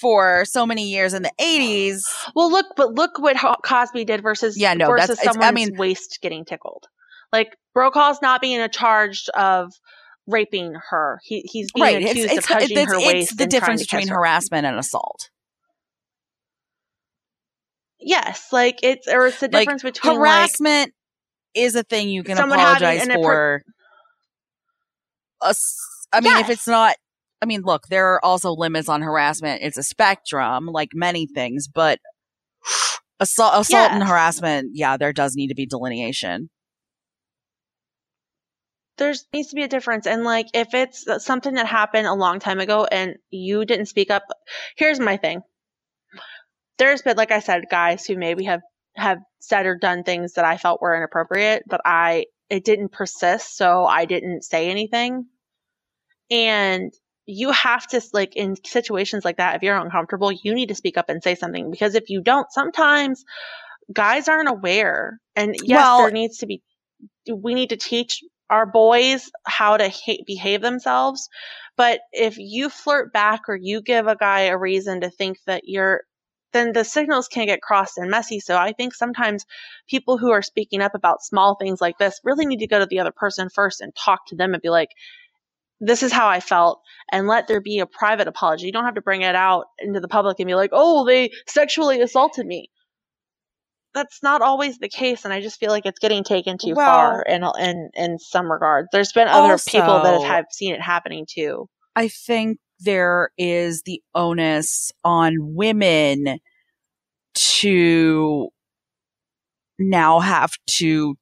for 0.00 0.44
so 0.44 0.64
many 0.66 0.88
years 0.90 1.12
in 1.14 1.22
the 1.22 1.32
eighties? 1.38 2.04
Well, 2.34 2.50
look, 2.50 2.66
but 2.76 2.94
look 2.94 3.18
what 3.18 3.36
Cosby 3.64 4.04
did 4.04 4.22
versus 4.22 4.58
Yeah, 4.58 4.74
no, 4.74 4.88
versus 4.88 5.08
that's- 5.18 5.36
it's- 5.36 5.44
I 5.46 5.52
mean- 5.52 5.76
waist 5.76 6.18
getting 6.22 6.44
tickled. 6.44 6.86
Like 7.32 7.54
Brokaw's 7.74 8.22
not 8.22 8.40
being 8.40 8.60
a 8.60 8.68
charged 8.68 9.28
of 9.30 9.72
raping 10.28 10.74
her. 10.90 11.20
He 11.24 11.40
he's 11.50 11.72
being 11.72 11.84
Right, 11.84 12.02
it's 12.02 12.10
accused 12.12 12.32
it's, 12.34 12.38
of 12.38 12.44
touching 12.44 12.78
it's, 12.78 12.92
her 12.92 12.98
it's 13.00 13.34
the 13.34 13.46
difference 13.46 13.82
between 13.82 14.08
her. 14.08 14.16
harassment 14.16 14.66
and 14.66 14.78
assault. 14.78 15.30
Yes, 18.00 18.46
like 18.52 18.78
it's 18.82 19.08
or 19.08 19.26
it's 19.26 19.40
the 19.40 19.48
Like, 19.48 19.62
difference 19.62 19.82
between 19.82 20.12
like 20.20 20.20
Harassment 20.20 20.92
is 21.54 21.74
a 21.74 21.82
thing 21.82 22.08
you 22.08 22.22
can 22.22 22.36
having 22.36 22.52
apologize 22.52 23.06
appro- 23.08 23.14
for. 23.22 23.62
Ass- 25.42 25.76
I 26.12 26.20
mean, 26.20 26.36
if 26.38 26.48
it's 26.48 26.66
not, 26.66 26.96
I 27.42 27.46
mean, 27.46 27.62
look, 27.62 27.88
there 27.88 28.14
are 28.14 28.24
also 28.24 28.52
limits 28.52 28.88
on 28.88 29.02
harassment. 29.02 29.62
It's 29.62 29.76
a 29.76 29.82
spectrum, 29.82 30.66
like 30.66 30.90
many 30.94 31.26
things, 31.26 31.68
but 31.68 31.98
assault, 33.20 33.60
assault 33.60 33.90
and 33.92 34.04
harassment, 34.04 34.70
yeah, 34.74 34.96
there 34.96 35.12
does 35.12 35.34
need 35.34 35.48
to 35.48 35.54
be 35.54 35.66
delineation. 35.66 36.50
There's 38.98 39.24
needs 39.32 39.48
to 39.48 39.56
be 39.56 39.62
a 39.62 39.68
difference. 39.68 40.06
And 40.06 40.24
like 40.24 40.46
if 40.54 40.74
it's 40.74 41.06
something 41.24 41.54
that 41.54 41.66
happened 41.66 42.06
a 42.06 42.14
long 42.14 42.40
time 42.40 42.60
ago 42.60 42.84
and 42.84 43.16
you 43.30 43.64
didn't 43.64 43.86
speak 43.86 44.10
up 44.10 44.24
here's 44.76 45.00
my 45.00 45.16
thing. 45.16 45.42
There's 46.78 47.02
been 47.02 47.16
like 47.16 47.32
i 47.32 47.40
said 47.40 47.64
guys 47.70 48.06
who 48.06 48.16
maybe 48.16 48.44
have 48.44 48.60
have 48.96 49.18
said 49.40 49.66
or 49.66 49.76
done 49.76 50.02
things 50.02 50.34
that 50.34 50.44
i 50.44 50.56
felt 50.56 50.82
were 50.82 50.96
inappropriate 50.96 51.62
but 51.68 51.80
i 51.84 52.26
it 52.50 52.64
didn't 52.64 52.90
persist 52.92 53.56
so 53.56 53.84
i 53.84 54.04
didn't 54.04 54.42
say 54.42 54.70
anything. 54.70 55.26
And 56.30 56.92
you 57.26 57.50
have 57.52 57.86
to 57.88 58.00
like 58.12 58.36
in 58.36 58.56
situations 58.64 59.24
like 59.24 59.36
that 59.36 59.56
if 59.56 59.62
you're 59.62 59.76
uncomfortable 59.76 60.32
you 60.32 60.54
need 60.54 60.68
to 60.68 60.74
speak 60.74 60.96
up 60.96 61.08
and 61.08 61.22
say 61.22 61.34
something. 61.34 61.70
Because 61.70 61.94
if 61.94 62.10
you 62.10 62.22
don't 62.22 62.50
sometimes 62.50 63.24
guys 63.92 64.28
aren't 64.28 64.48
aware. 64.48 65.18
And 65.36 65.54
yes 65.62 65.76
Well- 65.76 65.98
there 65.98 66.10
needs 66.10 66.38
to 66.38 66.46
be 66.46 66.62
we 67.32 67.54
need 67.54 67.70
to 67.70 67.76
teach 67.76 68.22
our 68.50 68.66
boys 68.66 69.30
how 69.46 69.76
to 69.76 69.88
ha- 69.88 70.22
behave 70.26 70.60
themselves 70.60 71.28
but 71.76 72.00
if 72.12 72.38
you 72.38 72.68
flirt 72.68 73.12
back 73.12 73.42
or 73.48 73.56
you 73.56 73.80
give 73.82 74.06
a 74.06 74.16
guy 74.16 74.42
a 74.42 74.58
reason 74.58 75.00
to 75.00 75.10
think 75.10 75.38
that 75.46 75.62
you're 75.64 76.02
then 76.52 76.72
the 76.72 76.84
signals 76.84 77.28
can 77.28 77.46
get 77.46 77.60
crossed 77.60 77.98
and 77.98 78.10
messy 78.10 78.40
so 78.40 78.56
i 78.56 78.72
think 78.72 78.94
sometimes 78.94 79.44
people 79.88 80.18
who 80.18 80.30
are 80.30 80.42
speaking 80.42 80.80
up 80.80 80.94
about 80.94 81.22
small 81.22 81.56
things 81.56 81.80
like 81.80 81.98
this 81.98 82.20
really 82.24 82.46
need 82.46 82.60
to 82.60 82.66
go 82.66 82.78
to 82.78 82.86
the 82.86 83.00
other 83.00 83.12
person 83.14 83.48
first 83.48 83.80
and 83.80 83.94
talk 83.94 84.26
to 84.26 84.36
them 84.36 84.54
and 84.54 84.62
be 84.62 84.70
like 84.70 84.90
this 85.80 86.02
is 86.02 86.12
how 86.12 86.28
I 86.28 86.40
felt, 86.40 86.80
and 87.12 87.28
let 87.28 87.46
there 87.46 87.60
be 87.60 87.78
a 87.78 87.86
private 87.86 88.26
apology. 88.26 88.66
You 88.66 88.72
don't 88.72 88.84
have 88.84 88.96
to 88.96 89.00
bring 89.00 89.22
it 89.22 89.34
out 89.34 89.66
into 89.78 90.00
the 90.00 90.08
public 90.08 90.40
and 90.40 90.46
be 90.46 90.54
like, 90.54 90.70
oh, 90.72 91.06
they 91.06 91.30
sexually 91.46 92.00
assaulted 92.00 92.46
me. 92.46 92.70
That's 93.94 94.22
not 94.22 94.42
always 94.42 94.78
the 94.78 94.88
case, 94.88 95.24
and 95.24 95.32
I 95.32 95.40
just 95.40 95.58
feel 95.58 95.70
like 95.70 95.86
it's 95.86 95.98
getting 95.98 96.24
taken 96.24 96.58
too 96.58 96.74
Well- 96.74 96.86
far 96.86 97.22
in, 97.22 97.42
in 97.58 97.90
in 97.94 98.18
some 98.18 98.50
regards. 98.50 98.88
There's 98.92 99.12
been 99.12 99.28
other 99.28 99.58
people 99.58 100.02
that 100.02 100.20
have, 100.20 100.30
have 100.30 100.44
seen 100.52 100.74
it 100.74 100.80
happening 100.80 101.26
too. 101.28 101.68
I 101.96 102.08
think 102.08 102.58
there 102.80 103.30
is 103.36 103.82
the 103.82 104.00
onus 104.14 104.92
on 105.04 105.34
women 105.40 106.38
to 107.34 108.48
now 109.78 110.20
have 110.20 110.52
to 110.78 111.16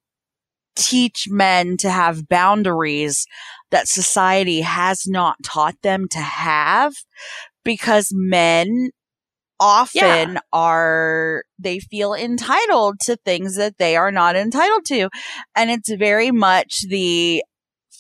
teach 0.77 1.27
men 1.29 1.77
to 1.79 1.91
have 1.91 2.29
boundaries 2.29 3.27
that 3.71 3.89
society 3.89 4.61
has 4.61 5.07
not 5.07 5.37
taught 5.43 5.77
them 5.83 6.07
to 6.09 6.19
have 6.19 6.93
because 7.65 8.11
men 8.13 8.91
often 9.59 10.39
are 10.53 11.45
they 11.59 11.79
feel 11.79 12.15
entitled 12.15 13.01
to 13.01 13.17
things 13.17 13.57
that 13.57 13.79
they 13.79 13.97
are 13.97 14.13
not 14.13 14.37
entitled 14.37 14.85
to 14.85 15.09
and 15.55 15.71
it's 15.71 15.91
very 15.95 16.31
much 16.31 16.83
the 16.89 17.43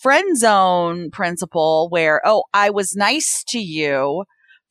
friend 0.02 0.36
zone 0.36 1.10
principle 1.10 1.88
where 1.90 2.20
oh 2.24 2.44
i 2.52 2.68
was 2.68 2.94
nice 2.94 3.42
to 3.48 3.58
you 3.58 4.24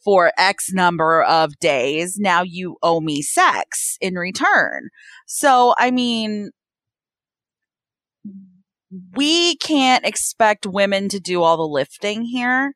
for 0.06 0.32
X 0.38 0.72
number 0.72 1.24
of 1.24 1.58
days. 1.60 2.18
Now 2.18 2.44
you 2.44 2.78
owe 2.84 3.02
me 3.02 3.24
sex 3.24 3.98
in 4.00 4.14
return. 4.14 4.90
So, 5.26 5.74
I 5.80 5.90
mean, 5.90 6.52
we 9.16 9.58
can't 9.58 10.06
expect 10.06 10.68
women 10.68 11.10
to 11.10 11.20
do 11.20 11.42
all 11.42 11.58
the 11.58 11.64
lifting 11.64 12.22
here. 12.22 12.74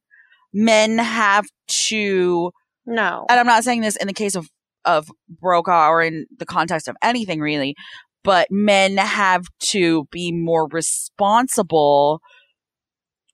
Men 0.52 0.98
have 0.98 1.46
to, 1.88 2.52
No. 2.90 3.26
and 3.30 3.40
I'm 3.40 3.46
not 3.46 3.64
saying 3.64 3.82
this 3.82 3.96
in 3.96 4.08
the 4.08 4.14
case 4.14 4.36
of, 4.36 4.48
of 4.86 5.10
Brokaw 5.30 5.90
or 5.90 6.02
in 6.02 6.26
the 6.38 6.46
context 6.46 6.88
of 6.88 6.96
anything 7.02 7.40
really, 7.40 7.76
but 8.24 8.48
men 8.52 8.98
have 8.98 9.46
to 9.72 10.06
be 10.12 10.32
more 10.32 10.68
responsible 10.68 12.22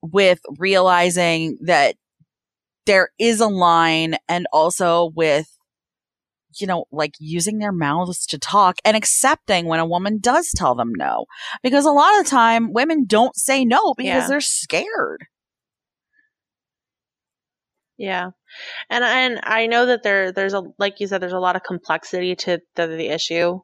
with 0.01 0.39
realizing 0.59 1.57
that 1.65 1.95
there 2.85 3.09
is 3.19 3.39
a 3.39 3.47
line 3.47 4.15
and 4.29 4.45
also 4.53 5.11
with 5.15 5.47
you 6.59 6.67
know 6.67 6.85
like 6.91 7.13
using 7.19 7.57
their 7.57 7.71
mouths 7.71 8.25
to 8.27 8.37
talk 8.37 8.77
and 8.85 8.95
accepting 8.95 9.65
when 9.65 9.79
a 9.79 9.85
woman 9.85 10.19
does 10.19 10.51
tell 10.55 10.75
them 10.75 10.91
no 10.95 11.25
because 11.63 11.85
a 11.85 11.91
lot 11.91 12.17
of 12.19 12.23
the 12.23 12.29
time 12.29 12.71
women 12.71 13.05
don't 13.05 13.35
say 13.35 13.65
no 13.65 13.93
because 13.95 14.07
Yeah. 14.23 14.27
they're 14.27 14.39
scared 14.41 15.25
Yeah. 17.97 18.31
And 18.89 19.03
and 19.03 19.39
I 19.43 19.67
know 19.67 19.85
that 19.85 20.03
there 20.03 20.31
there's 20.31 20.53
a 20.53 20.63
like 20.77 20.99
you 20.99 21.07
said 21.07 21.21
there's 21.21 21.33
a 21.33 21.39
lot 21.39 21.55
of 21.55 21.63
complexity 21.63 22.35
to 22.35 22.59
the, 22.75 22.87
the 22.87 23.07
issue, 23.07 23.59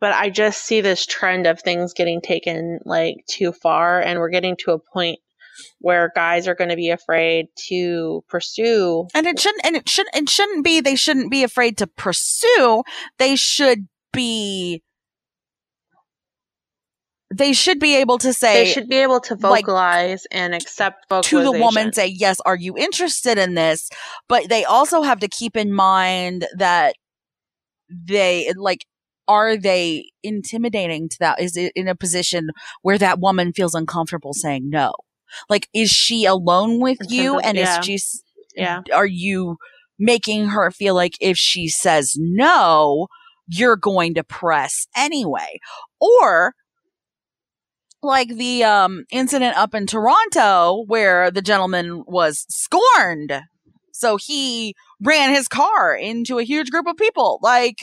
but 0.00 0.12
I 0.12 0.30
just 0.30 0.64
see 0.64 0.80
this 0.80 1.06
trend 1.06 1.46
of 1.46 1.60
things 1.60 1.94
getting 1.94 2.20
taken 2.20 2.80
like 2.84 3.16
too 3.28 3.52
far 3.52 4.00
and 4.00 4.18
we're 4.18 4.30
getting 4.30 4.56
to 4.64 4.72
a 4.72 4.78
point 4.78 5.20
where 5.80 6.12
guys 6.14 6.46
are 6.46 6.54
going 6.54 6.70
to 6.70 6.76
be 6.76 6.90
afraid 6.90 7.46
to 7.68 8.22
pursue 8.28 9.06
and 9.14 9.26
it 9.26 9.40
shouldn't 9.40 9.64
and 9.64 9.76
it 9.76 9.88
shouldn't 9.88 10.14
it 10.14 10.28
shouldn't 10.28 10.64
be 10.64 10.80
they 10.80 10.94
shouldn't 10.94 11.30
be 11.30 11.42
afraid 11.42 11.76
to 11.76 11.86
pursue 11.86 12.82
they 13.18 13.34
should 13.34 13.88
be 14.12 14.82
they 17.30 17.52
should 17.52 17.78
be 17.78 17.96
able 17.96 18.18
to 18.18 18.32
say 18.32 18.64
they 18.64 18.70
should 18.70 18.88
be 18.88 18.96
able 18.96 19.20
to 19.20 19.34
like, 19.34 19.66
vocalize 19.66 20.26
and 20.30 20.54
accept 20.54 21.06
to 21.24 21.42
the 21.42 21.52
woman 21.52 21.92
say 21.92 22.06
yes 22.06 22.40
are 22.40 22.56
you 22.56 22.76
interested 22.76 23.38
in 23.38 23.54
this? 23.54 23.90
But 24.28 24.48
they 24.48 24.64
also 24.64 25.02
have 25.02 25.20
to 25.20 25.28
keep 25.28 25.56
in 25.56 25.72
mind 25.72 26.46
that 26.56 26.94
they 27.90 28.52
like 28.56 28.84
are 29.26 29.58
they 29.58 30.10
intimidating 30.22 31.08
to 31.10 31.16
that? 31.20 31.40
Is 31.40 31.56
it 31.56 31.72
in 31.74 31.86
a 31.86 31.94
position 31.94 32.48
where 32.80 32.96
that 32.96 33.20
woman 33.20 33.52
feels 33.52 33.74
uncomfortable 33.74 34.32
saying 34.32 34.70
no? 34.70 34.92
Like 35.50 35.68
is 35.74 35.90
she 35.90 36.24
alone 36.24 36.80
with 36.80 36.98
you? 37.08 37.38
and 37.38 37.58
yeah. 37.58 37.78
is 37.78 37.84
she 37.84 37.98
yeah. 38.56 38.80
are 38.94 39.06
you 39.06 39.56
making 39.98 40.46
her 40.48 40.70
feel 40.70 40.94
like 40.94 41.14
if 41.20 41.36
she 41.36 41.68
says 41.68 42.14
no 42.18 43.08
you're 43.50 43.76
going 43.76 44.14
to 44.14 44.24
press 44.24 44.86
anyway? 44.96 45.58
Or 46.00 46.54
like 48.02 48.28
the 48.28 48.64
um 48.64 49.04
incident 49.10 49.56
up 49.56 49.74
in 49.74 49.86
Toronto 49.86 50.84
where 50.86 51.30
the 51.30 51.42
gentleman 51.42 52.04
was 52.06 52.46
scorned. 52.48 53.32
So 53.92 54.16
he 54.16 54.74
ran 55.02 55.30
his 55.34 55.48
car 55.48 55.94
into 55.94 56.38
a 56.38 56.44
huge 56.44 56.70
group 56.70 56.86
of 56.86 56.96
people. 56.96 57.38
Like 57.42 57.78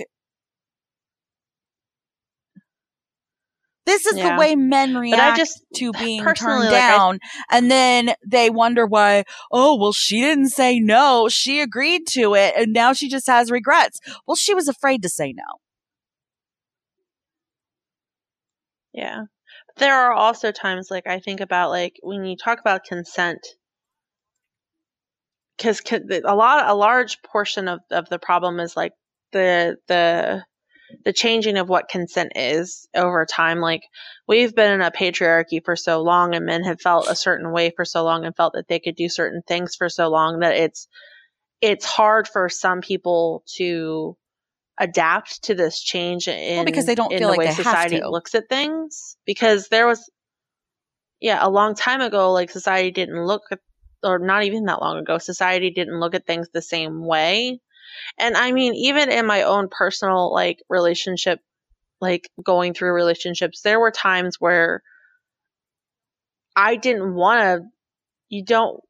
this 3.86 4.06
is 4.08 4.18
Yeah. 4.18 4.34
the 4.36 4.40
way 4.40 4.56
men 4.56 4.94
But 4.94 5.00
react 5.02 5.34
I 5.34 5.36
just 5.38 5.64
to 5.76 5.92
being 5.94 6.26
turned 6.34 6.72
like, 6.72 6.74
I- 6.74 6.98
down 6.98 7.20
and 7.52 7.70
then 7.70 8.16
they 8.26 8.50
wonder 8.50 8.86
why 8.88 9.26
oh 9.52 9.76
well 9.78 9.92
she 9.94 10.22
didn't 10.22 10.50
say 10.50 10.80
no 10.80 11.28
she 11.30 11.60
agreed 11.62 12.08
to 12.08 12.34
it 12.34 12.54
and 12.58 12.74
now 12.74 12.94
she 12.94 13.08
just 13.10 13.28
has 13.28 13.52
regrets 13.52 14.00
well 14.26 14.36
she 14.36 14.54
was 14.56 14.68
afraid 14.68 15.04
to 15.04 15.10
say 15.10 15.34
no 15.34 15.44
Yeah. 18.94 19.26
There 19.78 19.94
are 19.96 20.14
also 20.14 20.52
times 20.52 20.90
like 20.92 21.08
I 21.08 21.20
think 21.20 21.42
about 21.42 21.70
like 21.70 22.00
when 22.04 22.26
you 22.26 22.38
talk 22.38 22.60
about 22.60 22.86
consent 22.86 23.46
cuz 25.58 25.82
a 25.92 26.36
lot 26.36 26.70
a 26.70 26.74
large 26.76 27.22
portion 27.24 27.68
of 27.68 27.80
of 27.92 28.10
the 28.10 28.20
problem 28.20 28.60
is 28.60 28.78
like 28.78 28.94
the 29.32 29.78
the 29.88 30.46
the 31.06 31.14
changing 31.14 31.58
of 31.58 31.70
what 31.70 31.90
consent 31.90 32.34
is 32.36 32.88
over 32.96 33.26
time. 33.26 33.60
Like 33.60 33.84
we've 34.28 34.56
been 34.56 34.74
in 34.74 34.82
a 34.82 34.92
patriarchy 34.92 35.64
for 35.64 35.76
so 35.76 36.02
long 36.02 36.36
and 36.36 36.46
men 36.46 36.64
have 36.64 36.82
felt 36.82 37.10
a 37.10 37.16
certain 37.16 37.52
way 37.52 37.72
for 37.76 37.86
so 37.86 38.04
long 38.04 38.26
and 38.26 38.36
felt 38.36 38.54
that 38.54 38.68
they 38.68 38.80
could 38.80 38.96
do 38.96 39.10
certain 39.10 39.42
things 39.48 39.76
for 39.76 39.90
so 39.90 40.10
long 40.10 40.40
that 40.42 40.56
it's 40.56 40.88
it's 41.62 41.86
hard 41.86 42.28
for 42.28 42.50
some 42.50 42.82
people 42.82 43.44
to 43.58 44.18
adapt 44.78 45.44
to 45.44 45.56
this 45.56 45.82
change 45.82 46.28
in 46.28 46.66
because 46.66 46.86
they 46.86 46.96
don't 46.96 47.12
in 47.12 47.20
feel 47.20 47.32
the 47.32 47.38
like 47.38 47.48
way 47.48 47.54
society 47.54 48.02
looks 48.04 48.36
at 48.36 48.50
things. 48.50 49.18
Because 49.26 49.68
there 49.70 49.88
was 49.88 50.10
yeah 51.22 51.40
a 51.42 51.50
long 51.50 51.76
time 51.76 52.02
ago 52.02 52.32
like 52.32 52.50
society 52.50 52.92
didn't 52.92 53.24
look 53.24 53.44
at 53.52 53.60
or 54.04 54.20
not 54.20 54.44
even 54.44 54.66
that 54.66 54.82
long 54.82 54.98
ago 54.98 55.18
society 55.18 55.72
didn't 55.72 56.00
look 56.00 56.14
at 56.14 56.26
things 56.26 56.50
the 56.54 56.62
same 56.62 57.06
way. 57.06 57.60
And 58.20 58.36
i 58.36 58.52
mean 58.52 58.74
even 58.74 59.10
in 59.10 59.26
my 59.26 59.44
own 59.44 59.70
personal 59.70 60.34
like 60.34 60.62
relationship 60.70 61.40
like 62.02 62.30
going 62.44 62.74
through 62.74 62.92
relationships 62.92 63.62
there 63.62 63.80
were 63.80 63.92
times 63.92 64.36
where 64.38 64.84
i 66.56 66.76
didn't 66.76 67.16
want 67.16 67.40
to 67.40 67.70
you 68.28 68.44
don't 68.44 68.82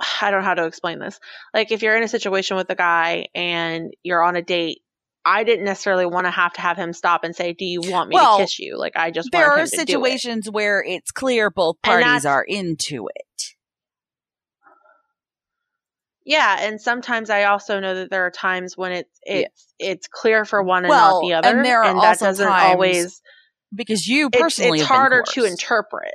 i 0.20 0.30
don't 0.30 0.40
know 0.40 0.46
how 0.46 0.54
to 0.54 0.66
explain 0.66 0.98
this. 0.98 1.20
Like 1.54 1.70
if 1.70 1.82
you're 1.82 1.96
in 1.96 2.02
a 2.02 2.08
situation 2.08 2.56
with 2.56 2.68
a 2.70 2.74
guy 2.74 3.26
and 3.34 3.92
you're 4.02 4.22
on 4.22 4.36
a 4.36 4.42
date 4.42 4.82
I 5.28 5.44
didn't 5.44 5.64
necessarily 5.64 6.06
want 6.06 6.26
to 6.26 6.30
have 6.30 6.52
to 6.54 6.60
have 6.60 6.76
him 6.76 6.92
stop 6.92 7.24
and 7.24 7.34
say, 7.36 7.52
"Do 7.52 7.64
you 7.64 7.80
want 7.82 8.08
me 8.08 8.16
Well, 8.16 8.38
to 8.38 8.42
kiss 8.44 8.58
you?" 8.58 8.76
Like 8.78 8.96
I 8.96 9.10
just 9.10 9.30
there 9.30 9.44
are 9.46 9.58
do 9.58 9.64
it. 9.64 9.68
situations 9.70 10.50
where 10.50 10.82
it's 10.82 11.10
clear 11.10 11.50
both 11.50 11.76
parties 11.82 12.24
are 12.24 12.42
into 12.42 13.08
it 13.14 13.28
Yeah, 16.28 16.58
and 16.60 16.78
sometimes 16.78 17.30
I 17.30 17.44
also 17.44 17.80
know 17.80 17.94
that 17.94 18.10
there 18.10 18.26
are 18.26 18.30
times 18.30 18.76
when 18.76 18.92
it's 18.92 19.18
it's 19.22 19.74
it's 19.78 20.08
clear 20.08 20.44
for 20.44 20.62
one 20.62 20.84
and 20.84 20.90
Well, 20.90 21.22
not 21.22 21.26
the 21.26 21.32
other, 21.32 21.48
and 21.48 21.64
there 21.64 21.82
are 21.82 21.94
that 21.94 22.08
also 22.10 22.26
doesn't 22.26 22.44
times 22.46 22.74
always. 22.74 23.22
because 23.74 24.06
you 24.06 24.28
personally 24.28 24.78
it's 24.80 24.88
been 24.88 24.98
harder 24.98 25.24
to 25.26 25.44
interpret. 25.46 26.12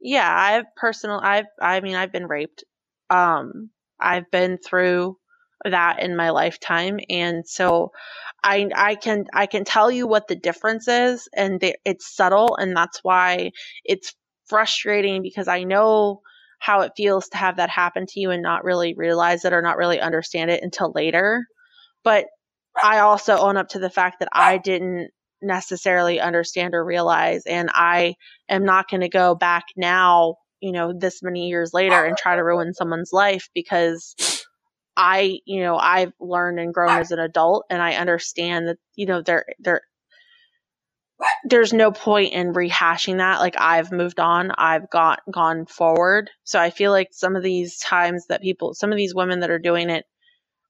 Yeah, 0.00 0.30
I've 0.30 0.66
personal. 0.76 1.18
I've 1.18 1.46
I 1.58 1.80
mean 1.80 1.94
I've 1.96 2.12
been 2.12 2.26
raped. 2.26 2.64
Um, 3.08 3.70
I've 3.98 4.30
been 4.30 4.58
through 4.58 5.16
that 5.64 6.00
in 6.00 6.16
my 6.16 6.30
lifetime, 6.30 6.98
and 7.08 7.46
so 7.46 7.90
I 8.42 8.68
I 8.74 8.94
can 8.94 9.24
I 9.32 9.46
can 9.46 9.64
tell 9.64 9.90
you 9.90 10.06
what 10.06 10.28
the 10.28 10.36
difference 10.36 10.88
is, 10.88 11.28
and 11.34 11.60
they, 11.60 11.74
it's 11.84 12.14
subtle, 12.14 12.56
and 12.56 12.76
that's 12.76 13.00
why 13.02 13.50
it's 13.84 14.14
frustrating 14.46 15.22
because 15.22 15.48
I 15.48 15.64
know 15.64 16.20
how 16.58 16.82
it 16.82 16.92
feels 16.96 17.28
to 17.28 17.36
have 17.36 17.56
that 17.56 17.70
happen 17.70 18.06
to 18.06 18.20
you 18.20 18.30
and 18.30 18.42
not 18.42 18.64
really 18.64 18.94
realize 18.94 19.44
it 19.44 19.52
or 19.52 19.62
not 19.62 19.76
really 19.76 20.00
understand 20.00 20.50
it 20.50 20.62
until 20.62 20.92
later. 20.94 21.44
But 22.04 22.26
I 22.82 23.00
also 23.00 23.36
own 23.36 23.56
up 23.56 23.68
to 23.70 23.78
the 23.78 23.90
fact 23.90 24.20
that 24.20 24.28
I 24.32 24.58
didn't 24.58 25.10
necessarily 25.42 26.20
understand 26.20 26.74
or 26.74 26.84
realize, 26.84 27.42
and 27.46 27.70
I 27.72 28.14
am 28.48 28.64
not 28.64 28.88
going 28.88 29.02
to 29.02 29.08
go 29.08 29.34
back 29.34 29.64
now, 29.76 30.36
you 30.60 30.72
know, 30.72 30.92
this 30.96 31.22
many 31.22 31.48
years 31.48 31.72
later 31.74 32.04
and 32.04 32.16
try 32.16 32.36
to 32.36 32.44
ruin 32.44 32.72
someone's 32.74 33.12
life 33.12 33.48
because 33.54 34.14
I, 34.96 35.40
you 35.44 35.60
know, 35.62 35.76
I've 35.76 36.12
learned 36.20 36.60
and 36.60 36.72
grown 36.72 36.98
as 36.98 37.10
an 37.10 37.18
adult 37.18 37.66
and 37.70 37.82
I 37.82 37.94
understand 37.94 38.68
that, 38.68 38.78
you 38.94 39.06
know, 39.06 39.22
there, 39.22 39.44
there, 39.58 39.82
there's 41.44 41.72
no 41.72 41.90
point 41.90 42.32
in 42.32 42.52
rehashing 42.52 43.18
that. 43.18 43.40
Like 43.40 43.54
I've 43.58 43.92
moved 43.92 44.20
on, 44.20 44.50
I've 44.52 44.90
got 44.90 45.20
gone 45.30 45.66
forward. 45.66 46.30
So 46.44 46.58
I 46.60 46.70
feel 46.70 46.90
like 46.90 47.08
some 47.12 47.36
of 47.36 47.42
these 47.42 47.78
times 47.78 48.26
that 48.28 48.42
people, 48.42 48.74
some 48.74 48.90
of 48.90 48.96
these 48.96 49.14
women 49.14 49.40
that 49.40 49.50
are 49.50 49.58
doing 49.58 49.90
it 49.90 50.04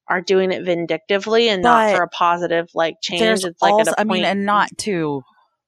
are 0.08 0.20
doing 0.20 0.52
it 0.52 0.64
vindictively 0.64 1.48
and 1.48 1.62
not 1.62 1.96
for 1.96 2.02
a 2.02 2.08
positive 2.08 2.68
like 2.74 2.96
change. 3.02 3.44
It's 3.44 3.62
like 3.62 3.72
also, 3.72 3.92
at 3.92 3.96
a 3.96 4.00
I 4.00 4.04
point. 4.04 4.10
mean, 4.10 4.24
and 4.24 4.44
not 4.44 4.68
to 4.78 5.22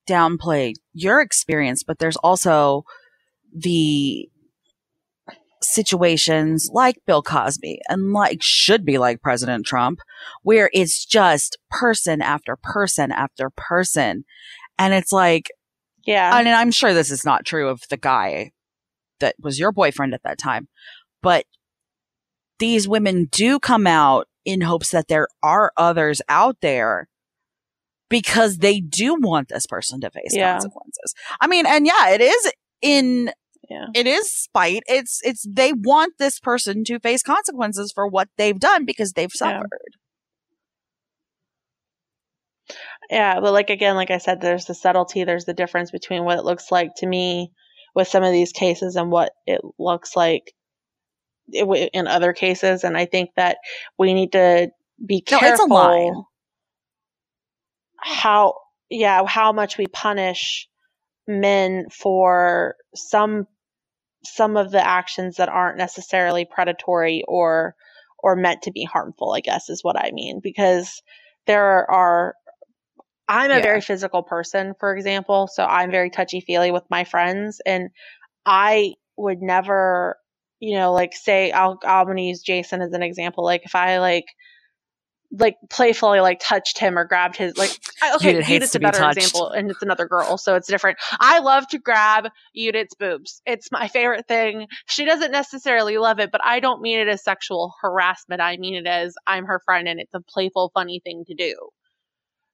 downplay 0.08 0.74
your 0.92 1.20
experience, 1.20 1.82
but 1.82 1.98
there's 1.98 2.16
also 2.16 2.84
the 3.54 4.28
situations 5.66 6.70
like 6.72 6.96
Bill 7.06 7.22
Cosby 7.22 7.80
and 7.88 8.12
like 8.12 8.38
should 8.42 8.84
be 8.84 8.98
like 8.98 9.22
President 9.22 9.66
Trump, 9.66 10.00
where 10.42 10.70
it's 10.72 11.04
just 11.04 11.58
person 11.70 12.22
after 12.22 12.56
person 12.56 13.12
after 13.12 13.50
person. 13.56 14.24
And 14.78 14.94
it's 14.94 15.12
like, 15.12 15.50
yeah. 16.06 16.38
and 16.38 16.48
I'm 16.48 16.70
sure 16.70 16.94
this 16.94 17.10
is 17.10 17.24
not 17.24 17.44
true 17.44 17.68
of 17.68 17.82
the 17.90 17.96
guy 17.96 18.52
that 19.20 19.34
was 19.40 19.58
your 19.58 19.72
boyfriend 19.72 20.14
at 20.14 20.22
that 20.24 20.38
time, 20.38 20.68
but 21.22 21.44
these 22.58 22.88
women 22.88 23.28
do 23.30 23.58
come 23.58 23.86
out 23.86 24.28
in 24.44 24.60
hopes 24.60 24.90
that 24.90 25.08
there 25.08 25.28
are 25.42 25.72
others 25.76 26.22
out 26.28 26.56
there 26.62 27.08
because 28.08 28.58
they 28.58 28.80
do 28.80 29.16
want 29.18 29.48
this 29.48 29.66
person 29.66 30.00
to 30.00 30.10
face 30.10 30.34
Yeah. 30.34 30.52
consequences. 30.52 31.14
I 31.40 31.46
mean, 31.46 31.66
and 31.66 31.86
yeah, 31.86 32.10
it 32.10 32.20
is 32.20 32.52
in 32.80 33.32
Yeah. 33.70 33.86
It 33.94 34.06
is 34.06 34.32
spite. 34.32 34.82
It's 34.86 35.20
it's 35.24 35.44
they 35.48 35.72
want 35.72 36.14
this 36.18 36.38
person 36.40 36.84
to 36.84 37.00
face 37.00 37.22
consequences 37.22 37.92
for 37.94 38.06
what 38.06 38.28
they've 38.38 38.58
done 38.58 38.84
because 38.84 39.12
they've 39.12 39.32
suffered. 39.32 39.68
Yeah, 43.10 43.40
but 43.40 43.52
like 43.52 43.70
again, 43.70 43.94
like 43.96 44.10
I 44.10 44.18
said, 44.18 44.40
there's 44.40 44.66
the 44.66 44.74
subtlety, 44.74 45.24
there's 45.24 45.44
the 45.44 45.54
difference 45.54 45.90
between 45.90 46.24
what 46.24 46.38
it 46.38 46.44
looks 46.44 46.72
like 46.72 46.90
to 46.98 47.06
me 47.06 47.52
with 47.94 48.08
some 48.08 48.22
of 48.24 48.32
these 48.32 48.52
cases 48.52 48.96
and 48.96 49.10
what 49.10 49.32
it 49.46 49.60
looks 49.78 50.16
like 50.16 50.52
in 51.52 52.06
other 52.08 52.32
cases. 52.32 52.84
And 52.84 52.96
I 52.96 53.06
think 53.06 53.30
that 53.36 53.58
we 53.98 54.14
need 54.14 54.32
to 54.32 54.70
be 55.04 55.20
careful. 55.20 55.48
No, 55.48 55.54
it's 55.54 55.62
a 55.62 55.66
line. 55.66 56.22
how 57.98 58.54
yeah 58.90 59.24
how 59.26 59.52
much 59.52 59.78
we 59.78 59.86
punish 59.86 60.68
men 61.26 61.86
for 61.90 62.76
some 62.94 63.46
some 64.28 64.56
of 64.56 64.70
the 64.72 64.86
actions 64.86 65.36
that 65.36 65.48
aren't 65.48 65.78
necessarily 65.78 66.44
predatory 66.44 67.24
or 67.28 67.76
or 68.18 68.36
meant 68.36 68.62
to 68.62 68.72
be 68.72 68.84
harmful 68.84 69.32
i 69.34 69.40
guess 69.40 69.70
is 69.70 69.84
what 69.84 69.96
i 69.98 70.10
mean 70.12 70.40
because 70.42 71.02
there 71.46 71.90
are 71.90 72.34
i'm 73.28 73.50
a 73.50 73.60
Yeah. 73.60 73.62
very 73.62 73.80
physical 73.80 74.22
person 74.22 74.74
for 74.80 74.96
example 74.96 75.48
so 75.52 75.64
i'm 75.64 75.90
very 75.90 76.10
touchy 76.10 76.40
feely 76.40 76.70
with 76.70 76.84
my 76.90 77.04
friends 77.04 77.60
and 77.66 77.90
i 78.46 78.94
would 79.16 79.42
never 79.42 80.16
you 80.60 80.76
know 80.78 80.92
like 80.92 81.14
say 81.14 81.50
i'll 81.52 81.78
i'm 81.84 82.06
going 82.06 82.16
to 82.18 82.22
use 82.24 82.42
jason 82.42 82.82
as 82.82 82.92
an 82.92 83.02
example 83.02 83.44
like 83.44 83.62
if 83.64 83.74
i 83.74 83.98
like 83.98 84.26
like 85.32 85.56
playfully 85.70 86.20
like 86.20 86.40
touched 86.40 86.78
him 86.78 86.98
or 86.98 87.04
grabbed 87.04 87.36
his 87.36 87.56
like 87.56 87.70
I- 88.02 88.14
okay 88.16 88.32
Judith 88.32 88.46
Judith's 88.48 88.74
a 88.74 88.80
better 88.80 89.08
example 89.10 89.50
and 89.50 89.70
it's 89.70 89.82
another 89.82 90.06
girl 90.06 90.38
so 90.38 90.54
it's 90.54 90.68
different. 90.68 90.98
I 91.18 91.40
love 91.40 91.66
to 91.68 91.78
grab 91.78 92.28
Judith's 92.54 92.94
boobs. 92.94 93.42
It's 93.46 93.70
my 93.72 93.88
favorite 93.88 94.26
thing. 94.28 94.66
She 94.86 95.04
doesn't 95.04 95.30
necessarily 95.32 95.98
love 95.98 96.18
it 96.18 96.30
but 96.30 96.40
i 96.44 96.60
don't 96.60 96.82
mean 96.82 96.98
it 97.00 97.08
as 97.08 97.22
sexual 97.24 97.74
harassment. 97.82 98.40
I 98.40 98.56
mean 98.56 98.74
it 98.74 98.86
as 98.86 99.14
i'm 99.26 99.44
her 99.46 99.60
friend 99.64 99.88
and 99.88 100.00
it's 100.00 100.14
a 100.14 100.20
playful 100.20 100.70
funny 100.74 101.00
thing 101.02 101.24
to 101.26 101.34
do. 101.34 101.54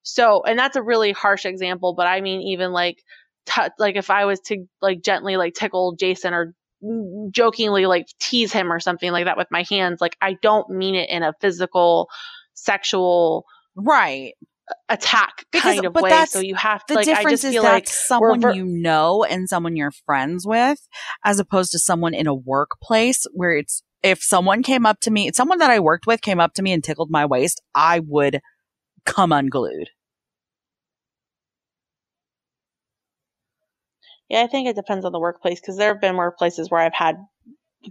So 0.02 0.42
and 0.42 0.58
that's 0.58 0.76
a 0.76 0.82
really 0.82 1.12
harsh 1.12 1.46
example 1.46 1.94
but 1.94 2.06
i 2.06 2.20
mean 2.20 2.40
even 2.40 2.72
like 2.72 2.98
t- 3.46 3.62
like 3.78 3.96
if 3.96 4.10
i 4.10 4.24
was 4.24 4.40
to 4.40 4.64
like 4.80 5.02
gently 5.02 5.36
like 5.36 5.54
tickle 5.54 5.94
jason 5.94 6.34
or 6.34 6.54
jokingly 7.30 7.86
like 7.86 8.06
tease 8.20 8.52
him 8.52 8.72
or 8.72 8.80
something 8.80 9.12
like 9.12 9.26
that 9.26 9.36
with 9.36 9.46
my 9.52 9.64
hands 9.70 10.00
like 10.00 10.16
i 10.20 10.36
don't 10.42 10.68
mean 10.68 10.96
it 10.96 11.08
in 11.08 11.22
a 11.22 11.32
physical 11.40 12.08
sexual 12.64 13.44
Right. 13.74 14.34
attack 14.88 15.44
Because- 15.50 15.74
kind 15.74 15.86
of 15.86 15.92
but 15.92 16.02
way 16.04 16.10
that's 16.10 16.32
so 16.32 16.40
you 16.40 16.54
have 16.54 16.84
to 16.86 16.94
The 16.94 17.00
like 17.00 17.08
i 17.08 17.14
difference 17.14 17.30
just 17.42 17.44
is 17.44 17.52
feel 17.52 17.62
that's 17.62 17.72
like 17.74 17.88
someone 17.88 18.40
ver- 18.40 18.52
you 18.54 18.64
know 18.64 19.24
and 19.24 19.48
someone 19.48 19.76
you're 19.76 19.90
friends 20.06 20.46
with, 20.46 20.78
as 21.24 21.38
opposed 21.40 21.72
to 21.72 21.78
someone 21.78 22.14
in 22.14 22.26
a 22.26 22.34
workplace 22.34 23.26
where 23.34 23.52
it's 23.56 23.82
if 24.02 24.22
someone 24.22 24.62
came 24.62 24.84
up 24.86 24.98
to 25.00 25.10
me, 25.10 25.30
someone 25.32 25.58
that 25.58 25.70
I 25.70 25.78
worked 25.78 26.06
with 26.06 26.22
came 26.22 26.40
up 26.40 26.54
to 26.54 26.62
me 26.62 26.72
and 26.72 26.82
tickled 26.82 27.08
my 27.10 27.24
waist, 27.26 27.60
I 27.74 28.00
would 28.00 28.40
come 29.04 29.30
unglued. 29.32 29.88
yeah 34.28 34.42
i 34.42 34.46
think 34.46 34.68
it 34.68 34.76
depends 34.76 35.04
on 35.04 35.12
the 35.12 35.20
workplace 35.20 35.60
because 35.60 35.76
there 35.76 35.88
have 35.92 36.00
been 36.00 36.14
workplaces 36.14 36.70
where 36.70 36.80
i've 36.80 36.94
had 36.94 37.16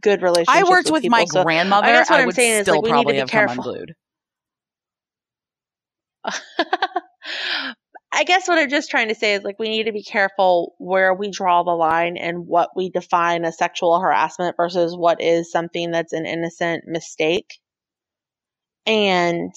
good 0.02 0.22
relationships 0.22 0.58
I 0.58 0.64
worked 0.70 0.90
with, 0.90 1.02
people, 1.02 1.18
my 1.18 1.26
so 1.26 1.44
grandmother. 1.44 1.86
I 1.88 1.92
guess 1.92 2.10
what 2.10 2.20
I 2.20 2.22
I'm 2.22 2.26
would 2.28 2.36
saying 2.36 2.62
is, 2.62 2.68
like, 2.68 2.82
we 2.82 2.94
need 2.94 3.04
to 3.08 3.12
be 3.12 3.18
have 3.18 3.30
come 3.30 3.48
careful. 3.48 3.64
unglued. 3.72 3.94
I 8.14 8.24
guess 8.26 8.48
what 8.48 8.60
I'm 8.60 8.70
just 8.70 8.92
trying 8.92 9.08
to 9.08 9.16
say 9.16 9.36
is 9.36 9.44
like 9.44 9.58
we 9.58 9.70
need 9.70 9.86
to 9.86 9.94
be 9.94 10.04
careful 10.04 10.76
where 10.80 11.14
we 11.14 11.32
draw 11.32 11.64
the 11.64 11.72
line 11.72 12.18
and 12.18 12.46
what 12.46 12.72
we 12.76 12.90
define 12.90 13.46
as 13.46 13.58
sexual 13.58 14.00
harassment 14.00 14.58
versus 14.58 14.96
what 14.96 15.22
is 15.22 15.52
something 15.52 15.92
that's 15.92 16.12
an 16.12 16.26
innocent 16.26 16.84
mistake. 16.88 17.60
And 18.86 19.54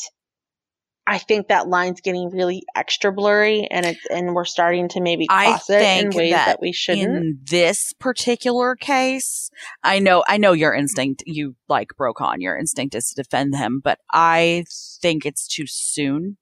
I 1.06 1.18
think 1.18 1.48
that 1.48 1.68
line's 1.68 2.00
getting 2.00 2.30
really 2.30 2.62
extra 2.74 3.12
blurry 3.12 3.66
and 3.70 3.84
it's 3.84 4.06
and 4.08 4.34
we're 4.34 4.44
starting 4.46 4.88
to 4.90 5.00
maybe 5.00 5.26
I 5.28 5.46
cross 5.46 5.68
it 5.68 5.82
in 5.82 6.10
ways 6.10 6.32
that 6.32 6.46
that 6.46 6.60
we 6.62 6.72
shouldn't. 6.72 7.16
In 7.16 7.40
this 7.44 7.92
particular 7.98 8.76
case, 8.76 9.50
I 9.82 9.98
know, 9.98 10.24
I 10.28 10.38
know 10.38 10.52
your 10.52 10.72
instinct, 10.72 11.24
you 11.26 11.56
like 11.68 11.88
Brokaw 11.98 12.34
your 12.38 12.56
instinct 12.56 12.94
is 12.94 13.10
to 13.10 13.22
defend 13.22 13.56
him, 13.56 13.80
but 13.82 13.98
I 14.12 14.64
think 15.02 15.26
it's 15.26 15.46
too 15.46 15.66
soon 15.66 16.38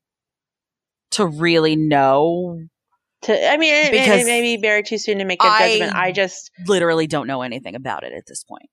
to 1.13 1.27
really 1.27 1.77
know. 1.77 2.59
to 3.23 3.51
I 3.51 3.57
mean 3.57 3.75
it, 3.75 3.95
it- 3.95 4.27
may 4.27 4.41
be 4.43 4.61
very 4.61 4.83
too 4.83 4.99
soon 4.99 5.19
to 5.19 5.25
make 5.25 5.43
a 5.43 5.47
I- 5.47 5.71
judgment. 5.79 5.95
I 5.97 6.13
just 6.13 6.51
Literally 6.67 7.07
don't 7.07 7.27
know 7.27 7.43
anything 7.43 7.75
about 7.75 8.05
it 8.05 8.13
at 8.13 8.25
this 8.27 8.45
point. 8.45 8.69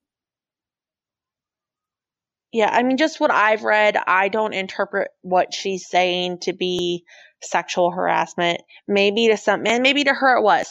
Yeah, 2.52 2.68
I 2.68 2.82
mean, 2.82 2.96
just 2.96 3.20
what 3.20 3.30
I've 3.30 3.62
read, 3.62 3.96
I 4.08 4.28
don't 4.28 4.52
interpret 4.52 5.10
what 5.22 5.54
she's 5.54 5.86
saying 5.88 6.38
to 6.40 6.52
be 6.52 7.04
sexual 7.42 7.92
harassment. 7.92 8.60
Maybe 8.88 9.28
to 9.28 9.36
some, 9.36 9.64
and 9.66 9.84
maybe 9.84 10.02
to 10.02 10.12
her 10.12 10.36
it 10.36 10.42
was. 10.42 10.66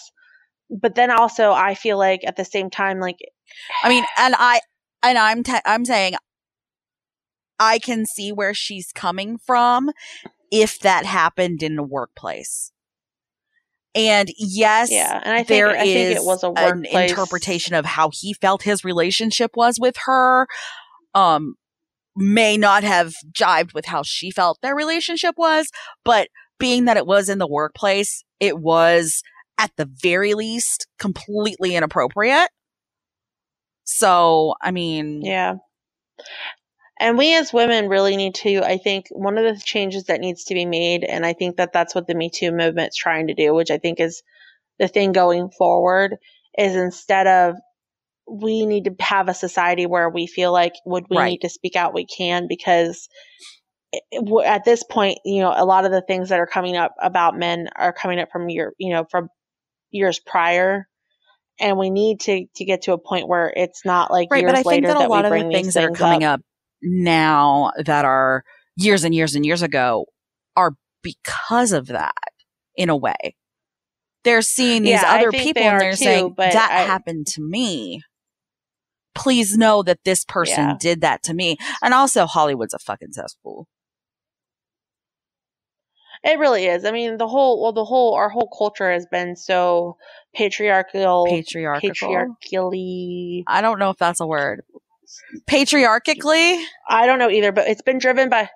But 0.70 0.96
then 0.96 1.10
also, 1.10 1.52
I 1.52 1.76
feel 1.76 1.98
like 1.98 2.22
at 2.28 2.36
the 2.36 2.44
same 2.44 2.70
time, 2.70 3.00
like, 3.00 3.16
I 3.82 3.88
mean, 3.88 4.04
and 4.18 4.36
I, 4.38 4.60
and 5.02 5.18
I'm, 5.18 5.42
te- 5.42 5.62
I'm 5.66 5.86
saying 5.86 6.16
I 7.58 7.80
can 7.80 8.06
see 8.06 8.34
where 8.34 8.54
she's 8.54 8.92
coming 8.94 9.38
from 9.38 9.90
if 10.52 10.80
that 10.80 11.06
happened 11.06 11.64
in 11.64 11.78
a 11.78 11.84
workplace. 11.84 12.72
And 13.96 14.30
yes, 14.38 14.92
yeah, 14.92 15.20
and 15.24 15.34
I 15.34 15.38
think 15.38 15.48
there 15.48 15.70
I 15.70 15.84
think 15.84 16.16
it 16.16 16.24
was 16.24 16.44
a 16.44 16.54
an 16.58 16.86
interpretation 16.86 17.74
of 17.74 17.86
how 17.86 18.12
he 18.14 18.34
felt 18.34 18.62
his 18.62 18.84
relationship 18.84 19.52
was 19.56 19.80
with 19.80 19.96
her. 20.06 20.48
Um, 21.16 21.56
may 22.16 22.58
not 22.58 22.84
have 22.84 23.14
jived 23.32 23.74
with 23.74 23.86
how 23.86 24.04
she 24.04 24.30
felt 24.30 24.60
their 24.62 24.76
relationship 24.76 25.36
was, 25.38 25.70
but 26.04 26.28
being 26.60 26.86
that 26.86 26.98
it 26.98 27.08
was 27.08 27.30
in 27.30 27.40
the 27.40 27.48
workplace, 27.48 28.24
it 28.40 28.60
was 28.60 29.24
at 29.58 29.72
the 29.78 29.90
very 30.02 30.34
least 30.34 30.88
completely 31.00 31.76
inappropriate. 31.76 32.50
So, 33.86 34.54
I 34.62 34.72
mean, 34.72 35.22
Yeah. 35.24 35.56
And 37.00 37.18
we 37.18 37.36
as 37.36 37.54
women 37.54 37.88
really 37.88 38.18
need 38.18 38.36
to, 38.36 38.62
I 38.64 38.78
think 38.78 39.08
one 39.12 39.38
of 39.38 39.44
the 39.46 39.62
changes 39.64 40.06
that 40.06 40.20
needs 40.20 40.46
to 40.46 40.54
be 40.54 40.66
made, 40.66 41.04
and 41.06 41.26
I 41.26 41.34
think 41.34 41.58
that 41.58 41.74
that's 41.74 41.96
what 41.96 42.08
the 42.08 42.16
Me 42.16 42.30
Too 42.30 42.52
movement's 42.52 42.98
trying 42.98 43.28
to 43.28 43.34
do, 43.34 43.54
which 43.54 43.72
I 43.72 43.78
think 43.78 44.00
is 44.02 44.22
the 44.80 44.88
thing 44.90 45.14
going 45.14 45.50
forward, 45.50 46.18
is 46.58 46.76
instead 46.76 47.28
of 47.28 47.56
we 48.30 48.66
need 48.66 48.86
to 48.86 48.96
have 49.00 49.30
a 49.30 49.34
society 49.34 49.86
where 49.86 50.10
we 50.10 50.28
feel 50.28 50.52
like 50.52 50.74
would 50.86 51.06
we 51.10 51.18
Right. 51.18 51.32
need 51.32 51.42
to 51.42 51.50
speak 51.50 51.76
out, 51.76 51.94
we 51.94 52.06
can, 52.06 52.48
because 52.48 53.10
it- 53.94 54.04
it- 54.12 54.26
w- 54.26 54.46
at 54.46 54.66
this 54.66 54.84
point, 54.84 55.20
you 55.26 55.42
know, 55.42 55.54
a 55.56 55.66
lot 55.66 55.86
of 55.86 55.92
the 55.92 56.02
things 56.02 56.30
that 56.30 56.40
are 56.40 56.48
coming 56.48 56.78
up 56.78 56.96
about 57.02 57.38
men 57.38 57.70
are 57.76 57.94
coming 57.94 58.20
up 58.20 58.30
from 58.32 58.50
year, 58.50 58.74
you 58.78 58.92
know, 58.92 59.06
from 59.10 59.30
years 59.92 60.20
prior. 60.20 60.88
And 61.60 61.78
we 61.78 61.90
need 61.90 62.22
to, 62.22 62.46
to 62.56 62.66
get 62.66 62.84
to 62.84 62.94
a 62.94 62.98
point 63.00 63.28
where 63.28 63.52
it's 63.56 63.86
not 63.86 64.12
like 64.12 64.30
right. 64.32 64.42
years 64.42 64.48
But 64.48 64.56
I 64.56 64.64
think 64.64 64.68
later 64.82 64.88
that 64.88 64.98
a 64.98 65.00
that 65.00 65.10
lot 65.10 65.26
we 65.26 65.26
of 65.26 65.32
the 65.34 65.46
these 65.50 65.52
things 65.58 65.74
that 65.76 65.84
are 65.86 65.92
coming 65.92 66.24
up. 66.24 66.24
up 66.24 66.42
now 66.82 67.72
that 67.86 68.06
are 68.06 68.44
years 68.76 69.04
and 69.04 69.14
years 69.14 69.36
and 69.36 69.46
years 69.46 69.62
ago 69.62 70.06
are 70.56 70.74
because 71.04 71.72
of 71.72 71.88
that 71.88 72.14
in 72.76 72.90
a 72.90 72.96
way. 72.98 73.36
They're 74.24 74.42
seeing 74.42 74.84
these 74.84 75.02
Yeah, 75.02 75.14
other 75.16 75.32
people 75.32 75.62
they 75.62 75.68
and 75.70 75.80
they're 75.82 75.92
too, 75.92 75.98
saying, 75.98 76.34
but 76.36 76.52
that 76.54 76.72
I- 76.72 76.84
happened 76.84 77.28
to 77.28 77.42
me. 77.42 78.02
Please 79.16 79.58
know 79.58 79.82
that 79.84 80.00
this 80.06 80.24
person 80.24 80.70
Yeah. 80.70 80.76
did 80.80 81.02
that 81.02 81.24
to 81.24 81.34
me. 81.34 81.58
And 81.82 81.94
also, 81.94 82.26
Hollywood's 82.26 82.74
a 82.74 82.80
fucking 82.80 83.12
cesspool. 83.14 83.68
It 86.24 86.38
really 86.38 86.66
is. 86.66 86.84
I 86.86 86.92
mean, 86.92 87.18
the 87.18 87.28
whole 87.28 87.62
well, 87.62 87.72
the 87.72 87.86
whole 87.86 88.14
our 88.14 88.30
whole 88.30 88.50
culture 88.58 88.92
has 88.92 89.06
been 89.10 89.36
so 89.38 89.96
patriarchal, 90.36 91.26
Patriarchal. 91.30 91.80
patriarchally. 91.90 93.44
I 93.48 93.62
don't 93.62 93.80
know 93.80 93.90
if 93.90 93.98
that's 93.98 94.20
a 94.20 94.28
word. 94.28 94.62
Patriarchically? 95.50 96.64
I 96.88 97.06
don't 97.06 97.20
know 97.20 97.30
either, 97.30 97.52
but 97.52 97.68
it's 97.68 97.82
been 97.82 97.98
driven 98.00 98.30
by 98.30 98.50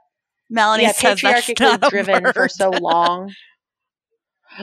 Melanie 0.50 0.84
yeah, 0.84 0.92
says 0.92 1.22
that's 1.22 1.48
patriarchally 1.48 1.78
not 1.82 1.90
driven 1.90 2.34
for 2.34 2.48
so 2.48 2.70
long. 2.70 3.34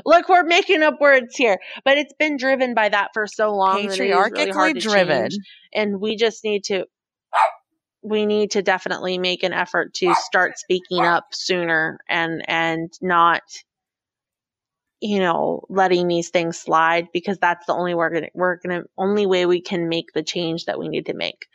Look, 0.05 0.29
we're 0.29 0.45
making 0.45 0.83
up 0.83 1.01
words 1.01 1.35
here, 1.37 1.59
but 1.85 1.99
it's 1.99 2.15
been 2.19 2.37
driven 2.37 2.75
by 2.75 2.89
that 2.91 3.09
for 3.13 3.27
so 3.27 3.55
long. 3.57 3.81
is 3.81 3.99
really 3.99 4.13
Patriarchically 4.13 4.81
driven. 4.81 5.29
and 5.75 6.01
we 6.01 6.17
just 6.17 6.45
need 6.45 6.65
to 6.65 6.87
we 8.03 8.25
need 8.25 8.53
to 8.53 8.63
definitely 8.63 9.19
make 9.19 9.43
an 9.43 9.53
effort 9.53 9.95
to 9.95 10.15
start 10.15 10.59
speaking 10.59 11.01
up 11.01 11.27
sooner 11.33 11.99
and 12.09 12.43
and 12.49 12.93
not 13.03 13.43
you 15.01 15.19
know 15.19 15.65
letting 15.69 16.09
these 16.09 16.31
things 16.31 16.59
slide 16.59 17.09
because 17.13 17.39
that's 17.39 17.67
the 17.67 17.75
only 17.75 17.95
we're 17.95 18.11
gonna 18.11 18.29
we're 18.35 18.57
gonna 18.57 18.83
only 18.97 19.27
way 19.27 19.45
we 19.45 19.61
can 19.61 19.89
make 19.89 20.13
the 20.15 20.23
change 20.23 20.65
that 20.65 20.79
we 20.79 20.89
need 20.89 21.07
to 21.07 21.15
make 21.15 21.47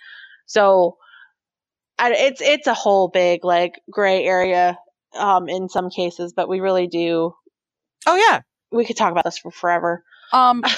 so 0.45 0.97
I, 1.97 2.11
it's 2.13 2.41
it's 2.41 2.67
a 2.67 2.73
whole 2.73 3.07
big 3.07 3.43
like 3.45 3.79
gray 3.89 4.23
area 4.25 4.77
um 5.17 5.47
in 5.47 5.69
some 5.69 5.89
cases 5.89 6.33
but 6.35 6.49
we 6.49 6.59
really 6.59 6.87
do 6.87 7.33
Oh 8.07 8.15
yeah. 8.15 8.41
we 8.71 8.85
could 8.85 8.97
talk 8.97 9.11
about 9.11 9.23
this 9.23 9.37
for 9.37 9.51
forever 9.51 10.03
Um 10.33 10.63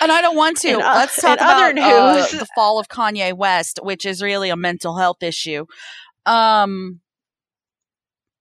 And 0.00 0.12
I 0.12 0.20
don't 0.20 0.36
want 0.36 0.58
to. 0.58 0.68
In 0.68 0.78
Let's 0.78 1.20
talk 1.20 1.38
about 1.38 1.76
other 1.78 1.80
uh, 1.80 2.14
news. 2.16 2.30
the 2.32 2.46
fall 2.54 2.78
of 2.78 2.88
Kanye 2.88 3.32
West, 3.32 3.80
which 3.82 4.04
is 4.04 4.22
really 4.22 4.50
a 4.50 4.56
mental 4.56 4.96
health 4.98 5.22
issue. 5.22 5.64
Um, 6.26 7.00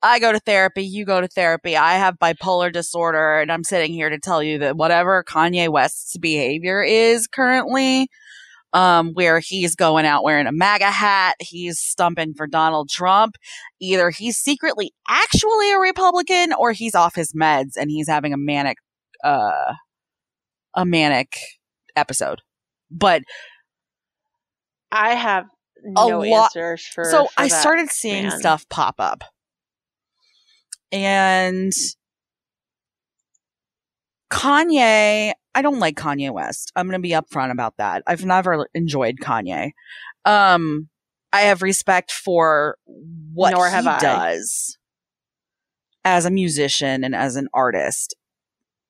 I 0.03 0.19
go 0.19 0.31
to 0.31 0.39
therapy. 0.39 0.83
You 0.83 1.05
go 1.05 1.21
to 1.21 1.27
therapy. 1.27 1.77
I 1.77 1.93
have 1.93 2.19
bipolar 2.19 2.71
disorder, 2.71 3.39
and 3.39 3.51
I'm 3.51 3.63
sitting 3.63 3.93
here 3.93 4.09
to 4.09 4.19
tell 4.19 4.43
you 4.43 4.59
that 4.59 4.75
whatever 4.75 5.23
Kanye 5.23 5.69
West's 5.69 6.17
behavior 6.17 6.83
is 6.83 7.27
currently, 7.27 8.09
um, 8.73 9.11
where 9.13 9.39
he's 9.39 9.75
going 9.75 10.05
out 10.05 10.23
wearing 10.23 10.47
a 10.47 10.51
MAGA 10.51 10.89
hat, 10.91 11.35
he's 11.39 11.79
stumping 11.79 12.33
for 12.33 12.47
Donald 12.47 12.89
Trump. 12.89 13.35
Either 13.79 14.09
he's 14.09 14.37
secretly 14.37 14.93
actually 15.07 15.71
a 15.71 15.79
Republican, 15.79 16.53
or 16.53 16.71
he's 16.71 16.95
off 16.95 17.15
his 17.15 17.33
meds 17.33 17.71
and 17.77 17.89
he's 17.91 18.07
having 18.07 18.33
a 18.33 18.37
manic, 18.37 18.77
uh, 19.23 19.73
a 20.73 20.85
manic 20.85 21.33
episode. 21.95 22.41
But 22.89 23.23
I 24.91 25.15
have 25.15 25.45
no 25.83 26.19
lot- 26.19 26.55
answers 26.55 26.85
for. 26.85 27.05
so 27.05 27.25
for 27.25 27.31
I 27.37 27.47
started 27.47 27.89
seeing 27.89 28.27
man. 28.27 28.39
stuff 28.39 28.67
pop 28.69 28.95
up. 28.99 29.23
And 30.91 31.71
Kanye, 34.31 35.33
I 35.53 35.61
don't 35.61 35.79
like 35.79 35.95
Kanye 35.97 36.31
West. 36.31 36.71
I'm 36.75 36.87
going 36.87 36.99
to 37.01 37.07
be 37.07 37.11
upfront 37.11 37.51
about 37.51 37.75
that. 37.77 38.03
I've 38.07 38.25
never 38.25 38.67
enjoyed 38.73 39.17
Kanye. 39.21 39.71
Um 40.25 40.89
I 41.33 41.41
have 41.41 41.61
respect 41.61 42.11
for 42.11 42.77
what 43.33 43.51
Nor 43.51 43.69
he 43.69 43.75
I. 43.87 43.99
does 43.99 44.77
as 46.03 46.25
a 46.25 46.31
musician 46.31 47.03
and 47.03 47.15
as 47.15 47.35
an 47.37 47.47
artist 47.53 48.15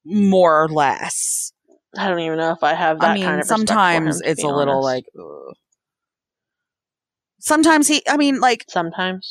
more 0.04 0.64
or 0.64 0.68
less. 0.68 1.52
I 1.98 2.08
don't 2.10 2.20
even 2.20 2.38
know 2.40 2.52
if 2.52 2.64
I 2.64 2.74
have 2.74 3.00
that 3.02 3.12
I 3.12 3.14
mean, 3.14 3.24
kind 3.24 3.42
of. 3.42 3.48
sometimes 3.48 4.22
him, 4.22 4.32
it's 4.32 4.44
a 4.44 4.48
little 4.48 4.82
like 4.82 5.06
ugh. 5.20 5.54
Sometimes 7.40 7.88
he 7.88 8.02
I 8.08 8.18
mean 8.18 8.40
like 8.40 8.66
sometimes. 8.70 9.30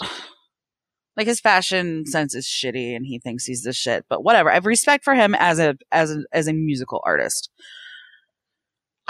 Like 1.16 1.26
his 1.26 1.40
fashion 1.40 2.04
sense 2.06 2.34
is 2.34 2.46
shitty 2.46 2.94
and 2.96 3.04
he 3.06 3.18
thinks 3.18 3.44
he's 3.44 3.62
the 3.62 3.72
shit 3.72 4.04
but 4.08 4.22
whatever 4.24 4.50
i 4.50 4.54
have 4.54 4.66
respect 4.66 5.04
for 5.04 5.14
him 5.14 5.34
as 5.38 5.58
a 5.58 5.76
as 5.92 6.10
a 6.10 6.22
as 6.32 6.46
a 6.48 6.52
musical 6.52 7.00
artist 7.04 7.50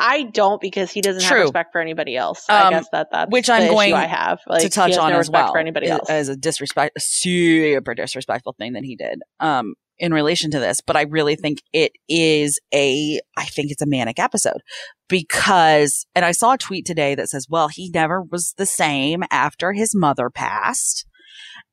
I 0.03 0.22
don't 0.22 0.62
because 0.62 0.90
he 0.90 1.03
doesn't 1.03 1.20
True. 1.22 1.36
have 1.38 1.44
respect 1.44 1.72
for 1.72 1.80
anybody 1.80 2.16
else. 2.16 2.46
I 2.48 2.62
Um, 2.62 2.70
guess 2.72 2.86
that 2.90 3.09
that's 3.12 3.30
which 3.30 3.51
I'm 3.51 3.68
going 3.68 3.92
I 3.92 4.07
have 4.07 4.40
like, 4.46 4.62
to 4.62 4.70
touch 4.70 4.96
on 4.96 5.11
no 5.11 5.16
as 5.16 5.28
respect 5.28 5.44
well 5.44 5.53
for 5.53 5.59
anybody 5.59 5.88
else. 5.88 6.09
as 6.09 6.30
a 6.30 6.36
disrespect 6.36 6.96
a 6.96 7.01
super 7.01 7.94
disrespectful 7.94 8.55
thing 8.59 8.72
that 8.72 8.82
he 8.82 8.96
did 8.96 9.20
um 9.40 9.74
in 9.98 10.14
relation 10.14 10.51
to 10.53 10.59
this 10.59 10.80
but 10.80 10.96
i 10.96 11.03
really 11.03 11.36
think 11.36 11.59
it 11.74 11.92
is 12.09 12.59
a 12.72 13.20
i 13.36 13.44
think 13.44 13.70
it's 13.70 13.82
a 13.82 13.86
manic 13.86 14.18
episode 14.18 14.62
because 15.11 16.07
and 16.14 16.24
i 16.24 16.32
saw 16.32 16.55
a 16.55 16.59
tweet 16.59 16.86
today 16.86 17.14
that 17.14 17.28
says 17.28 17.46
well 17.51 17.68
he 17.68 17.90
never 17.92 18.22
was 18.22 18.55
the 18.57 18.64
same 18.64 19.22
after 19.30 19.72
his 19.74 19.94
mother 19.94 20.30
passed 20.30 21.05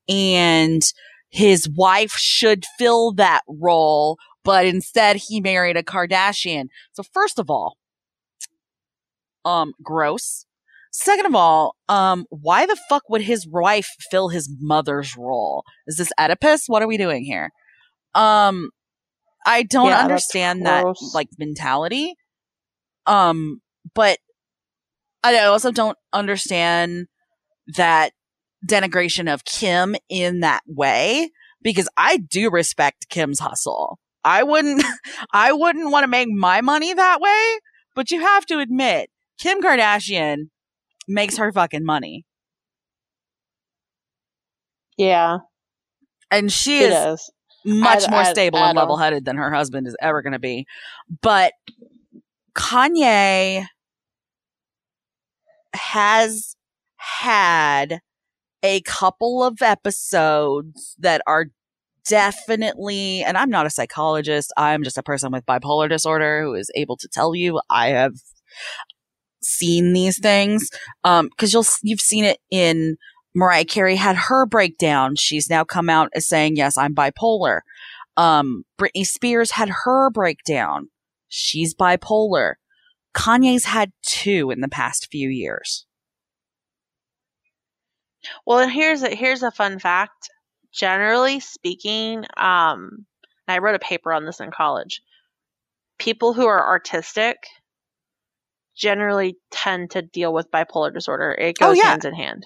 and 0.09 0.81
his 1.29 1.67
wife 1.69 2.11
should 2.13 2.65
fill 2.77 3.11
that 3.13 3.41
role 3.47 4.17
but 4.47 4.65
instead 4.65 5.17
he 5.17 5.41
married 5.41 5.75
a 5.75 5.83
kardashian. 5.83 6.67
So 6.93 7.03
first 7.13 7.37
of 7.37 7.49
all 7.49 7.77
um 9.43 9.73
gross. 9.83 10.45
Second 10.91 11.25
of 11.25 11.35
all 11.35 11.75
um 11.89 12.25
why 12.29 12.65
the 12.65 12.77
fuck 12.87 13.03
would 13.09 13.21
his 13.21 13.45
wife 13.45 13.89
fill 14.09 14.29
his 14.29 14.49
mother's 14.59 15.17
role? 15.17 15.63
Is 15.85 15.97
this 15.97 16.11
oedipus? 16.17 16.63
What 16.67 16.81
are 16.81 16.87
we 16.87 16.97
doing 16.97 17.23
here? 17.25 17.51
Um 18.15 18.69
i 19.45 19.63
don't 19.63 19.89
Yeah, 19.89 19.99
understand 20.03 20.65
that 20.65 20.85
like 21.13 21.27
mentality. 21.37 22.15
Um 23.05 23.61
but 23.93 24.19
i 25.23 25.37
also 25.39 25.71
don't 25.71 25.97
understand 26.13 27.07
that 27.75 28.13
denigration 28.65 29.31
of 29.31 29.45
kim 29.45 29.95
in 30.09 30.39
that 30.39 30.61
way 30.67 31.29
because 31.61 31.87
i 31.97 32.17
do 32.17 32.49
respect 32.49 33.09
kim's 33.09 33.39
hustle. 33.39 33.99
I 34.23 34.43
wouldn't 34.43 34.83
i 35.33 35.51
wouldn't 35.53 35.91
want 35.91 36.03
to 36.03 36.07
make 36.07 36.27
my 36.29 36.61
money 36.61 36.93
that 36.93 37.19
way 37.21 37.59
but 37.95 38.11
you 38.11 38.21
have 38.21 38.45
to 38.47 38.59
admit 38.59 39.09
kim 39.39 39.61
kardashian 39.61 40.49
makes 41.07 41.37
her 41.37 41.51
fucking 41.51 41.85
money. 41.85 42.25
Yeah, 44.97 45.37
and 46.31 46.51
she 46.51 46.79
he 46.79 46.83
is 46.85 47.31
much 47.63 48.07
I- 48.07 48.11
more 48.11 48.19
I- 48.21 48.31
stable 48.31 48.59
I 48.59 48.69
and 48.69 48.77
level 48.77 48.97
headed 48.97 49.25
than 49.25 49.37
her 49.37 49.53
husband 49.53 49.87
is 49.87 49.95
ever 50.01 50.21
going 50.21 50.33
to 50.33 50.39
be. 50.39 50.65
But 51.21 51.53
Kanye 52.55 53.65
has 55.73 56.55
had 56.97 57.99
a 58.63 58.81
couple 58.81 59.43
of 59.43 59.61
episodes 59.61 60.95
that 60.99 61.21
are 61.27 61.47
definitely, 62.07 63.23
and 63.23 63.37
I'm 63.37 63.49
not 63.49 63.65
a 63.65 63.69
psychologist, 63.69 64.53
I'm 64.57 64.83
just 64.83 64.97
a 64.97 65.03
person 65.03 65.31
with 65.31 65.45
bipolar 65.45 65.89
disorder 65.89 66.43
who 66.43 66.53
is 66.53 66.71
able 66.75 66.97
to 66.97 67.07
tell 67.07 67.35
you 67.35 67.59
I 67.69 67.89
have 67.89 68.13
seen 69.41 69.93
these 69.93 70.19
things. 70.19 70.69
Um, 71.03 71.29
cause 71.37 71.53
you'll, 71.53 71.65
you've 71.83 72.01
seen 72.01 72.23
it 72.23 72.39
in 72.49 72.97
Mariah 73.35 73.65
Carey 73.65 73.95
had 73.95 74.15
her 74.15 74.45
breakdown. 74.45 75.15
She's 75.15 75.49
now 75.49 75.63
come 75.63 75.89
out 75.89 76.09
as 76.15 76.27
saying, 76.27 76.55
yes, 76.55 76.77
I'm 76.77 76.95
bipolar. 76.95 77.59
Um, 78.15 78.63
Britney 78.79 79.05
Spears 79.05 79.51
had 79.51 79.69
her 79.85 80.09
breakdown. 80.09 80.89
She's 81.27 81.75
bipolar. 81.75 82.53
Kanye's 83.13 83.65
had 83.65 83.91
two 84.01 84.51
in 84.51 84.61
the 84.61 84.67
past 84.67 85.07
few 85.11 85.29
years. 85.29 85.86
Well, 88.45 88.59
and 88.59 88.71
here's 88.71 89.03
a, 89.03 89.13
here's 89.15 89.43
a 89.43 89.51
fun 89.51 89.79
fact. 89.79 90.29
Generally 90.73 91.39
speaking, 91.41 92.25
um, 92.35 93.05
I 93.47 93.59
wrote 93.59 93.75
a 93.75 93.79
paper 93.79 94.11
on 94.13 94.25
this 94.25 94.39
in 94.39 94.51
college. 94.51 95.01
People 95.97 96.33
who 96.33 96.45
are 96.45 96.67
artistic 96.69 97.37
generally 98.75 99.37
tend 99.51 99.91
to 99.91 100.01
deal 100.01 100.31
with 100.33 100.51
bipolar 100.51 100.93
disorder. 100.93 101.31
It 101.31 101.55
Oh, 101.61 101.67
goes 101.69 101.77
yeah. 101.77 101.89
hands 101.89 102.05
in 102.05 102.13
hand. 102.13 102.45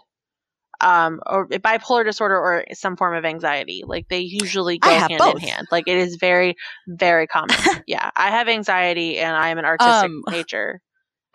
Um, 0.80 1.20
or 1.28 1.48
bipolar 1.48 2.04
disorder 2.06 2.36
or 2.40 2.66
some 2.74 2.96
form 2.98 3.16
of 3.16 3.26
anxiety. 3.26 3.84
Like 3.86 4.08
they 4.08 4.20
usually 4.22 4.80
go 4.80 4.90
hand 4.90 5.14
both. 5.20 5.36
in 5.36 5.48
hand. 5.50 5.68
Like 5.72 5.88
it 5.88 5.98
is 5.98 6.16
very, 6.20 6.56
very 6.88 7.28
common. 7.28 7.56
yeah, 7.88 8.10
I 8.16 8.32
have 8.32 8.48
anxiety 8.48 9.20
and 9.20 9.36
I 9.36 9.50
am 9.50 9.58
an 9.60 9.66
artistic 9.66 10.10
Um, 10.10 10.24
nature. 10.30 10.80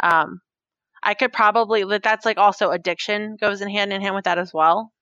Um, 0.03 0.40
I 1.07 1.15
could 1.15 1.33
probably 1.33 1.85
but 1.85 2.03
that's 2.03 2.27
like 2.27 2.37
also 2.37 2.71
addiction 2.73 3.37
goes 3.41 3.61
in 3.61 3.71
hand 3.71 3.93
in 3.93 4.03
hand 4.03 4.17
with 4.17 4.25
that 4.25 4.39
as 4.39 4.53
well. 4.53 4.93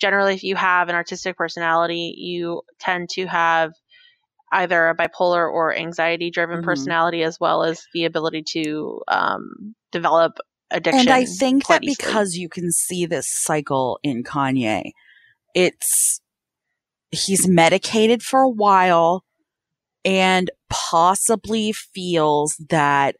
Generally, 0.00 0.34
if 0.34 0.44
you 0.44 0.54
have 0.56 0.88
an 0.88 0.94
artistic 0.94 1.36
personality, 1.36 2.14
you 2.16 2.62
tend 2.78 3.08
to 3.10 3.26
have 3.26 3.72
either 4.52 4.88
a 4.88 4.94
bipolar 4.94 5.50
or 5.50 5.74
anxiety 5.74 6.30
driven 6.30 6.60
Mhm. 6.60 6.64
personality 6.64 7.22
as 7.24 7.40
well 7.40 7.64
as 7.64 7.82
the 7.92 8.04
ability 8.04 8.44
to 8.52 9.00
um, 9.08 9.74
develop 9.90 10.38
addiction. 10.70 11.08
And 11.08 11.10
I 11.10 11.24
think 11.24 11.66
that 11.66 11.82
easily. 11.82 12.12
because 12.12 12.36
you 12.36 12.48
can 12.48 12.70
see 12.70 13.04
this 13.06 13.26
cycle 13.28 13.98
in 14.02 14.22
Kanye, 14.22 14.92
it's 15.54 16.20
he's 17.10 17.48
medicated 17.48 18.22
for 18.22 18.40
a 18.42 18.48
while 18.48 19.24
and 20.04 20.50
possibly 20.68 21.72
feels 21.72 22.56
that 22.70 23.16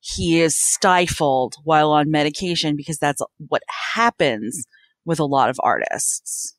he 0.00 0.40
is 0.40 0.56
stifled 0.58 1.54
while 1.64 1.90
on 1.92 2.10
medication 2.10 2.74
because 2.76 2.98
that's 2.98 3.20
what 3.48 3.62
happens 3.94 4.64
with 5.04 5.20
a 5.20 5.24
lot 5.24 5.50
of 5.50 5.56
artists. 5.62 6.56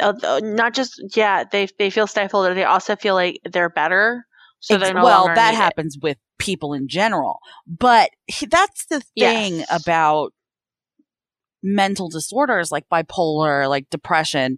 Uh, 0.00 0.12
not 0.42 0.74
just 0.74 1.00
yeah, 1.16 1.44
they 1.44 1.68
they 1.78 1.90
feel 1.90 2.06
stifled, 2.06 2.46
or 2.46 2.54
they 2.54 2.64
also 2.64 2.96
feel 2.96 3.14
like 3.14 3.38
they're 3.44 3.68
better. 3.70 4.24
So 4.60 4.78
they're 4.78 4.94
no 4.94 5.04
well, 5.04 5.26
that 5.26 5.50
need 5.52 5.56
it. 5.58 5.60
happens 5.60 5.98
with 6.02 6.16
people 6.38 6.72
in 6.72 6.88
general. 6.88 7.38
But 7.66 8.10
he- 8.26 8.46
that's 8.46 8.86
the 8.86 9.00
thing 9.00 9.58
Yes. 9.58 9.84
about 9.84 10.32
mental 11.62 12.08
disorders 12.08 12.70
like 12.72 12.84
bipolar, 12.92 13.68
like 13.68 13.88
depression. 13.90 14.56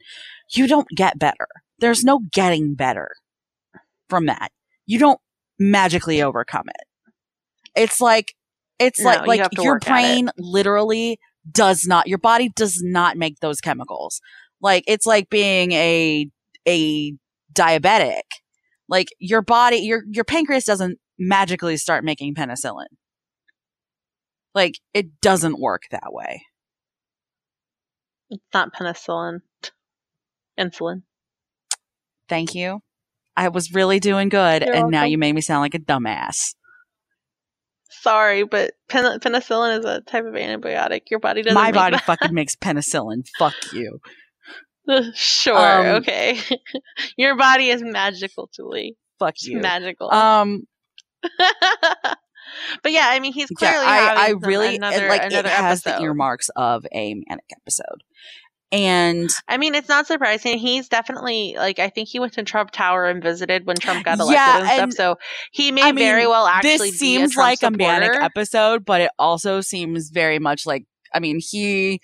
You 0.55 0.67
don't 0.67 0.89
get 0.91 1.19
better. 1.19 1.47
There's 1.79 2.05
no 2.05 2.21
getting 2.33 2.75
better 2.75 3.11
from 4.09 4.27
that. 4.27 4.51
You 4.87 4.99
don't 4.99 5.21
magically 5.59 6.23
overcome 6.23 6.69
it. 6.69 6.88
It's 7.77 8.01
like, 8.01 8.35
it's 8.79 9.01
No, 9.01 9.07
like, 9.07 9.27
like 9.27 9.51
to 9.51 9.63
your 9.63 9.75
work 9.75 9.89
at 9.89 9.89
it. 9.89 9.93
brain 9.93 10.31
literally 10.39 11.19
does 11.51 11.87
not, 11.87 12.07
your 12.07 12.19
body 12.19 12.51
does 12.55 12.81
not 12.83 13.17
make 13.17 13.41
those 13.41 13.61
chemicals. 13.61 14.21
Like, 14.61 14.85
it's 14.87 15.07
like 15.07 15.31
being 15.31 15.73
a, 15.73 16.29
a 16.67 17.15
diabetic. 17.53 18.23
Like 18.89 19.09
your 19.19 19.43
body, 19.43 19.79
your, 19.79 20.03
your 20.11 20.25
pancreas 20.25 20.65
doesn't 20.65 20.99
magically 21.19 21.77
start 21.77 22.05
making 22.05 22.35
penicillin. 22.35 22.87
Like 24.55 24.75
it 24.95 25.21
doesn't 25.21 25.61
work 25.61 25.83
that 25.91 26.13
way. 26.13 26.43
It's 28.31 28.43
not 28.53 28.75
penicillin, 28.75 29.41
insulin. 30.59 31.03
Thank 32.29 32.55
you. 32.55 32.81
I 33.37 33.49
was 33.49 33.73
really 33.73 34.01
doing 34.01 34.29
good, 34.29 34.63
You're 34.63 34.75
and 34.75 34.91
now 34.91 35.05
you 35.05 35.17
made 35.17 35.35
me 35.35 35.41
sound 35.41 35.61
like 35.63 35.75
a 35.75 35.79
dumbass. 35.79 36.55
Sorry, 38.09 38.45
but 38.45 38.73
pen- 38.89 39.21
penicillin 39.21 39.79
is 39.79 39.85
a 39.85 40.01
type 40.01 40.25
of 40.25 40.33
antibiotic. 40.33 41.03
Your 41.11 41.21
body 41.21 41.43
doesn't. 41.43 41.55
My 41.55 41.67
make 41.67 41.75
body 41.75 41.97
that. 41.97 42.05
fucking 42.07 42.33
makes 42.33 42.57
penicillin. 42.57 43.27
Fuck 43.39 43.53
you. 43.75 44.01
sure. 45.15 45.89
Um, 45.91 45.97
okay. 45.97 46.39
Your 47.19 47.37
body 47.37 47.69
is 47.69 47.83
magical, 47.83 48.49
Julie. 48.55 48.97
Fuck 49.19 49.35
It's 49.35 49.47
you. 49.47 49.61
magical. 49.61 50.11
Um, 50.11 50.63
but 52.83 52.93
yeah, 52.93 53.09
I 53.11 53.21
mean, 53.21 53.35
he's 53.35 53.49
yeah, 53.61 53.73
clearly 53.73 53.87
I, 53.87 54.29
I 54.29 54.35
really 54.41 54.77
another 54.77 55.07
it, 55.07 55.09
like 55.11 55.31
it 55.31 55.45
has 55.45 55.87
episode. 55.87 55.99
the 55.99 56.05
earmarks 56.05 56.49
of 56.57 56.87
a 56.93 57.15
manic 57.29 57.51
episode, 57.61 58.03
and 58.71 59.31
I 59.49 59.57
mean, 59.57 59.75
it's 59.75 59.89
not 59.89 60.07
surprising. 60.07 60.59
He's 60.59 60.89
definitely 60.89 61.55
like 61.57 61.79
I 61.79 61.89
think 61.89 62.09
he 62.09 62.19
went 62.19 62.35
to 62.35 62.43
Trump 62.43 62.71
Tower 62.71 63.07
and 63.07 63.23
visited 63.23 63.67
when 63.67 63.77
Trump 63.77 64.05
got 64.05 64.19
elected 64.19 64.35
Yeah, 64.35 64.83
and 64.83 64.93
stuff. 64.93 65.17
So 65.17 65.19
he 65.53 65.73
may 65.73 65.83
I 65.83 65.93
mean, 65.93 66.05
very 66.05 66.27
well 66.27 66.47
actually 66.47 66.91
this 66.91 66.91
be 66.91 66.91
seems 66.93 67.37
like 67.37 67.63
a 67.63 67.71
manic 67.71 68.21
episode, 68.21 68.85
but 68.85 69.01
it 69.01 69.11
also 69.19 69.63
seems 69.63 70.11
very 70.11 70.39
much 70.39 70.67
like 70.67 70.85
I 71.15 71.21
mean, 71.21 71.41
he 71.41 72.01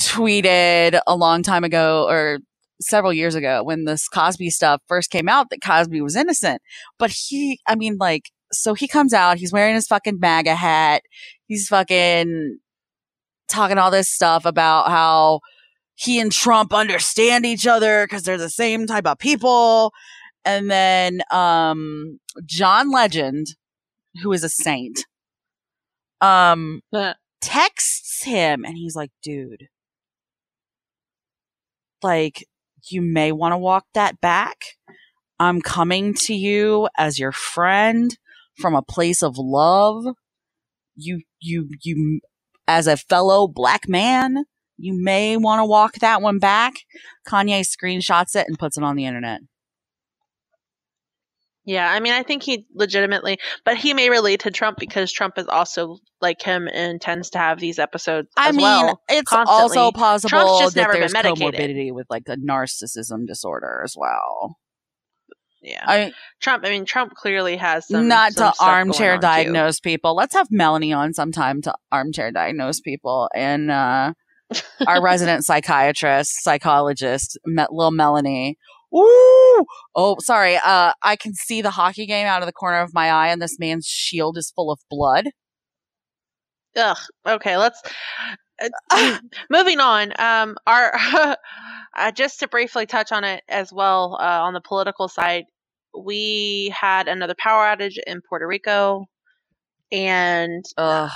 tweeted 0.00 0.98
a 1.06 1.14
long 1.14 1.42
time 1.42 1.64
ago 1.64 2.06
or 2.08 2.38
several 2.80 3.12
years 3.12 3.34
ago 3.34 3.62
when 3.62 3.84
this 3.84 4.08
Cosby 4.08 4.48
stuff 4.48 4.80
first 4.88 5.10
came 5.10 5.28
out 5.28 5.50
that 5.50 5.60
Cosby 5.62 6.00
was 6.00 6.16
innocent. 6.16 6.62
But 6.98 7.10
he 7.10 7.60
I 7.66 7.74
mean 7.74 7.96
like 8.00 8.30
so 8.52 8.72
he 8.72 8.88
comes 8.88 9.12
out, 9.12 9.36
he's 9.36 9.52
wearing 9.52 9.74
his 9.74 9.86
fucking 9.86 10.18
MAGA 10.18 10.54
hat, 10.54 11.02
he's 11.46 11.68
fucking 11.68 12.58
talking 13.48 13.76
all 13.76 13.90
this 13.90 14.08
stuff 14.08 14.46
about 14.46 14.88
how 14.88 15.40
he 16.00 16.18
and 16.18 16.32
Trump 16.32 16.72
understand 16.72 17.44
each 17.44 17.66
other 17.66 18.06
because 18.06 18.22
they're 18.22 18.38
the 18.38 18.48
same 18.48 18.86
type 18.86 19.06
of 19.06 19.18
people. 19.18 19.92
And 20.44 20.70
then 20.70 21.20
um 21.30 22.18
John 22.46 22.90
Legend, 22.90 23.48
who 24.22 24.32
is 24.32 24.42
a 24.42 24.48
saint, 24.48 25.04
um 26.20 26.80
texts 27.40 28.22
him 28.24 28.64
and 28.64 28.76
he's 28.76 28.96
like, 28.96 29.10
dude, 29.22 29.68
like, 32.02 32.46
you 32.90 33.02
may 33.02 33.32
want 33.32 33.52
to 33.52 33.58
walk 33.58 33.84
that 33.94 34.20
back. 34.20 34.56
I'm 35.38 35.60
coming 35.60 36.14
to 36.14 36.34
you 36.34 36.88
as 36.96 37.18
your 37.18 37.32
friend 37.32 38.16
from 38.58 38.74
a 38.74 38.82
place 38.82 39.22
of 39.22 39.36
love. 39.38 40.04
You, 40.96 41.22
you, 41.40 41.70
you, 41.82 42.20
as 42.66 42.86
a 42.86 42.96
fellow 42.96 43.48
black 43.48 43.88
man, 43.88 44.44
you 44.80 44.94
may 44.94 45.36
want 45.36 45.60
to 45.60 45.64
walk 45.64 45.94
that 45.96 46.22
one 46.22 46.38
back. 46.38 46.74
Kanye 47.28 47.60
screenshots 47.60 48.34
it 48.34 48.46
and 48.48 48.58
puts 48.58 48.76
it 48.76 48.84
on 48.84 48.96
the 48.96 49.06
internet. 49.06 49.40
Yeah, 51.64 51.88
I 51.88 52.00
mean, 52.00 52.12
I 52.12 52.22
think 52.22 52.42
he 52.42 52.66
legitimately, 52.74 53.38
but 53.64 53.76
he 53.76 53.92
may 53.94 54.08
relate 54.08 54.40
to 54.40 54.50
Trump 54.50 54.78
because 54.78 55.12
Trump 55.12 55.38
is 55.38 55.46
also 55.46 55.98
like 56.20 56.42
him 56.42 56.68
and 56.72 57.00
tends 57.00 57.30
to 57.30 57.38
have 57.38 57.60
these 57.60 57.78
episodes 57.78 58.28
I 58.36 58.50
mean, 58.50 58.62
well. 58.62 59.00
it's 59.08 59.30
constantly. 59.30 59.78
also 59.78 59.92
possible 59.92 60.58
just 60.58 60.74
that 60.74 60.80
never 60.80 60.92
been 60.94 61.00
there's 61.02 61.12
medicated. 61.12 61.54
comorbidity 61.54 61.92
with 61.92 62.06
like 62.08 62.24
a 62.28 62.36
narcissism 62.36 63.26
disorder 63.26 63.82
as 63.84 63.94
well. 63.96 64.56
Yeah, 65.62 65.84
I 65.86 66.12
Trump. 66.40 66.64
I 66.64 66.70
mean, 66.70 66.86
Trump 66.86 67.14
clearly 67.14 67.56
has 67.56 67.86
some. 67.86 68.08
not 68.08 68.32
some 68.32 68.52
to 68.54 68.64
armchair 68.64 69.12
on, 69.12 69.18
too. 69.18 69.22
diagnose 69.22 69.78
people. 69.78 70.16
Let's 70.16 70.34
have 70.34 70.48
Melanie 70.50 70.94
on 70.94 71.12
sometime 71.12 71.60
to 71.62 71.74
armchair 71.92 72.32
diagnose 72.32 72.80
people 72.80 73.28
and 73.34 73.70
uh 73.70 74.14
our 74.86 75.02
resident 75.02 75.44
psychiatrist, 75.44 76.42
psychologist, 76.42 77.38
little 77.46 77.90
Melanie. 77.90 78.56
Ooh! 78.94 79.64
Oh, 79.94 80.16
sorry. 80.20 80.56
Uh, 80.56 80.92
I 81.02 81.16
can 81.16 81.34
see 81.34 81.62
the 81.62 81.70
hockey 81.70 82.06
game 82.06 82.26
out 82.26 82.42
of 82.42 82.46
the 82.46 82.52
corner 82.52 82.80
of 82.80 82.92
my 82.92 83.10
eye, 83.10 83.28
and 83.28 83.40
this 83.40 83.58
man's 83.58 83.86
shield 83.86 84.36
is 84.36 84.52
full 84.54 84.70
of 84.70 84.80
blood. 84.90 85.28
Ugh. 86.76 86.96
Okay, 87.26 87.56
let's. 87.56 87.80
Uh, 88.90 89.18
moving 89.50 89.80
on. 89.80 90.12
Um, 90.18 90.56
our 90.66 90.92
uh, 91.96 92.12
just 92.12 92.40
to 92.40 92.48
briefly 92.48 92.86
touch 92.86 93.12
on 93.12 93.24
it 93.24 93.42
as 93.48 93.72
well 93.72 94.18
uh, 94.20 94.42
on 94.42 94.54
the 94.54 94.60
political 94.60 95.08
side, 95.08 95.44
we 95.96 96.74
had 96.78 97.08
another 97.08 97.34
power 97.38 97.64
outage 97.64 97.98
in 98.06 98.20
Puerto 98.28 98.46
Rico, 98.46 99.06
and 99.92 100.64
Ugh. 100.76 101.10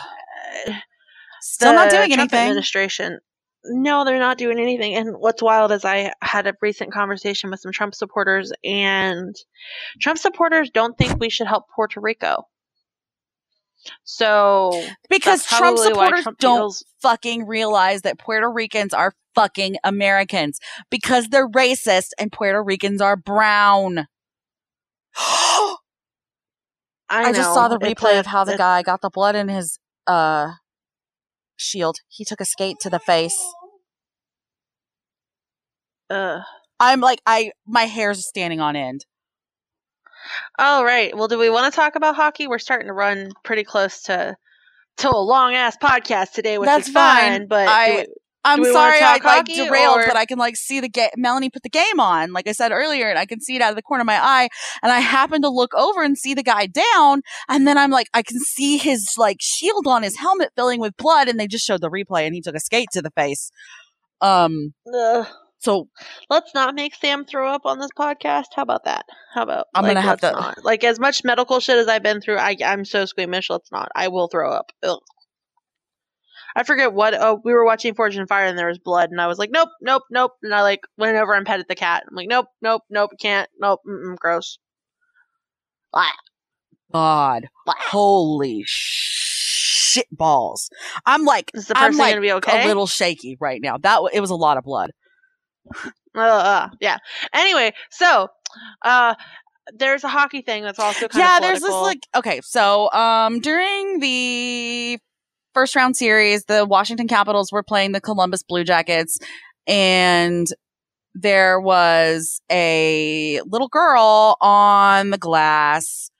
Still 1.46 1.74
not 1.74 1.90
doing 1.90 2.08
Trump 2.08 2.32
anything. 2.32 2.38
Administration. 2.38 3.18
No, 3.66 4.06
they're 4.06 4.18
not 4.18 4.38
doing 4.38 4.58
anything. 4.58 4.94
And 4.94 5.14
what's 5.18 5.42
wild 5.42 5.72
is 5.72 5.84
I 5.84 6.12
had 6.22 6.46
a 6.46 6.54
recent 6.62 6.90
conversation 6.90 7.50
with 7.50 7.60
some 7.60 7.70
Trump 7.70 7.94
supporters, 7.94 8.50
and 8.64 9.34
Trump 10.00 10.18
supporters 10.18 10.70
don't 10.72 10.96
think 10.96 11.20
we 11.20 11.28
should 11.28 11.46
help 11.46 11.64
Puerto 11.74 12.00
Rico. 12.00 12.44
So 14.04 14.70
Because 15.10 15.44
Trump 15.44 15.76
supporters 15.76 16.22
Trump 16.22 16.38
don't 16.38 16.58
feels- 16.60 16.84
fucking 17.02 17.46
realize 17.46 18.00
that 18.02 18.18
Puerto 18.18 18.50
Ricans 18.50 18.94
are 18.94 19.12
fucking 19.34 19.76
Americans 19.84 20.58
because 20.90 21.28
they're 21.28 21.48
racist 21.48 22.08
and 22.18 22.32
Puerto 22.32 22.62
Ricans 22.62 23.02
are 23.02 23.16
brown. 23.16 24.06
I, 25.16 25.76
I, 27.10 27.32
just 27.34 27.52
saw 27.52 27.68
the 27.68 27.78
replay 27.78 28.14
a- 28.14 28.20
of 28.20 28.26
how 28.26 28.44
the 28.44 28.56
guy 28.56 28.82
got 28.82 29.02
the 29.02 29.10
blood 29.10 29.36
in 29.36 29.48
his 29.48 29.78
uh 30.06 30.52
shield. 31.56 31.96
He 32.08 32.24
took 32.24 32.40
a 32.40 32.44
skate 32.44 32.76
to 32.80 32.90
the 32.90 32.98
face. 32.98 33.36
Ugh. 36.10 36.42
I'm 36.80 37.00
like 37.00 37.20
I 37.26 37.52
my 37.66 37.84
hair's 37.84 38.26
standing 38.26 38.60
on 38.60 38.76
end. 38.76 39.06
All 40.58 40.84
right. 40.84 41.16
Well, 41.16 41.28
do 41.28 41.38
we 41.38 41.50
want 41.50 41.72
to 41.72 41.76
talk 41.76 41.96
about 41.96 42.16
hockey? 42.16 42.46
We're 42.46 42.58
starting 42.58 42.88
to 42.88 42.92
run 42.94 43.30
pretty 43.44 43.64
close 43.64 44.02
to 44.02 44.36
to 44.98 45.08
a 45.10 45.16
long 45.18 45.54
ass 45.54 45.76
podcast 45.82 46.32
today, 46.32 46.58
which 46.58 46.68
That's 46.68 46.88
is 46.88 46.94
fine. 46.94 47.30
fine. 47.40 47.46
But 47.48 47.68
I- 47.68 48.06
I'm 48.44 48.58
Do 48.58 48.62
we 48.64 48.72
wanna 48.72 48.78
sorry 48.92 49.00
I 49.00 49.18
like 49.24 49.46
derailed, 49.46 49.98
or- 50.00 50.06
but 50.06 50.16
I 50.16 50.26
can 50.26 50.38
like 50.38 50.56
see 50.56 50.80
the 50.80 50.88
game. 50.88 51.08
Melanie 51.16 51.48
put 51.50 51.62
the 51.62 51.70
game 51.70 51.98
on, 51.98 52.32
like 52.32 52.46
I 52.46 52.52
said 52.52 52.72
earlier, 52.72 53.08
and 53.08 53.18
I 53.18 53.24
can 53.26 53.40
see 53.40 53.56
it 53.56 53.62
out 53.62 53.70
of 53.70 53.76
the 53.76 53.82
corner 53.82 54.02
of 54.02 54.06
my 54.06 54.18
eye. 54.22 54.48
And 54.82 54.92
I 54.92 55.00
happen 55.00 55.40
to 55.42 55.48
look 55.48 55.72
over 55.74 56.02
and 56.02 56.16
see 56.18 56.34
the 56.34 56.42
guy 56.42 56.66
down, 56.66 57.22
and 57.48 57.66
then 57.66 57.78
I'm 57.78 57.90
like, 57.90 58.08
I 58.12 58.22
can 58.22 58.38
see 58.40 58.76
his 58.76 59.06
like 59.16 59.38
shield 59.40 59.86
on 59.86 60.02
his 60.02 60.16
helmet 60.18 60.50
filling 60.56 60.80
with 60.80 60.96
blood, 60.96 61.28
and 61.28 61.40
they 61.40 61.46
just 61.46 61.64
showed 61.64 61.80
the 61.80 61.90
replay, 61.90 62.26
and 62.26 62.34
he 62.34 62.40
took 62.42 62.54
a 62.54 62.60
skate 62.60 62.88
to 62.92 63.02
the 63.02 63.10
face. 63.10 63.50
Um, 64.20 64.74
Ugh. 64.94 65.26
so 65.58 65.88
let's 66.30 66.54
not 66.54 66.74
make 66.74 66.94
Sam 66.94 67.24
throw 67.24 67.50
up 67.50 67.62
on 67.64 67.78
this 67.78 67.90
podcast. 67.98 68.46
How 68.54 68.62
about 68.62 68.84
that? 68.84 69.04
How 69.34 69.42
about 69.42 69.66
I'm 69.74 69.82
like, 69.84 69.90
gonna 69.94 70.00
have 70.02 70.20
to- 70.20 70.32
not. 70.32 70.64
like 70.64 70.84
as 70.84 71.00
much 71.00 71.24
medical 71.24 71.60
shit 71.60 71.76
as 71.78 71.88
I've 71.88 72.02
been 72.02 72.20
through. 72.20 72.36
I 72.38 72.56
I'm 72.64 72.84
so 72.84 73.04
squeamish. 73.06 73.50
Let's 73.50 73.70
not. 73.72 73.88
I 73.94 74.08
will 74.08 74.28
throw 74.28 74.50
up. 74.52 74.70
Ugh. 74.82 74.98
I 76.56 76.62
forget 76.62 76.92
what. 76.92 77.14
Oh, 77.14 77.40
we 77.44 77.52
were 77.52 77.64
watching 77.64 77.94
Fortune 77.94 78.20
and 78.20 78.28
Fire 78.28 78.46
and 78.46 78.58
there 78.58 78.68
was 78.68 78.78
blood, 78.78 79.10
and 79.10 79.20
I 79.20 79.26
was 79.26 79.38
like, 79.38 79.50
nope, 79.50 79.70
nope, 79.80 80.04
nope. 80.10 80.32
And 80.42 80.54
I 80.54 80.62
like 80.62 80.80
went 80.96 81.16
over 81.16 81.34
and 81.34 81.46
petted 81.46 81.66
the 81.68 81.74
cat. 81.74 82.04
I'm 82.08 82.14
like, 82.14 82.28
nope, 82.28 82.46
nope, 82.62 82.82
nope, 82.90 83.10
can't, 83.20 83.48
nope, 83.58 83.80
mm-mm, 83.86 84.16
gross. 84.16 84.58
Blah, 85.92 86.06
God, 86.92 87.48
blah. 87.64 87.74
holy 87.78 88.62
shit 88.66 90.06
balls! 90.10 90.70
I'm 91.06 91.24
like, 91.24 91.50
Is 91.54 91.68
the 91.68 91.76
I'm 91.76 91.96
like 91.96 92.12
gonna 92.12 92.20
be 92.20 92.32
okay? 92.32 92.64
a 92.64 92.66
little 92.66 92.86
shaky 92.86 93.36
right 93.40 93.60
now. 93.60 93.78
That 93.78 94.02
it 94.12 94.20
was 94.20 94.30
a 94.30 94.36
lot 94.36 94.56
of 94.56 94.64
blood. 94.64 94.90
Uh, 96.16 96.20
uh, 96.20 96.68
yeah. 96.80 96.98
Anyway, 97.32 97.72
so 97.90 98.28
uh, 98.84 99.16
there's 99.72 100.04
a 100.04 100.08
hockey 100.08 100.42
thing 100.42 100.62
that's 100.62 100.78
also 100.78 101.08
kind 101.08 101.22
yeah 101.22 101.40
there's 101.40 101.60
this 101.60 101.72
like 101.72 102.06
okay 102.14 102.40
so 102.42 102.90
um 102.92 103.40
during 103.40 104.00
the 104.00 104.98
first 105.54 105.74
round 105.74 105.96
series 105.96 106.44
the 106.44 106.66
washington 106.66 107.08
capitals 107.08 107.50
were 107.52 107.62
playing 107.62 107.92
the 107.92 108.00
columbus 108.00 108.42
blue 108.42 108.64
jackets 108.64 109.18
and 109.66 110.48
there 111.14 111.60
was 111.60 112.40
a 112.50 113.40
little 113.46 113.68
girl 113.68 114.36
on 114.40 115.10
the 115.10 115.18
glass 115.18 116.10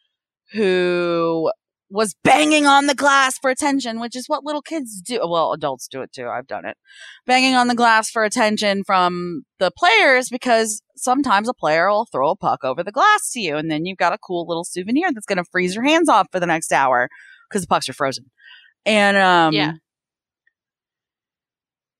who 0.53 1.51
was 1.91 2.15
banging 2.25 2.67
on 2.67 2.87
the 2.87 2.95
glass 2.95 3.39
for 3.39 3.51
attention, 3.51 4.01
which 4.01 4.17
is 4.17 4.29
what 4.29 4.45
little 4.45 4.63
kids 4.63 5.01
do. 5.01 5.21
Well, 5.29 5.53
adults 5.53 5.87
do 5.87 6.03
it 6.03 6.13
too. 6.13 6.29
I've 6.29 6.47
done 6.47 6.65
it. 6.65 6.77
Banging 7.27 7.55
on 7.55 7.69
the 7.69 7.75
glass 7.75 8.11
for 8.11 8.25
attention 8.25 8.83
from 8.85 9.43
the 9.59 9.71
players 9.71 10.29
because 10.29 10.83
sometimes 10.97 11.49
a 11.49 11.55
player 11.55 11.89
will 11.89 12.07
throw 12.11 12.31
a 12.31 12.37
puck 12.37 12.65
over 12.65 12.83
the 12.83 12.93
glass 12.93 13.31
to 13.33 13.41
you 13.41 13.57
and 13.57 13.71
then 13.71 13.85
you've 13.85 13.99
got 13.99 14.13
a 14.13 14.19
cool 14.19 14.47
little 14.47 14.65
souvenir 14.65 15.13
that's 15.13 15.27
going 15.27 15.39
to 15.39 15.45
freeze 15.51 15.75
your 15.75 15.85
hands 15.85 16.09
off 16.09 16.27
for 16.33 16.41
the 16.41 16.47
next 16.47 16.73
hour 16.73 17.09
because 17.49 17.63
the 17.63 17.69
pucks 17.69 17.89
are 17.89 17.93
frozen. 17.93 18.25
And, 18.87 19.17
um, 19.17 19.55
Yeah. 19.55 19.73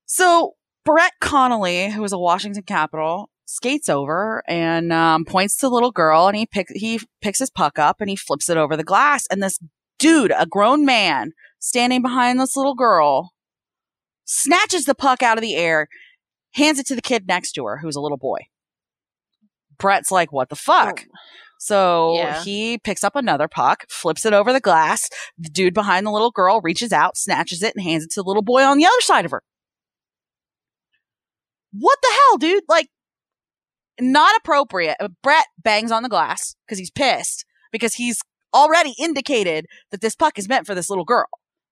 So 0.05 0.53
Brett 0.83 1.13
Connolly, 1.19 1.89
who 1.91 2.03
is 2.03 2.13
a 2.13 2.19
Washington 2.19 2.63
Capital, 2.63 3.29
skates 3.45 3.89
over 3.89 4.43
and 4.47 4.93
um, 4.93 5.25
points 5.25 5.57
to 5.57 5.67
the 5.67 5.73
little 5.73 5.91
girl, 5.91 6.27
and 6.27 6.37
he 6.37 6.45
pick 6.45 6.67
he 6.73 6.99
picks 7.21 7.39
his 7.39 7.49
puck 7.49 7.77
up 7.79 7.97
and 7.99 8.09
he 8.09 8.15
flips 8.15 8.49
it 8.49 8.57
over 8.57 8.77
the 8.77 8.83
glass, 8.83 9.25
and 9.29 9.41
this 9.41 9.59
dude, 9.99 10.33
a 10.37 10.45
grown 10.45 10.85
man, 10.85 11.31
standing 11.59 12.01
behind 12.01 12.39
this 12.39 12.55
little 12.55 12.75
girl, 12.75 13.31
snatches 14.25 14.85
the 14.85 14.95
puck 14.95 15.23
out 15.23 15.37
of 15.37 15.41
the 15.41 15.55
air, 15.55 15.87
hands 16.53 16.79
it 16.79 16.85
to 16.87 16.95
the 16.95 17.01
kid 17.01 17.27
next 17.27 17.53
to 17.53 17.65
her, 17.65 17.79
who's 17.81 17.95
a 17.95 18.01
little 18.01 18.17
boy. 18.17 18.39
Brett's 19.77 20.11
like, 20.11 20.31
what 20.31 20.49
the 20.49 20.55
fuck? 20.55 21.05
Oh. 21.07 21.17
So 21.65 22.13
Yeah. 22.17 22.43
he 22.43 22.77
picks 22.77 23.03
up 23.03 23.15
another 23.15 23.47
puck, 23.47 23.85
flips 23.89 24.23
it 24.23 24.33
over 24.33 24.53
the 24.53 24.59
glass. 24.59 25.09
The 25.39 25.49
dude 25.49 25.73
behind 25.73 26.05
the 26.05 26.11
little 26.11 26.29
girl 26.29 26.61
reaches 26.61 26.93
out, 26.93 27.17
snatches 27.17 27.63
it, 27.63 27.73
and 27.75 27.83
hands 27.83 28.03
it 28.03 28.11
to 28.11 28.21
the 28.21 28.27
little 28.27 28.43
boy 28.43 28.61
on 28.61 28.77
the 28.77 28.85
other 28.85 29.01
side 29.01 29.25
of 29.25 29.31
her. 29.31 29.41
What 31.71 31.97
the 32.03 32.07
hell, 32.13 32.37
dude? 32.37 32.63
Like, 32.69 32.89
not 33.99 34.35
appropriate. 34.37 34.97
Uh, 34.99 35.07
Brett 35.23 35.47
bangs 35.63 35.91
on 35.91 36.03
the 36.03 36.09
glass 36.09 36.55
because 36.67 36.77
he's 36.77 36.91
pissed 36.91 37.45
because 37.71 37.95
he's 37.95 38.19
already 38.53 38.93
indicated 38.99 39.65
that 39.89 40.01
this 40.01 40.15
puck 40.15 40.37
is 40.37 40.47
meant 40.47 40.67
for 40.67 40.75
this 40.75 40.89
little 40.89 41.03
girl. 41.03 41.25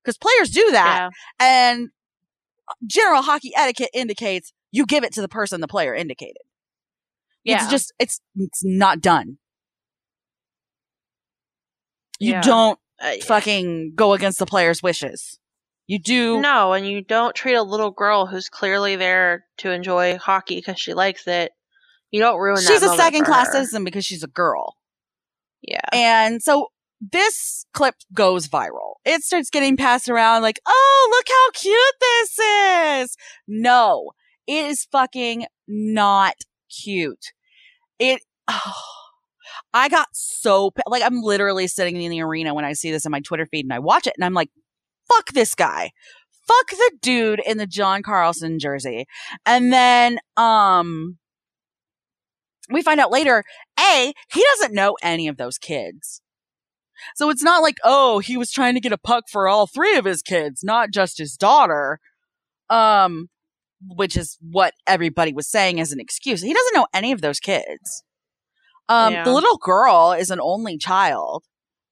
Because 0.04 0.18
players 0.18 0.50
do 0.50 0.72
that, 0.72 1.12
Yeah. 1.39 1.46
and 1.46 1.89
general 2.88 3.22
hockey 3.22 3.52
etiquette 3.56 3.91
indicates 3.94 4.52
you 4.72 4.88
give 4.88 5.04
it 5.04 5.14
to 5.14 5.22
the 5.22 5.30
person 5.30 5.62
the 5.62 5.68
player 5.68 5.94
indicated. 5.94 6.41
Yeah. 7.44 7.62
It's 7.62 7.68
just 7.72 7.94
it's 8.00 8.20
it's 8.36 8.62
not 8.66 9.00
done. 9.00 9.38
You 12.24 12.32
Yeah. 12.34 12.41
don't 12.41 12.80
Uh, 13.01 13.15
fucking 13.26 13.93
go 13.95 14.13
against 14.13 14.39
the 14.39 14.45
player's 14.45 14.82
wishes. 14.82 15.38
You 15.88 15.99
do 15.99 16.39
No, 16.39 16.71
and 16.74 16.88
you 16.88 17.01
don't 17.01 17.36
treat 17.36 17.55
a 17.55 17.63
little 17.63 17.91
girl 17.91 18.26
who's 18.28 18.47
clearly 18.47 18.95
there 18.95 19.45
to 19.57 19.71
enjoy 19.71 20.17
hockey 20.17 20.55
because 20.55 20.80
she 20.80 20.93
likes 20.93 21.28
it. 21.28 21.51
You 22.11 22.21
don't 22.21 22.39
ruin 22.39 22.55
that. 22.55 22.71
she's 22.71 22.84
a 22.84 22.95
second 22.95 23.26
class 23.26 23.47
her. 23.47 23.53
citizen 23.53 23.84
because 23.84 24.05
she's 24.05 24.24
a 24.24 24.28
girl. 24.28 24.78
Yeah. 25.61 25.82
And 25.91 26.41
so 26.41 26.69
this 27.01 27.65
clip 27.74 27.95
goes 28.13 28.47
viral. 28.47 28.93
It 29.03 29.24
starts 29.24 29.49
getting 29.49 29.76
passed 29.76 30.07
around 30.07 30.41
like, 30.43 30.59
oh, 30.65 31.07
look 31.11 31.28
how 31.28 31.51
cute 31.59 31.95
this 31.99 32.39
is. 33.09 33.17
No, 33.47 34.11
it 34.47 34.65
is 34.67 34.86
fucking 34.86 35.47
not 35.67 36.36
cute. 36.69 37.34
It, 37.99 38.21
oh, 38.47 38.71
I 39.74 39.89
got 39.89 40.08
so, 40.14 40.72
like, 40.88 41.04
I'm 41.04 41.22
literally 41.22 41.68
sitting 41.68 42.01
in 42.01 42.12
the 42.12 42.22
arena 42.22 42.54
when 42.54 42.66
I 42.66 42.74
see 42.74 42.91
this 42.91 43.06
in 43.06 43.12
my 43.12 43.20
Twitter 43.20 43.45
feed 43.45 43.66
and 43.66 43.74
I 43.74 43.80
watch 43.80 44.08
it 44.08 44.14
and 44.18 44.26
I'm 44.26 44.34
like, 44.34 44.49
fuck 45.08 45.28
this 45.34 45.56
guy. 45.56 45.91
Fuck 46.47 46.70
the 46.72 46.91
dude 47.01 47.41
in 47.45 47.58
the 47.58 47.68
John 47.68 48.04
Carlson 48.04 48.60
jersey. 48.60 49.06
And 49.45 49.72
then, 49.72 50.20
um, 50.36 51.18
we 52.70 52.82
find 52.82 52.99
out 52.99 53.12
later, 53.12 53.43
A, 53.80 54.14
he 54.32 54.45
doesn't 54.56 54.74
know 54.74 54.95
any 55.01 55.28
of 55.28 55.38
those 55.38 55.58
kids. 55.58 56.22
So 57.16 57.30
it's 57.30 57.43
not 57.43 57.62
like, 57.62 57.78
oh, 57.84 58.20
he 58.20 58.38
was 58.38 58.51
trying 58.51 58.74
to 58.76 58.80
get 58.80 58.93
a 58.93 58.97
puck 58.97 59.26
for 59.30 59.47
all 59.47 59.68
three 59.68 59.97
of 59.97 60.06
his 60.06 60.22
kids, 60.22 60.64
not 60.64 60.91
just 60.91 61.18
his 61.18 61.36
daughter. 61.36 61.99
Um, 62.70 63.30
which 63.89 64.18
is 64.18 64.38
what 64.41 64.74
everybody 64.88 65.34
was 65.34 65.47
saying 65.47 65.80
as 65.80 65.91
an 65.91 65.99
excuse. 65.99 66.41
He 66.41 66.54
doesn't 66.54 66.76
know 66.76 66.88
any 66.93 67.12
of 67.12 67.22
those 67.22 67.39
kids. 67.39 68.04
Um, 68.89 69.13
Yeah. 69.13 69.23
the 69.23 69.31
little 69.31 69.57
girl 69.57 70.11
is 70.17 70.29
an 70.29 70.39
only 70.41 70.77
child. 70.77 71.43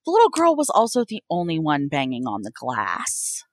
The 0.06 0.12
little 0.12 0.30
girl 0.30 0.56
was 0.56 0.70
also 0.70 1.06
the 1.08 1.22
only 1.30 1.60
one 1.60 1.88
banging 1.88 2.26
on 2.26 2.42
the 2.42 2.52
glass. 2.52 3.44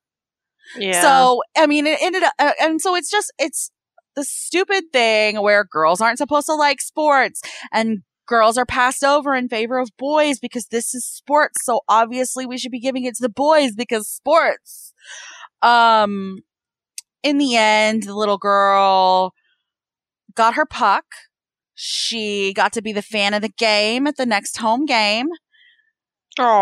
Yeah. 0.77 1.01
So, 1.01 1.43
I 1.57 1.67
mean, 1.67 1.87
it 1.87 1.99
ended 2.03 2.23
up, 2.23 2.33
uh, 2.39 2.53
and 2.61 2.81
so 2.81 2.95
it's 2.95 3.11
just, 3.11 3.33
it's 3.39 3.71
the 4.17 4.25
stupid 4.25 4.85
thing 4.93 5.41
where 5.41 5.65
girls 5.65 6.01
aren't 6.01 6.19
supposed 6.19 6.47
to 6.47 6.55
like 6.55 6.81
sports 6.81 7.41
and 7.73 7.99
girls 8.27 8.59
are 8.59 8.67
passed 8.67 9.03
over 9.05 9.35
in 9.35 9.49
favor 9.49 9.79
of 9.79 9.91
boys 9.99 10.39
because 10.39 10.67
this 10.67 10.95
is 10.95 11.07
sports. 11.07 11.65
So 11.65 11.81
obviously 11.89 12.45
we 12.47 12.59
should 12.59 12.73
be 12.73 12.81
giving 12.81 13.05
it 13.05 13.15
to 13.17 13.23
the 13.23 13.29
boys 13.29 13.73
because 13.75 14.09
sports. 14.09 14.93
Um, 15.63 16.39
in 17.23 17.39
the 17.39 17.57
end, 17.57 18.05
the 18.05 18.15
little 18.15 18.39
girl 18.39 19.33
got 20.35 20.55
her 20.55 20.67
puck. 20.67 21.05
She 21.81 22.53
got 22.55 22.73
to 22.73 22.83
be 22.83 22.93
the 22.93 23.03
fan 23.03 23.35
of 23.35 23.43
the 23.43 23.51
game 23.51 24.09
at 24.09 24.17
the 24.17 24.27
next 24.27 24.57
home 24.57 24.85
game. 24.85 25.29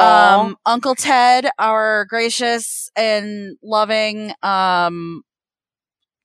Um, 0.03 0.57
Uncle 0.67 0.95
Ted, 0.95 1.49
our 1.59 2.05
gracious 2.05 2.91
and 2.95 3.57
loving 3.63 4.35
um, 4.43 5.23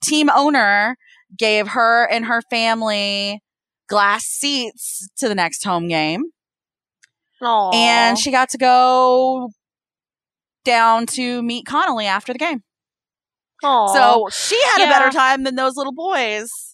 team 0.03 0.29
owner, 0.29 0.97
gave 1.37 1.69
her 1.69 2.05
and 2.11 2.25
her 2.25 2.41
family 2.49 3.41
glass 3.87 4.25
seats 4.25 5.07
to 5.19 5.29
the 5.29 5.35
next 5.35 5.63
home 5.63 5.87
game, 5.87 6.23
Aw. 7.41 7.71
and 7.73 8.19
she 8.19 8.29
got 8.29 8.49
to 8.49 8.57
go 8.57 9.51
down 10.65 11.05
to 11.05 11.41
meet 11.41 11.65
Connolly 11.65 12.07
after 12.07 12.33
the 12.33 12.39
game. 12.39 12.61
Aw. 13.63 13.87
So 13.93 14.27
she 14.31 14.61
had 14.61 14.85
a 14.85 14.89
better 14.89 15.11
time 15.11 15.43
than 15.43 15.55
those 15.55 15.77
little 15.77 15.93
boys. 15.93 16.70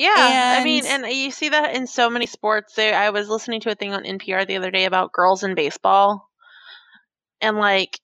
Yeah, 0.00 0.56
I 0.58 0.64
mean, 0.64 0.86
And- 0.86 1.04
and 1.04 1.12
you 1.12 1.30
see 1.30 1.50
that 1.50 1.74
in 1.74 1.86
so 1.86 2.08
many 2.08 2.26
sports. 2.26 2.78
I 2.78 3.10
was 3.10 3.28
listening 3.28 3.60
to 3.62 3.70
a 3.70 3.74
thing 3.74 3.92
on 3.92 4.04
NPR 4.04 4.46
the 4.46 4.56
other 4.56 4.70
day 4.70 4.86
about 4.86 5.12
girls 5.12 5.42
in 5.44 5.54
baseball, 5.54 6.26
and 7.40 7.58
like, 7.58 7.98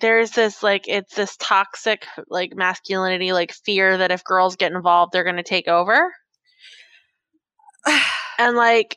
there's 0.00 0.30
this 0.30 0.62
like, 0.62 0.84
it's 0.86 1.14
this 1.14 1.36
toxic 1.38 2.06
like 2.28 2.54
masculinity, 2.54 3.32
like 3.32 3.52
fear 3.52 3.98
that 3.98 4.12
if 4.12 4.22
girls 4.24 4.56
get 4.56 4.72
involved, 4.72 5.12
they're 5.12 5.24
going 5.24 5.36
to 5.36 5.42
take 5.42 5.66
over, 5.66 6.12
and 8.38 8.56
like, 8.56 8.96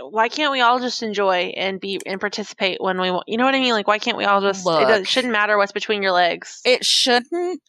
why 0.00 0.28
can't 0.28 0.52
we 0.52 0.60
all 0.60 0.78
just 0.78 1.02
enjoy 1.02 1.52
and 1.56 1.80
be 1.80 2.00
and 2.06 2.20
participate 2.20 2.82
when 2.82 3.00
we 3.00 3.10
want? 3.10 3.24
You 3.28 3.36
know 3.38 3.44
what 3.44 3.54
I 3.54 3.60
mean? 3.60 3.72
Like, 3.72 3.86
why 3.88 3.98
can't 3.98 4.16
we 4.16 4.24
all 4.24 4.40
just? 4.40 4.66
It, 4.66 4.68
Look. 4.70 4.88
does, 4.88 5.08
shouldn't 5.08 5.32
matter 5.32 5.56
what's 5.58 5.72
between 5.72 6.02
your 6.02 6.12
legs. 6.12 6.60
it 6.64 6.84
shouldn't 6.84 7.60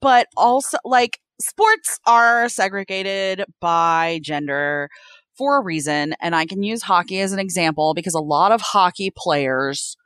but 0.00 0.26
also 0.36 0.78
like 0.84 1.18
sports 1.40 1.98
are 2.06 2.48
segregated 2.48 3.44
by 3.60 4.20
gender 4.22 4.88
for 5.36 5.58
a 5.58 5.62
reason 5.62 6.14
and 6.20 6.34
i 6.34 6.46
can 6.46 6.62
use 6.62 6.82
hockey 6.82 7.20
as 7.20 7.32
an 7.32 7.38
example 7.38 7.94
because 7.94 8.14
a 8.14 8.20
lot 8.20 8.52
of 8.52 8.60
hockey 8.60 9.12
players 9.14 9.96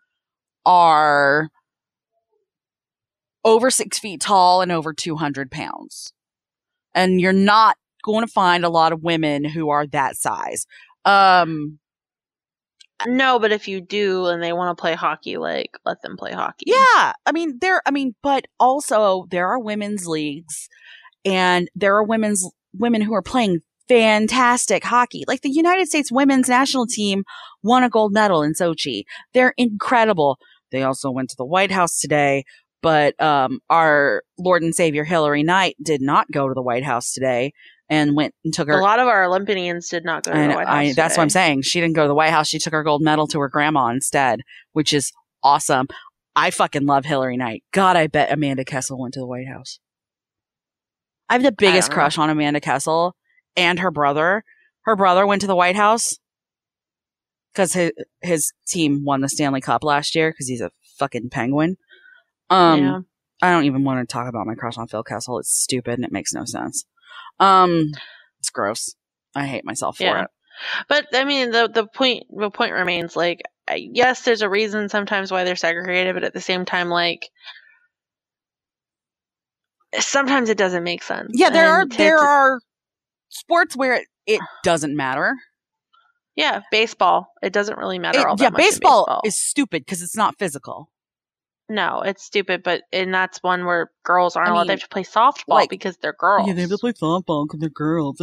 are 0.66 1.48
over 3.44 3.70
six 3.70 3.98
feet 3.98 4.20
tall 4.20 4.60
and 4.60 4.72
over 4.72 4.92
200 4.92 5.50
pounds 5.50 6.12
and 6.94 7.20
you're 7.20 7.32
not 7.32 7.76
going 8.04 8.26
to 8.26 8.32
find 8.32 8.64
a 8.64 8.68
lot 8.68 8.92
of 8.92 9.02
women 9.02 9.44
who 9.44 9.70
are 9.70 9.86
that 9.86 10.16
size 10.16 10.66
um 11.04 11.78
no, 13.06 13.38
but 13.38 13.52
if 13.52 13.68
you 13.68 13.80
do 13.80 14.26
and 14.26 14.42
they 14.42 14.52
want 14.52 14.76
to 14.76 14.80
play 14.80 14.94
hockey, 14.94 15.36
like 15.36 15.70
let 15.84 16.02
them 16.02 16.16
play 16.16 16.32
hockey. 16.32 16.66
Yeah. 16.66 17.12
I 17.26 17.32
mean, 17.32 17.58
there, 17.60 17.80
I 17.86 17.90
mean, 17.90 18.14
but 18.22 18.46
also 18.58 19.26
there 19.30 19.48
are 19.48 19.58
women's 19.58 20.06
leagues 20.06 20.68
and 21.24 21.68
there 21.74 21.94
are 21.96 22.04
women's 22.04 22.48
women 22.76 23.00
who 23.02 23.14
are 23.14 23.22
playing 23.22 23.60
fantastic 23.88 24.84
hockey. 24.84 25.24
Like 25.26 25.40
the 25.42 25.50
United 25.50 25.88
States 25.88 26.12
women's 26.12 26.48
national 26.48 26.86
team 26.86 27.24
won 27.62 27.82
a 27.82 27.90
gold 27.90 28.12
medal 28.12 28.42
in 28.42 28.52
Sochi. 28.54 29.02
They're 29.34 29.54
incredible. 29.56 30.38
They 30.70 30.82
also 30.84 31.10
went 31.10 31.30
to 31.30 31.36
the 31.36 31.44
White 31.44 31.72
House 31.72 31.98
today, 31.98 32.44
but, 32.82 33.20
um, 33.20 33.58
our 33.68 34.22
Lord 34.38 34.62
and 34.62 34.74
Savior 34.74 35.04
Hilary 35.04 35.42
Knight 35.42 35.76
did 35.82 36.00
not 36.00 36.30
go 36.30 36.46
to 36.48 36.54
the 36.54 36.62
White 36.62 36.84
House 36.84 37.12
today 37.12 37.52
and 37.88 38.14
went 38.14 38.32
and 38.44 38.54
took 38.54 38.68
her. 38.68 38.78
A 38.78 38.82
lot 38.82 39.00
of 39.00 39.08
our 39.08 39.24
Olympians 39.24 39.88
did 39.88 40.04
not 40.04 40.22
go 40.22 40.32
to 40.32 40.38
the 40.38 40.54
White 40.54 40.68
House. 40.68 40.76
I- 40.76 40.92
that's 40.94 41.16
what 41.16 41.24
I'm 41.24 41.30
saying. 41.30 41.62
She 41.62 41.80
didn't 41.80 41.96
go 41.96 42.02
to 42.02 42.08
the 42.08 42.14
White 42.14 42.30
House. 42.30 42.46
She 42.48 42.60
took 42.60 42.72
her 42.72 42.84
gold 42.84 43.02
medal 43.02 43.26
to 43.26 43.40
her 43.40 43.48
grandma 43.48 43.88
instead, 43.88 44.42
which 44.72 44.92
is 44.92 45.10
awesome. 45.42 45.88
I 46.36 46.52
fucking 46.52 46.86
love 46.86 47.04
Hilary 47.04 47.36
Knight. 47.36 47.64
God, 47.72 47.96
I 47.96 48.06
bet 48.06 48.32
Amanda 48.32 48.64
Kessel 48.64 48.96
went 49.00 49.14
to 49.14 49.20
the 49.20 49.26
White 49.26 49.48
House. 49.48 49.80
I 51.30 51.34
have 51.34 51.42
the 51.42 51.52
biggest 51.52 51.88
don't 51.88 51.96
know. 51.96 52.02
crush 52.02 52.18
on 52.18 52.28
Amanda 52.30 52.60
Kessel 52.60 53.16
and 53.56 53.78
her 53.78 53.90
brother. 53.90 54.44
Her 54.82 54.96
brother 54.96 55.26
went 55.26 55.40
to 55.42 55.46
the 55.46 55.56
White 55.56 55.76
House 55.76 56.18
because 57.54 57.72
his, 57.72 57.92
his 58.20 58.52
team 58.68 59.04
won 59.04 59.22
the 59.22 59.28
Stanley 59.28 59.60
Cup 59.62 59.84
last 59.84 60.14
year 60.14 60.30
because 60.30 60.48
he's 60.48 60.60
a 60.60 60.70
fucking 60.98 61.30
penguin. 61.30 61.76
Um, 62.50 62.80
Yeah. 62.80 62.98
I 63.42 63.52
don't 63.52 63.64
even 63.64 63.84
want 63.84 64.06
to 64.06 64.12
talk 64.12 64.28
about 64.28 64.46
my 64.46 64.54
crush 64.54 64.76
on 64.76 64.86
Phil 64.88 65.02
Kessel. 65.02 65.38
It's 65.38 65.50
stupid 65.50 65.94
and 65.94 66.04
it 66.04 66.12
makes 66.12 66.34
no 66.34 66.44
sense. 66.44 66.84
Um, 67.38 67.92
it's 68.38 68.50
gross. 68.50 68.94
I 69.34 69.46
hate 69.46 69.64
myself 69.64 69.96
for 69.96 70.02
Yeah. 70.04 70.22
it. 70.24 70.30
But 70.88 71.06
I 71.14 71.24
mean, 71.24 71.52
the 71.52 71.70
the 71.72 71.86
point 71.86 72.24
the 72.28 72.50
point 72.50 72.72
remains 72.72 73.16
like 73.16 73.40
yes, 73.74 74.22
there's 74.22 74.42
a 74.42 74.48
reason 74.48 74.90
sometimes 74.90 75.30
why 75.32 75.44
they're 75.44 75.56
segregated, 75.56 76.14
but 76.14 76.24
at 76.24 76.34
the 76.34 76.40
same 76.40 76.66
time, 76.66 76.90
like 76.90 77.30
sometimes 79.98 80.48
it 80.48 80.58
doesn't 80.58 80.84
make 80.84 81.02
sense. 81.02 81.30
Yeah, 81.34 81.50
there 81.50 81.70
are 81.70 81.80
And 81.82 81.90
to- 81.92 81.96
there 81.98 82.16
to- 82.18 82.22
are 82.22 82.60
sports 83.28 83.76
where 83.76 83.94
it, 83.94 84.06
it 84.26 84.40
doesn't 84.64 84.96
matter. 84.96 85.34
yeah 86.36 86.60
baseball. 86.70 87.28
It 87.42 87.52
doesn't 87.52 87.76
really 87.78 87.98
matter 87.98 88.20
It- 88.20 88.26
all 88.26 88.36
that 88.36 88.42
yeah, 88.44 88.50
baseball, 88.50 89.04
baseball. 89.06 89.20
is 89.24 89.38
stupid 89.38 89.84
because 89.84 90.02
it's 90.02 90.16
not 90.16 90.38
physical. 90.38 90.90
no, 91.68 92.00
it's 92.02 92.24
stupid, 92.24 92.62
but 92.64 92.82
and 92.92 93.14
that's 93.14 93.38
one 93.42 93.64
where 93.64 93.90
girls 94.04 94.34
aren't 94.36 94.48
I 94.50 94.52
allowed 94.62 94.80
to 94.80 94.88
play 94.88 95.04
softball 95.04 95.54
like- 95.54 95.70
because 95.70 95.96
they're 95.98 96.12
girls. 96.18 96.48
Yeah, 96.48 96.54
they 96.54 96.62
have 96.62 96.70
to 96.70 96.78
play 96.78 96.92
softball 96.92 97.46
because 97.46 97.60
they're 97.60 97.68
girls. 97.70 98.20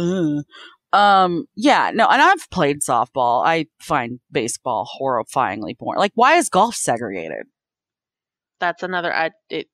Um, 0.92 1.44
yeah, 1.54 1.90
no, 1.94 2.06
and 2.08 2.20
I've 2.22 2.48
played 2.50 2.78
softball. 2.80 3.44
I 3.46 3.66
find 3.80 4.20
baseball 4.30 4.88
horrifyingly 5.00 5.76
boring. 5.78 5.98
Like, 5.98 6.12
why 6.14 6.34
is 6.36 6.48
golf 6.48 6.74
segregated? 6.74 7.46
that's 8.60 8.82
another. 8.82 9.14
I 9.14 9.30
it, 9.50 9.68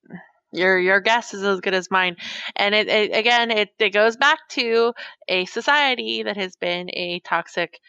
your 0.55 0.77
your 0.79 1.01
guess 1.01 1.33
is 1.33 1.43
as 1.43 1.61
good 1.61 1.73
as 1.73 1.91
mine. 1.91 2.15
And 2.55 2.73
it, 2.73 2.87
it 2.87 3.15
again 3.15 3.51
it, 3.51 3.69
it 3.79 3.91
goes 3.91 4.15
back 4.17 4.39
to 4.51 4.93
a 5.27 5.45
society 5.45 6.23
that 6.23 6.37
has 6.37 6.55
been 6.55 6.89
a 6.91 7.19
toxic 7.21 7.79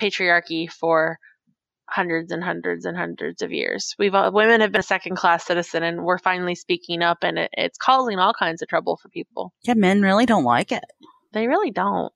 patriarchy 0.00 0.70
for 0.70 1.18
hundreds 1.88 2.30
and 2.30 2.42
hundreds 2.42 2.84
and 2.84 2.96
hundreds 2.96 3.42
of 3.42 3.52
years. 3.52 3.94
We've 3.98 4.14
all, 4.14 4.32
women 4.32 4.60
have 4.60 4.72
been 4.72 4.80
a 4.80 4.82
second 4.82 5.16
class 5.16 5.44
citizen 5.44 5.82
and 5.82 6.04
we're 6.04 6.18
finally 6.18 6.54
speaking 6.54 7.02
up 7.02 7.18
and 7.22 7.38
it, 7.38 7.50
it's 7.52 7.78
causing 7.78 8.18
all 8.18 8.32
kinds 8.32 8.62
of 8.62 8.68
trouble 8.68 8.96
for 8.96 9.08
people. 9.08 9.52
Yeah, 9.62 9.74
men 9.74 10.00
really 10.02 10.26
don't 10.26 10.44
like 10.44 10.72
it. 10.72 10.84
they 11.32 11.48
really 11.48 11.70
don't. 11.70 12.12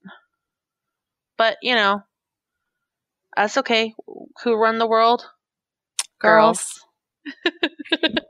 But 1.37 1.57
you 1.63 1.75
know 1.75 2.03
that's 3.37 3.59
okay. 3.59 3.95
Who 4.45 4.55
run 4.55 4.79
the 4.79 4.87
world? 4.87 5.27
Girls 6.21 6.81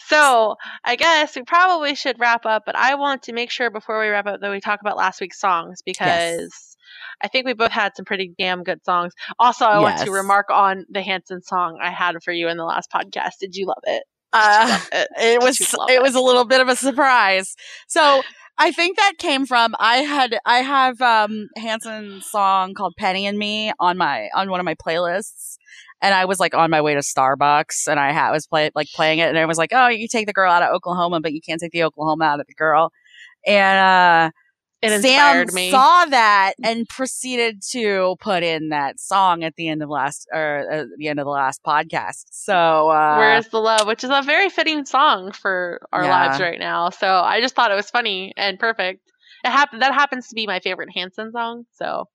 so 0.00 0.56
I 0.84 0.96
guess 0.96 1.34
we 1.36 1.42
probably 1.42 1.94
should 1.94 2.18
wrap 2.18 2.46
up, 2.46 2.62
but 2.66 2.76
I 2.76 2.94
want 2.94 3.24
to 3.24 3.32
make 3.32 3.50
sure 3.50 3.70
before 3.70 4.00
we 4.00 4.08
wrap 4.08 4.26
up 4.26 4.40
that 4.40 4.50
we 4.50 4.60
talk 4.60 4.80
about 4.80 4.96
last 4.96 5.20
week's 5.20 5.40
songs 5.40 5.82
because 5.84 6.76
I 7.22 7.28
think 7.28 7.46
we 7.46 7.54
both 7.54 7.70
had 7.70 7.92
some 7.96 8.04
pretty 8.04 8.32
damn 8.38 8.62
good 8.62 8.84
songs. 8.84 9.12
Also, 9.38 9.64
I 9.64 9.78
want 9.78 9.98
to 9.98 10.10
remark 10.10 10.50
on 10.50 10.84
the 10.90 11.02
Hanson 11.02 11.42
song 11.42 11.78
I 11.80 11.90
had 11.90 12.16
for 12.22 12.32
you 12.32 12.48
in 12.48 12.56
the 12.56 12.64
last 12.64 12.90
podcast. 12.90 13.38
Did 13.40 13.56
you 13.56 13.66
love 13.66 13.82
it? 13.84 14.02
Uh, 14.32 14.80
it 14.92 15.42
was 15.42 15.60
it 15.60 15.74
it? 15.88 16.02
was 16.02 16.14
a 16.14 16.20
little 16.20 16.44
bit 16.44 16.60
of 16.60 16.68
a 16.68 16.76
surprise. 16.76 17.54
So 17.86 18.22
I 18.58 18.70
think 18.70 18.96
that 18.96 19.14
came 19.18 19.46
from 19.46 19.74
I 19.78 19.98
had 19.98 20.38
I 20.44 20.58
have 20.58 21.00
um 21.00 21.48
Hanson's 21.56 22.26
song 22.26 22.74
called 22.74 22.94
Penny 22.98 23.26
and 23.26 23.38
Me 23.38 23.72
on 23.78 23.96
my 23.98 24.28
on 24.34 24.50
one 24.50 24.60
of 24.60 24.64
my 24.64 24.74
playlists. 24.74 25.56
And 26.02 26.14
I 26.14 26.26
was 26.26 26.40
like 26.40 26.54
on 26.54 26.70
my 26.70 26.82
way 26.82 26.94
to 26.94 27.00
Starbucks 27.00 27.88
and 27.88 28.00
I 28.00 28.12
had 28.12 28.32
was 28.32 28.46
play 28.46 28.70
like 28.74 28.88
playing 28.94 29.20
it 29.20 29.28
and 29.30 29.38
I 29.38 29.46
was 29.46 29.58
like, 29.58 29.70
Oh, 29.72 29.88
you 29.88 30.08
take 30.08 30.26
the 30.26 30.34
girl 30.34 30.52
out 30.52 30.62
of 30.62 30.74
Oklahoma, 30.74 31.20
but 31.20 31.32
you 31.32 31.40
can't 31.40 31.60
take 31.60 31.72
the 31.72 31.84
Oklahoma 31.84 32.24
out 32.24 32.40
of 32.40 32.46
the 32.48 32.54
girl. 32.54 32.92
And 33.46 33.78
uh 33.78 34.32
It 34.82 35.00
Sam 35.00 35.46
me. 35.52 35.70
saw 35.70 36.06
that 36.06 36.54
and 36.62 36.88
proceeded 36.88 37.62
to 37.72 38.16
put 38.20 38.42
in 38.42 38.70
that 38.70 39.00
song 39.00 39.44
at 39.44 39.54
the 39.56 39.68
end 39.68 39.82
of 39.82 39.88
last 39.90 40.28
or 40.32 40.66
uh, 40.72 40.84
the 40.98 41.08
end 41.08 41.20
of 41.20 41.24
the 41.26 41.30
last 41.30 41.62
podcast. 41.64 42.24
So 42.30 42.90
uh 42.90 43.18
Where's 43.18 43.48
the 43.48 43.60
Love, 43.60 43.86
which 43.86 44.04
is 44.04 44.10
a 44.10 44.22
very 44.22 44.48
fitting 44.50 44.84
song 44.84 45.32
for 45.32 45.86
our 45.92 46.02
Yeah. 46.04 46.10
lives 46.10 46.40
right 46.40 46.58
now. 46.58 46.90
So 46.90 47.06
I 47.06 47.40
just 47.40 47.54
thought 47.54 47.70
it 47.70 47.76
was 47.76 47.90
funny 47.90 48.32
and 48.36 48.58
perfect. 48.58 49.00
It 49.44 49.50
happened 49.50 49.82
that 49.82 49.94
happens 49.94 50.28
to 50.28 50.34
be 50.34 50.46
my 50.46 50.60
favorite 50.60 50.90
Hanson 50.94 51.32
song. 51.32 51.64
So 51.72 52.08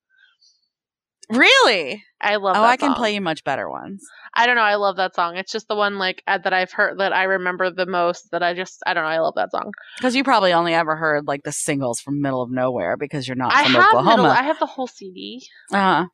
really? 1.30 2.04
I 2.20 2.38
love 2.38 2.56
Oh, 2.58 2.64
I 2.64 2.78
can 2.78 2.90
song. 2.90 2.96
play 2.96 3.14
you 3.14 3.22
much 3.22 3.44
better 3.44 3.70
ones. 3.70 4.04
I 4.34 4.46
don't 4.48 4.56
know. 4.56 4.62
I 4.64 4.76
love 4.76 4.96
that 4.98 5.16
song. 5.16 5.38
It's 5.38 5.52
just 5.52 5.68
the 5.68 5.76
one 5.76 5.98
like 5.98 6.24
uh, 6.28 6.38
that 6.40 6.54
I've 6.54 6.72
heard 6.72 7.00
that 7.00 7.14
I 7.14 7.24
remember 7.24 7.70
the 7.72 7.86
most. 7.86 8.32
That 8.32 8.42
I 8.44 8.54
just 8.54 8.82
I 8.88 8.94
don't 8.94 9.04
know. 9.04 9.10
I 9.10 9.20
love 9.20 9.36
that 9.36 9.52
song. 9.52 9.72
Because 9.98 10.16
you 10.16 10.24
probably 10.24 10.54
only 10.54 10.74
ever 10.74 10.96
heard 10.96 11.28
like 11.28 11.44
the 11.44 11.52
singles 11.52 12.00
from 12.00 12.22
Middle 12.22 12.42
of 12.42 12.50
Nowhere 12.52 12.98
because 12.98 13.28
you're 13.28 13.36
not 13.36 13.54
I 13.54 13.64
from 13.64 13.74
have 13.74 13.86
Oklahoma. 13.90 14.18
middle, 14.24 14.32
I 14.32 14.44
have 14.44 14.60
the 14.60 14.66
whole 14.66 14.88
CD. 14.88 15.44
uh, 15.72 15.78
huh. 15.78 16.06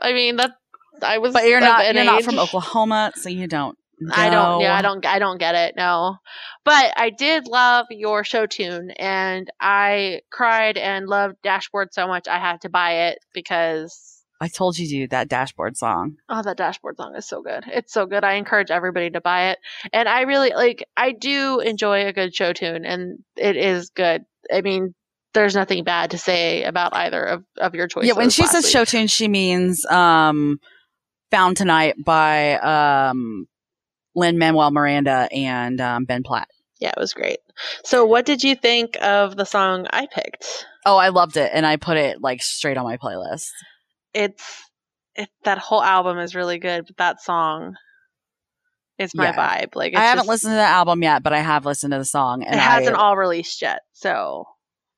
I 0.00 0.12
mean 0.12 0.36
that 0.36 0.52
I 1.02 1.18
was. 1.18 1.32
but 1.32 1.44
you're 1.46 1.60
not 1.60 1.94
you're 1.94 2.04
not 2.04 2.22
from 2.24 2.38
Oklahoma, 2.38 3.12
so 3.16 3.28
you 3.28 3.46
don't. 3.46 3.76
I 4.12 4.30
don't. 4.30 4.60
Yeah. 4.60 4.76
I 4.76 4.82
don't. 4.82 5.04
I 5.04 5.18
don't 5.18 5.38
get 5.38 5.54
it. 5.56 5.74
No, 5.76 6.16
but 6.64 6.92
I 6.96 7.10
did 7.10 7.48
love 7.48 7.86
your 7.90 8.22
show 8.22 8.46
tune, 8.46 8.90
and 8.92 9.50
I 9.60 10.20
cried 10.30 10.76
and 10.78 11.06
loved 11.08 11.36
Dashboard 11.42 11.88
so 11.92 12.06
much 12.06 12.28
I 12.28 12.38
had 12.38 12.60
to 12.60 12.68
buy 12.68 13.08
it 13.08 13.18
because 13.34 14.17
I 14.40 14.48
told 14.48 14.78
you 14.78 14.86
to 14.86 14.92
do 14.92 15.08
that 15.08 15.28
dashboard 15.28 15.76
song. 15.76 16.16
oh, 16.28 16.42
that 16.42 16.56
Dashboard 16.56 16.96
song 16.96 17.16
is 17.16 17.26
so 17.26 17.42
good. 17.42 17.64
It's 17.66 17.92
so 17.92 18.06
good. 18.06 18.22
I 18.22 18.34
encourage 18.34 18.70
everybody 18.70 19.10
to 19.10 19.20
buy 19.20 19.50
it, 19.50 19.58
and 19.92 20.08
I 20.08 20.22
really 20.22 20.50
like. 20.50 20.84
I 20.96 21.12
do 21.12 21.60
enjoy 21.60 22.06
a 22.06 22.12
good 22.12 22.34
show 22.34 22.52
tune, 22.52 22.84
and 22.84 23.18
it 23.36 23.56
is 23.56 23.90
good. 23.90 24.24
I 24.52 24.60
mean. 24.62 24.94
There's 25.34 25.54
nothing 25.54 25.84
bad 25.84 26.12
to 26.12 26.18
say 26.18 26.64
about 26.64 26.96
either 26.96 27.22
of, 27.22 27.44
of 27.58 27.74
your 27.74 27.86
choices. 27.86 28.08
yeah, 28.08 28.14
when 28.14 28.30
she 28.30 28.46
says 28.46 28.64
week. 28.64 28.72
show 28.72 28.86
tune, 28.86 29.08
she 29.08 29.28
means 29.28 29.84
um, 29.84 30.58
"Found 31.30 31.58
Tonight" 31.58 31.96
by 32.02 32.54
um, 32.54 33.46
Lin-Manuel 34.14 34.70
Miranda 34.70 35.28
and 35.30 35.80
um, 35.82 36.06
Ben 36.06 36.22
Platt. 36.22 36.48
Yeah, 36.80 36.92
it 36.96 36.98
was 36.98 37.12
great. 37.12 37.38
So, 37.84 38.06
what 38.06 38.24
did 38.24 38.42
you 38.42 38.54
think 38.54 38.96
of 39.02 39.36
the 39.36 39.44
song 39.44 39.86
I 39.90 40.06
picked? 40.06 40.64
Oh, 40.86 40.96
I 40.96 41.10
loved 41.10 41.36
it, 41.36 41.50
and 41.52 41.66
I 41.66 41.76
put 41.76 41.98
it 41.98 42.22
like 42.22 42.42
straight 42.42 42.78
on 42.78 42.84
my 42.84 42.96
playlist. 42.96 43.50
It's 44.14 44.62
it 45.14 45.28
that 45.44 45.58
whole 45.58 45.82
album 45.82 46.18
is 46.18 46.34
really 46.34 46.58
good, 46.58 46.84
but 46.86 46.96
that 46.98 47.20
song 47.20 47.74
is 48.98 49.14
my 49.14 49.26
Yeah. 49.26 49.36
vibe. 49.64 49.74
Like 49.74 49.92
it's 49.92 50.00
I 50.00 50.04
haven't 50.04 50.20
just- 50.20 50.28
listened 50.28 50.52
to 50.52 50.56
the 50.56 50.62
album 50.62 51.02
yet, 51.02 51.22
but 51.22 51.32
I 51.32 51.40
have 51.40 51.66
listened 51.66 51.92
to 51.92 51.98
the 51.98 52.04
song, 52.04 52.42
and 52.44 52.54
It 52.54 52.60
hasn't 52.60 52.96
I, 52.96 53.00
all 53.00 53.16
released 53.16 53.62
yet, 53.62 53.80
so 53.92 54.44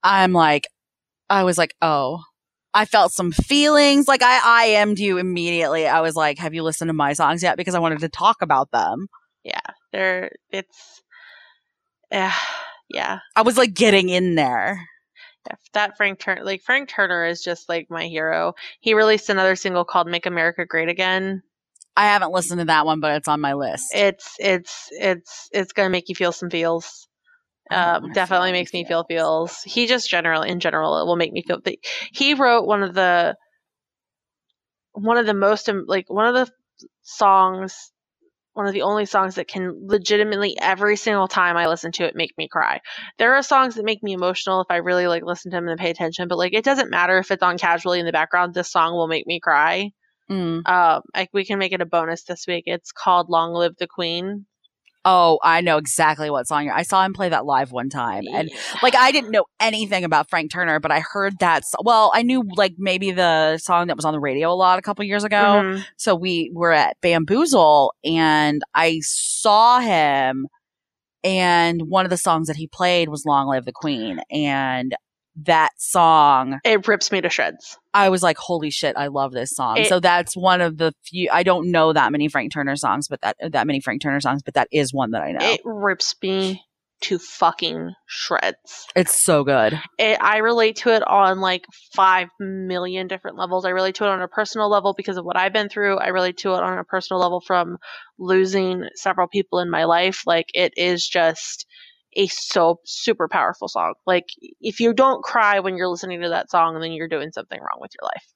I'm 0.03 0.33
like, 0.33 0.67
I 1.29 1.45
was 1.45 1.59
like, 1.59 1.75
oh, 1.83 2.23
I 2.73 2.85
felt 2.85 3.13
some 3.13 3.33
feelings. 3.33 4.09
Like 4.09 4.23
I 4.23 4.67
IM'd 4.67 4.99
you 4.99 5.19
immediately. 5.19 5.87
I 5.87 6.01
was 6.01 6.15
like, 6.17 6.39
have 6.39 6.55
you 6.55 6.63
listened 6.63 6.89
to 6.89 6.93
my 6.95 7.13
songs 7.15 7.43
yet? 7.43 7.57
Because 7.57 7.75
I 7.75 7.79
wanted 7.81 8.01
to 8.01 8.09
talk 8.09 8.43
about 8.43 8.71
them. 8.71 9.09
Yeah, 9.43 9.59
there 9.93 10.31
it's 10.51 11.03
yeah, 12.13 12.35
yeah. 12.89 13.19
I 13.37 13.43
was 13.43 13.57
like 13.59 13.75
getting 13.75 14.09
in 14.09 14.35
there. 14.35 14.87
If 15.49 15.59
That 15.73 15.97
Frank 15.97 16.19
Turner, 16.19 16.45
like 16.45 16.63
Frank 16.63 16.89
Turner, 16.89 17.25
is 17.25 17.43
just 17.43 17.69
like 17.69 17.89
my 17.91 18.07
hero. 18.07 18.55
He 18.81 18.95
released 18.95 19.31
another 19.31 19.57
single 19.57 19.85
called 19.85 20.09
"Make 20.09 20.27
America 20.27 20.67
Great 20.67 20.89
Again." 20.89 21.43
I 21.97 22.07
haven't 22.07 22.33
listened 22.33 22.61
to 22.61 22.67
that 22.67 22.87
one, 22.87 23.01
but 23.01 23.17
it's 23.17 23.29
on 23.29 23.41
my 23.41 23.55
list. 23.55 23.93
It's 23.95 24.37
it's 24.39 24.89
it's 24.93 25.49
it's 25.53 25.73
gonna 25.73 25.91
make 25.91 26.09
you 26.09 26.15
feel 26.15 26.33
some 26.33 26.51
feels. 26.51 27.09
Um, 27.71 28.13
definitely 28.13 28.49
feel 28.49 28.53
makes 28.53 28.73
me 28.73 28.85
feel 28.85 29.05
feels. 29.05 29.63
He 29.63 29.87
just 29.87 30.09
general 30.11 30.43
in 30.43 30.61
general 30.61 31.01
it 31.01 31.07
will 31.07 31.17
make 31.17 31.33
me 31.33 31.43
feel. 31.43 31.61
He 32.13 32.35
wrote 32.35 32.67
one 32.67 32.83
of 32.83 32.95
the 32.95 33.37
one 34.93 35.19
of 35.19 35.27
the 35.27 35.35
most 35.35 35.69
um, 35.69 35.85
like 35.87 36.11
one 36.11 36.27
of 36.27 36.35
the 36.35 36.53
songs, 37.03 37.93
one 38.55 38.67
of 38.67 38.73
the 38.73 38.83
only 38.83 39.07
songs 39.07 39.37
that 39.37 39.49
can 39.49 39.87
legitimately 39.87 40.59
every 40.61 40.97
single 40.97 41.29
time 41.29 41.57
I 41.57 41.69
listen 41.69 41.93
to 41.93 42.05
it 42.05 42.17
make 42.17 42.37
me 42.37 42.49
cry. 42.49 42.81
There 43.19 43.35
are 43.35 43.43
songs 43.43 43.77
that 43.77 43.85
make 43.85 44.03
me 44.03 44.13
emotional 44.13 44.61
if 44.61 44.67
I 44.71 44.77
really 44.77 45.07
like 45.07 45.23
listen 45.23 45.51
to 45.51 45.57
them 45.57 45.69
and 45.69 45.79
pay 45.79 45.91
attention, 45.91 46.29
but 46.29 46.39
like 46.39 46.53
it 46.53 46.65
doesn't 46.65 46.91
matter 46.91 47.19
if 47.19 47.31
it's 47.31 47.43
on 47.43 47.59
casually 47.59 48.01
in 48.01 48.07
the 48.07 48.13
background. 48.13 48.55
This 48.55 48.71
song 48.71 48.93
will 48.95 49.09
make 49.09 49.27
me 49.27 49.41
cry. 49.41 49.91
Mm. 50.31 50.67
Um, 50.69 51.03
like 51.15 51.31
we 51.33 51.45
can 51.45 51.59
make 51.59 51.73
it 51.73 51.81
a 51.81 51.87
bonus 51.87 52.25
this 52.25 52.47
week. 52.47 52.65
It's 52.67 52.93
called 52.93 53.29
"Long 53.29 53.53
Live 53.53 53.77
the 53.79 53.87
Queen." 53.87 54.47
Oh, 55.05 55.39
I 55.43 55.63
know 55.63 55.79
exactly 55.79 56.29
what 56.29 56.47
song. 56.47 56.65
you're- 56.65 56.77
I 56.79 56.83
saw 56.83 57.03
him 57.05 57.15
play 57.15 57.31
that 57.31 57.47
live 57.47 57.73
one 57.73 57.89
time, 57.89 58.25
and 58.35 58.51
like 58.83 58.95
I 58.95 59.13
didn't 59.13 59.31
know 59.31 59.45
anything 59.59 60.05
about 60.05 60.29
Frank 60.29 60.51
Turner, 60.53 60.79
but 60.79 60.93
I 60.93 61.01
heard 61.01 61.39
that. 61.39 61.65
So- 61.65 61.79
well, 61.83 62.11
I 62.15 62.23
knew 62.23 62.45
like 62.55 62.75
maybe 62.77 63.11
the 63.11 63.57
song 63.59 63.87
that 63.87 63.97
was 63.97 64.05
on 64.05 64.13
the 64.13 64.21
radio 64.21 64.53
a 64.53 64.55
lot 64.55 64.79
a 64.79 64.83
couple 64.83 65.03
years 65.07 65.25
ago. 65.25 65.37
Mhm. 65.65 65.85
So 65.97 66.15
we 66.15 66.51
were 66.55 66.73
at 66.73 66.99
Bamboozle, 67.01 67.95
and 68.05 68.61
I 68.75 69.01
saw 69.03 69.81
him, 69.81 70.49
and 71.25 71.83
one 71.89 72.05
of 72.05 72.11
the 72.11 72.17
songs 72.19 72.47
that 72.49 72.57
he 72.57 72.67
played 72.67 73.09
was 73.09 73.25
"Long 73.25 73.47
Live 73.49 73.65
the 73.65 73.73
Queen," 73.73 74.21
and 74.31 74.95
that 75.37 75.71
song 75.79 76.59
it 76.65 76.87
rips 76.89 77.11
me 77.13 77.21
to 77.21 77.31
shreds. 77.31 77.79
I 77.95 78.09
was 78.09 78.23
like, 78.23 78.37
holy 78.37 78.71
shit, 78.71 78.97
I 78.97 79.07
love 79.09 79.33
this 79.33 79.51
song. 79.51 79.79
It- 79.79 79.89
so 79.89 80.01
that's 80.01 80.37
one 80.37 80.61
of 80.61 80.77
the 80.77 80.93
few, 81.05 81.29
I 81.33 81.43
don't 81.43 81.71
know 81.71 81.93
that 81.93 82.13
many 82.13 82.29
Frank 82.29 82.53
Turner 82.53 82.77
songs, 82.77 83.09
but 83.09 83.21
that, 83.23 83.37
that 83.53 83.67
many 83.67 83.81
Frank 83.81 84.03
Turner 84.03 84.21
songs, 84.21 84.43
but 84.43 84.55
that 84.55 84.69
is 84.73 84.93
one 84.93 85.13
that 85.13 85.23
I 85.23 85.33
know. 85.33 85.39
It 85.43 85.61
rips 85.65 86.15
me 86.23 86.63
to 87.03 87.19
fucking 87.19 87.95
shreds. 88.07 88.87
it's 88.95 89.25
so 89.25 89.43
good. 89.43 89.81
It, 89.99 90.19
I 90.21 90.39
relate 90.39 90.77
to 90.77 90.95
it 90.95 91.03
on 91.09 91.41
like 91.41 91.65
five 91.95 92.29
million 92.39 93.07
different 93.09 93.39
levels. 93.39 93.65
I 93.65 93.71
relate 93.71 93.95
to 93.97 94.05
it 94.05 94.11
on 94.11 94.21
a 94.21 94.29
personal 94.29 94.69
level 94.69 94.93
because 94.95 95.17
of 95.17 95.25
what 95.25 95.39
I've 95.39 95.53
been 95.55 95.71
through. 95.71 95.97
I 95.97 96.09
relate 96.09 96.37
to 96.39 96.51
it 96.55 96.63
on 96.63 96.77
a 96.77 96.85
personal 96.85 97.19
level 97.21 97.41
from 97.41 97.79
losing 98.19 98.85
several 98.97 99.29
people 99.29 99.61
in 99.61 99.71
my 99.71 99.85
life. 99.85 100.25
Like 100.27 100.51
it 100.53 100.75
is 100.77 101.07
just 101.09 101.65
a 102.15 102.27
so 102.29 102.81
super 102.85 103.29
powerful 103.29 103.69
song. 103.69 103.95
Like 104.07 104.27
if 104.61 104.81
you 104.81 104.93
don't 104.93 105.23
cry 105.23 105.61
when 105.61 105.77
you're 105.77 105.89
listening 105.89 106.23
to 106.23 106.31
that 106.31 106.51
song, 106.51 106.79
then 106.81 106.93
you're 106.93 107.09
doing 107.09 107.33
something 107.33 107.59
wrong 107.59 107.81
with 107.81 107.93
your 108.01 108.07
life. 108.07 108.27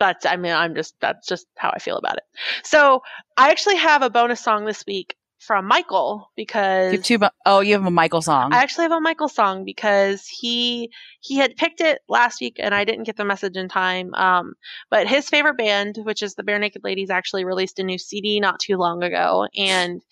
That's 0.00 0.26
I 0.26 0.36
mean 0.36 0.52
I'm 0.52 0.74
just 0.74 0.94
that's 1.00 1.26
just 1.26 1.46
how 1.56 1.70
I 1.74 1.78
feel 1.78 1.96
about 1.96 2.18
it. 2.18 2.24
So 2.62 3.02
I 3.36 3.50
actually 3.50 3.76
have 3.76 4.02
a 4.02 4.10
bonus 4.10 4.40
song 4.40 4.64
this 4.64 4.84
week 4.86 5.16
from 5.40 5.66
Michael 5.66 6.30
because 6.36 6.92
You 6.92 6.98
have 6.98 7.04
two, 7.04 7.18
oh, 7.46 7.60
you 7.60 7.74
have 7.74 7.86
a 7.86 7.90
Michael 7.90 8.22
song. 8.22 8.52
I 8.52 8.58
actually 8.58 8.84
have 8.84 8.92
a 8.92 9.00
Michael 9.00 9.28
song 9.28 9.64
because 9.64 10.26
he 10.26 10.90
he 11.20 11.36
had 11.36 11.56
picked 11.56 11.80
it 11.80 12.00
last 12.08 12.40
week 12.40 12.56
and 12.58 12.74
I 12.74 12.84
didn't 12.84 13.04
get 13.04 13.16
the 13.16 13.24
message 13.24 13.56
in 13.56 13.68
time. 13.68 14.14
Um, 14.14 14.54
but 14.90 15.08
his 15.08 15.28
favorite 15.28 15.56
band, 15.56 15.98
which 16.02 16.22
is 16.22 16.34
the 16.34 16.42
Barenaked 16.42 16.84
Ladies, 16.84 17.10
actually 17.10 17.44
released 17.44 17.78
a 17.78 17.84
new 17.84 17.98
CD 17.98 18.40
not 18.40 18.60
too 18.60 18.76
long 18.76 19.02
ago, 19.02 19.46
and 19.56 20.02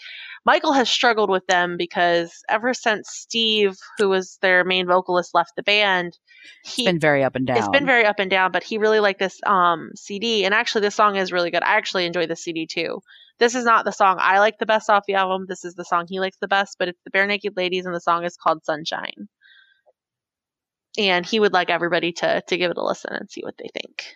Michael 0.46 0.72
has 0.72 0.88
struggled 0.88 1.28
with 1.28 1.44
them 1.48 1.76
because 1.76 2.32
ever 2.48 2.72
since 2.72 3.08
Steve, 3.10 3.76
who 3.98 4.08
was 4.08 4.38
their 4.40 4.62
main 4.64 4.86
vocalist, 4.86 5.34
left 5.34 5.50
the 5.56 5.64
band, 5.64 6.16
he 6.64 6.82
it's 6.82 6.92
been 6.92 7.00
very 7.00 7.24
up 7.24 7.34
and 7.34 7.48
down. 7.48 7.56
it's 7.56 7.68
been 7.68 7.84
very 7.84 8.06
up 8.06 8.20
and 8.20 8.30
down, 8.30 8.52
but 8.52 8.62
he 8.62 8.78
really 8.78 9.00
liked 9.00 9.18
this 9.18 9.40
um 9.44 9.90
CD. 9.96 10.44
And 10.44 10.54
actually, 10.54 10.82
this 10.82 10.94
song 10.94 11.16
is 11.16 11.32
really 11.32 11.50
good. 11.50 11.64
I 11.64 11.74
actually 11.74 12.06
enjoy 12.06 12.26
the 12.26 12.36
CD 12.36 12.66
too. 12.66 13.00
this 13.40 13.56
is 13.56 13.64
not 13.64 13.84
the 13.84 13.90
song 13.90 14.18
I 14.20 14.38
like 14.38 14.58
the 14.58 14.66
best 14.66 14.88
off 14.88 15.02
the 15.06 15.14
album. 15.14 15.46
This 15.48 15.64
is 15.64 15.74
the 15.74 15.84
song 15.84 16.06
he 16.08 16.20
likes 16.20 16.38
the 16.40 16.48
best, 16.48 16.76
but 16.78 16.86
it's 16.86 17.00
the 17.04 17.10
Barenaked 17.10 17.56
Ladies, 17.56 17.84
and 17.84 17.94
the 17.94 18.00
song 18.00 18.24
is 18.24 18.36
called 18.36 18.64
Sunshine. 18.64 19.28
And 20.96 21.26
he 21.26 21.40
would 21.40 21.52
like 21.52 21.70
everybody 21.70 22.12
to 22.12 22.40
to 22.46 22.56
give 22.56 22.70
it 22.70 22.78
a 22.78 22.84
listen 22.84 23.12
and 23.12 23.28
see 23.28 23.42
what 23.42 23.58
they 23.58 23.68
think. 23.74 24.14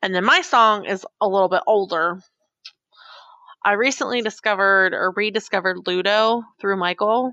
And 0.00 0.14
then 0.14 0.24
my 0.24 0.40
song 0.40 0.86
is 0.86 1.04
a 1.20 1.28
little 1.28 1.48
bit 1.50 1.62
older. 1.66 2.20
I 3.66 3.72
recently 3.72 4.22
discovered 4.22 4.94
or 4.94 5.12
rediscovered 5.16 5.88
Ludo 5.88 6.44
through 6.60 6.76
Michael 6.76 7.32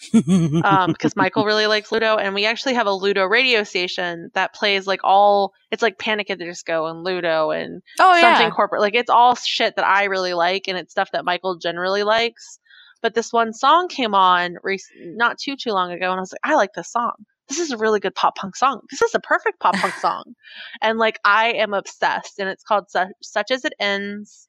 um, 0.62 0.92
because 0.92 1.16
Michael 1.16 1.44
really 1.44 1.66
likes 1.66 1.90
Ludo, 1.90 2.18
and 2.18 2.36
we 2.36 2.46
actually 2.46 2.74
have 2.74 2.86
a 2.86 2.92
Ludo 2.92 3.24
radio 3.24 3.64
station 3.64 4.30
that 4.34 4.54
plays 4.54 4.86
like 4.86 5.00
all. 5.02 5.54
It's 5.72 5.82
like 5.82 5.98
Panic 5.98 6.30
at 6.30 6.38
the 6.38 6.44
Disco 6.44 6.86
and 6.86 7.02
Ludo 7.02 7.50
and 7.50 7.82
oh 7.98 8.20
something 8.20 8.46
yeah. 8.46 8.50
corporate. 8.50 8.80
Like 8.80 8.94
it's 8.94 9.10
all 9.10 9.34
shit 9.34 9.74
that 9.74 9.84
I 9.84 10.04
really 10.04 10.34
like, 10.34 10.68
and 10.68 10.78
it's 10.78 10.92
stuff 10.92 11.10
that 11.12 11.24
Michael 11.24 11.56
generally 11.56 12.04
likes. 12.04 12.60
But 13.02 13.14
this 13.14 13.32
one 13.32 13.52
song 13.52 13.88
came 13.88 14.14
on 14.14 14.58
rec- 14.62 14.80
not 15.00 15.38
too 15.38 15.56
too 15.56 15.72
long 15.72 15.90
ago, 15.90 16.12
and 16.12 16.18
I 16.18 16.20
was 16.20 16.32
like, 16.32 16.52
I 16.52 16.54
like 16.54 16.74
this 16.74 16.92
song. 16.92 17.14
This 17.48 17.58
is 17.58 17.72
a 17.72 17.76
really 17.76 17.98
good 17.98 18.14
pop 18.14 18.36
punk 18.36 18.54
song. 18.54 18.82
This 18.88 19.02
is 19.02 19.16
a 19.16 19.20
perfect 19.20 19.58
pop 19.58 19.74
punk 19.74 19.94
song, 19.94 20.34
and 20.80 20.96
like 20.96 21.18
I 21.24 21.54
am 21.54 21.74
obsessed. 21.74 22.38
And 22.38 22.48
it's 22.48 22.62
called 22.62 22.88
Su- 22.88 23.12
"Such 23.20 23.50
as 23.50 23.64
It 23.64 23.74
Ends" 23.80 24.46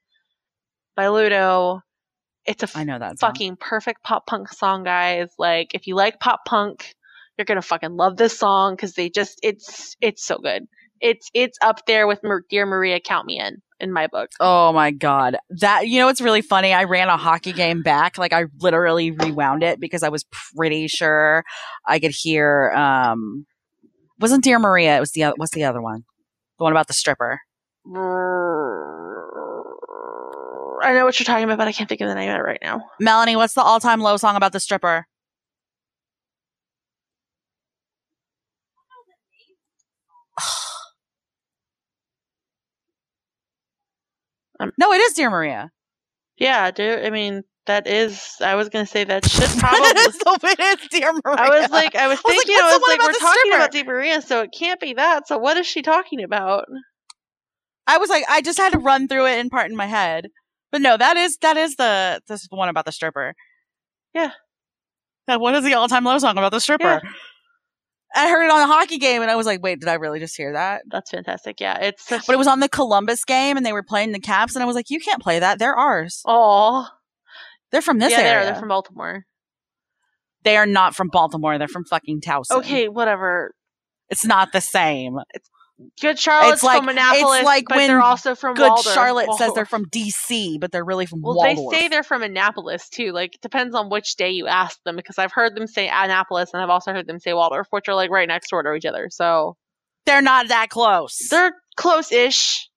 by 0.97 1.07
Ludo. 1.07 1.81
It's 2.45 2.63
a 2.63 2.77
I 2.77 2.83
know 2.83 2.99
that. 2.99 3.19
Song. 3.19 3.29
fucking 3.29 3.57
perfect 3.57 4.03
pop 4.03 4.25
punk 4.25 4.49
song, 4.49 4.83
guys. 4.83 5.29
Like, 5.37 5.73
if 5.73 5.87
you 5.87 5.95
like 5.95 6.19
pop 6.19 6.41
punk, 6.45 6.93
you're 7.37 7.45
gonna 7.45 7.61
fucking 7.61 7.95
love 7.95 8.17
this 8.17 8.37
song 8.37 8.73
because 8.75 8.93
they 8.93 9.09
just 9.09 9.39
it's 9.43 9.95
it's 10.01 10.25
so 10.25 10.37
good. 10.39 10.63
It's 10.99 11.29
it's 11.33 11.57
up 11.61 11.85
there 11.85 12.07
with 12.07 12.21
Dear 12.49 12.65
Maria, 12.65 12.99
Count 12.99 13.27
Me 13.27 13.39
In 13.39 13.61
in 13.79 13.93
my 13.93 14.07
book. 14.07 14.29
Oh 14.39 14.73
my 14.73 14.91
god. 14.91 15.37
That 15.59 15.87
you 15.87 15.99
know 15.99 16.07
what's 16.07 16.21
really 16.21 16.41
funny? 16.41 16.73
I 16.73 16.85
ran 16.85 17.09
a 17.09 17.17
hockey 17.17 17.53
game 17.53 17.83
back. 17.83 18.17
Like 18.17 18.33
I 18.33 18.45
literally 18.59 19.11
rewound 19.11 19.61
it 19.61 19.79
because 19.79 20.01
I 20.01 20.09
was 20.09 20.25
pretty 20.55 20.87
sure 20.87 21.43
I 21.85 21.99
could 21.99 22.13
hear 22.17 22.71
um 22.71 23.45
wasn't 24.19 24.43
Dear 24.43 24.57
Maria, 24.57 24.97
it 24.97 24.99
was 24.99 25.11
the 25.11 25.25
other 25.25 25.35
what's 25.37 25.53
the 25.53 25.65
other 25.65 25.81
one? 25.81 26.05
The 26.57 26.63
one 26.63 26.73
about 26.73 26.87
the 26.87 26.93
stripper. 26.93 27.39
I 30.81 30.93
know 30.93 31.05
what 31.05 31.19
you're 31.19 31.25
talking 31.25 31.43
about, 31.43 31.57
but 31.57 31.67
I 31.67 31.71
can't 31.71 31.89
think 31.89 32.01
of 32.01 32.07
the 32.07 32.15
name 32.15 32.29
of 32.29 32.37
it 32.37 32.41
right 32.41 32.59
now. 32.61 32.81
Melanie, 32.99 33.35
what's 33.35 33.53
the 33.53 33.61
all-time 33.61 33.99
low 34.01 34.17
song 34.17 34.35
about 34.35 34.51
the 34.53 34.59
stripper? 34.59 35.07
Um, 44.59 44.71
no, 44.79 44.91
it 44.91 44.97
is 44.97 45.13
Dear 45.13 45.29
Maria. 45.29 45.69
Yeah, 46.37 46.71
dude. 46.71 47.05
I 47.05 47.11
mean, 47.11 47.43
that 47.67 47.87
is. 47.87 48.31
I 48.41 48.55
was 48.55 48.69
gonna 48.69 48.85
say 48.87 49.03
that 49.03 49.29
should 49.29 49.49
probably. 49.59 49.79
is, 49.87 50.17
it 50.17 50.59
is 50.81 50.87
Dear 50.89 51.13
Maria. 51.23 51.37
I 51.37 51.61
was 51.61 51.69
like, 51.69 51.95
I 51.95 52.07
was 52.07 52.19
I 52.25 52.29
was 52.29 52.37
like, 52.37 52.45
thinking, 52.45 52.55
I 52.59 52.73
was 52.73 52.81
like, 52.87 52.99
we're 52.99 53.13
talking 53.13 53.39
stripper? 53.43 53.55
about 53.57 53.71
Dear 53.71 53.83
Maria, 53.85 54.21
so 54.21 54.41
it 54.41 54.49
can't 54.57 54.79
be 54.79 54.93
that. 54.93 55.27
So 55.27 55.37
what 55.37 55.57
is 55.57 55.67
she 55.67 55.81
talking 55.81 56.23
about? 56.23 56.65
I 57.85 57.97
was 57.99 58.09
like, 58.09 58.23
I 58.27 58.41
just 58.41 58.57
had 58.57 58.73
to 58.73 58.79
run 58.79 59.07
through 59.07 59.27
it 59.27 59.37
in 59.39 59.49
part 59.49 59.69
in 59.69 59.77
my 59.77 59.85
head. 59.85 60.27
But 60.71 60.81
no, 60.81 60.97
that 60.97 61.17
is 61.17 61.37
that 61.37 61.57
is 61.57 61.75
the 61.75 62.21
this 62.27 62.41
is 62.41 62.47
the 62.49 62.55
one 62.55 62.69
about 62.69 62.85
the 62.85 62.91
stripper. 62.91 63.33
Yeah. 64.13 64.31
That 65.27 65.39
what 65.39 65.55
is 65.55 65.63
the 65.63 65.73
all 65.73 65.87
time 65.87 66.03
low 66.03 66.17
song 66.17 66.37
about 66.37 66.51
the 66.51 66.59
stripper? 66.59 67.01
Yeah. 67.03 67.09
I 68.15 68.29
heard 68.29 68.45
it 68.45 68.51
on 68.51 68.61
a 68.61 68.67
hockey 68.67 68.97
game 68.97 69.21
and 69.21 69.29
I 69.29 69.35
was 69.35 69.45
like, 69.45 69.61
wait, 69.61 69.79
did 69.81 69.89
I 69.89 69.95
really 69.95 70.19
just 70.19 70.35
hear 70.35 70.53
that? 70.53 70.83
That's 70.89 71.11
fantastic. 71.11 71.59
Yeah, 71.59 71.77
it's 71.79 72.07
such. 72.07 72.25
But 72.25 72.33
it 72.33 72.37
was 72.37 72.47
on 72.47 72.61
the 72.61 72.69
Columbus 72.69 73.23
game 73.25 73.57
and 73.57 73.65
they 73.65 73.73
were 73.73 73.83
playing 73.83 74.11
the 74.13 74.19
Caps 74.19 74.55
and 74.55 74.63
I 74.63 74.65
was 74.65 74.75
like, 74.75 74.89
you 74.89 74.99
can't 74.99 75.21
play 75.21 75.39
that. 75.39 75.59
They're 75.59 75.75
ours. 75.75 76.21
Oh, 76.25 76.87
They're 77.71 77.81
from 77.81 77.99
this 77.99 78.11
yeah, 78.11 78.23
They 78.23 78.33
are. 78.35 78.45
They're 78.45 78.55
from 78.55 78.69
Baltimore. 78.69 79.25
they 80.43 80.55
are 80.55 80.65
not 80.65 80.95
from 80.95 81.09
Baltimore. 81.09 81.57
They're 81.57 81.67
from 81.67 81.83
fucking 81.83 82.21
Towson. 82.21 82.57
Okay, 82.59 82.87
whatever. 82.87 83.53
It's 84.09 84.25
not 84.25 84.53
the 84.53 84.61
same. 84.61 85.17
Good 86.01 86.17
Charlotte's 86.17 86.55
It's 86.55 86.63
like- 86.63 86.79
from 86.79 86.89
Annapolis, 86.89 87.37
it's 87.39 87.45
like 87.45 87.65
but 87.67 87.77
when 87.77 87.87
they're 87.87 88.01
also 88.01 88.33
from 88.33 88.55
Good 88.55 88.67
Waldorf. 88.69 88.93
Charlotte 88.95 89.29
says 89.37 89.53
they're 89.53 89.65
from 89.65 89.85
DC, 89.85 90.59
but 90.59 90.71
they're 90.71 90.83
really 90.83 91.05
from 91.05 91.21
Well, 91.21 91.35
Waldorf. 91.35 91.71
they 91.71 91.81
say 91.81 91.87
they're 91.87 92.01
from 92.03 92.23
Annapolis 92.23 92.89
too. 92.89 93.11
Like, 93.11 93.35
it 93.35 93.41
depends 93.41 93.75
on 93.75 93.89
which 93.89 94.15
day 94.15 94.31
you 94.31 94.47
ask 94.47 94.81
them, 94.85 94.95
because 94.95 95.19
I've 95.19 95.31
heard 95.31 95.55
them 95.55 95.67
say 95.67 95.87
Annapolis, 95.87 96.49
and 96.53 96.63
I've 96.63 96.69
also 96.71 96.93
heard 96.93 97.05
them 97.07 97.19
say 97.19 97.33
Waldorf, 97.33 97.67
which 97.69 97.87
are 97.89 97.93
like 97.95 98.09
right 98.09 98.27
next 98.27 98.49
door 98.49 98.63
to 98.63 98.73
each 98.73 98.85
other. 98.87 99.07
So 99.11 99.55
They're 100.07 100.21
not 100.23 100.47
that 100.47 100.69
close. 100.69 101.15
they're 101.29 101.53
close-ish. 101.75 102.69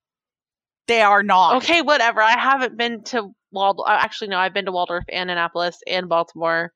they 0.87 1.01
are 1.03 1.23
not. 1.23 1.57
Okay, 1.57 1.83
whatever. 1.83 2.21
I 2.21 2.39
haven't 2.39 2.77
been 2.77 3.03
to 3.05 3.29
Waldorf. 3.53 3.89
Uh, 3.89 3.93
actually, 4.01 4.29
no, 4.29 4.39
I've 4.39 4.53
been 4.55 4.67
to 4.67 4.73
Waldorf 4.73 5.05
and 5.11 5.31
Annapolis 5.31 5.79
and 5.87 6.09
Baltimore. 6.09 6.73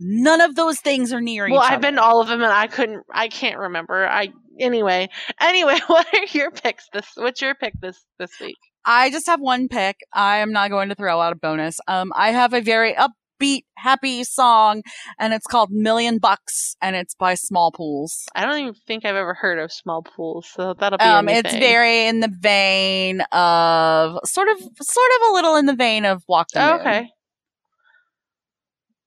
None 0.00 0.40
of 0.40 0.54
those 0.56 0.80
things 0.80 1.12
are 1.12 1.20
near 1.20 1.48
Well, 1.48 1.60
each 1.60 1.66
I've 1.70 1.78
other. 1.78 1.82
been 1.82 1.98
all 1.98 2.20
of 2.20 2.28
them, 2.28 2.42
and 2.42 2.52
I 2.52 2.66
couldn't. 2.66 3.04
I 3.12 3.28
can't 3.28 3.58
remember. 3.58 4.06
I 4.06 4.30
anyway. 4.58 5.08
Anyway, 5.40 5.78
what 5.86 6.06
are 6.12 6.24
your 6.36 6.50
picks 6.50 6.88
this? 6.92 7.06
What's 7.16 7.40
your 7.40 7.54
pick 7.54 7.74
this 7.80 8.04
this 8.18 8.30
week? 8.40 8.56
I 8.84 9.10
just 9.10 9.26
have 9.26 9.40
one 9.40 9.68
pick. 9.68 9.96
I 10.12 10.38
am 10.38 10.52
not 10.52 10.70
going 10.70 10.88
to 10.90 10.94
throw 10.94 11.20
out 11.20 11.32
a 11.32 11.36
bonus. 11.36 11.78
Um, 11.88 12.12
I 12.14 12.32
have 12.32 12.52
a 12.52 12.60
very 12.60 12.94
upbeat, 12.94 13.62
happy 13.78 14.24
song, 14.24 14.82
and 15.18 15.32
it's 15.32 15.46
called 15.46 15.70
Million 15.70 16.18
Bucks, 16.18 16.76
and 16.82 16.94
it's 16.96 17.14
by 17.14 17.34
Smallpools. 17.34 18.24
I 18.34 18.44
don't 18.44 18.58
even 18.58 18.74
think 18.86 19.04
I've 19.06 19.16
ever 19.16 19.32
heard 19.32 19.58
of 19.58 19.70
Smallpools, 19.70 20.44
so 20.54 20.74
that'll 20.74 20.98
be. 20.98 21.04
Um, 21.04 21.28
a 21.28 21.32
it's 21.32 21.54
very 21.54 22.08
in 22.08 22.20
the 22.20 22.28
vein 22.40 23.22
of 23.32 24.18
sort 24.24 24.48
of, 24.48 24.58
sort 24.58 25.10
of 25.22 25.30
a 25.30 25.32
little 25.32 25.56
in 25.56 25.64
the 25.66 25.76
vein 25.76 26.04
of 26.04 26.22
Walk 26.28 26.48
the 26.52 26.60
Moon. 26.60 26.80
okay. 26.80 27.08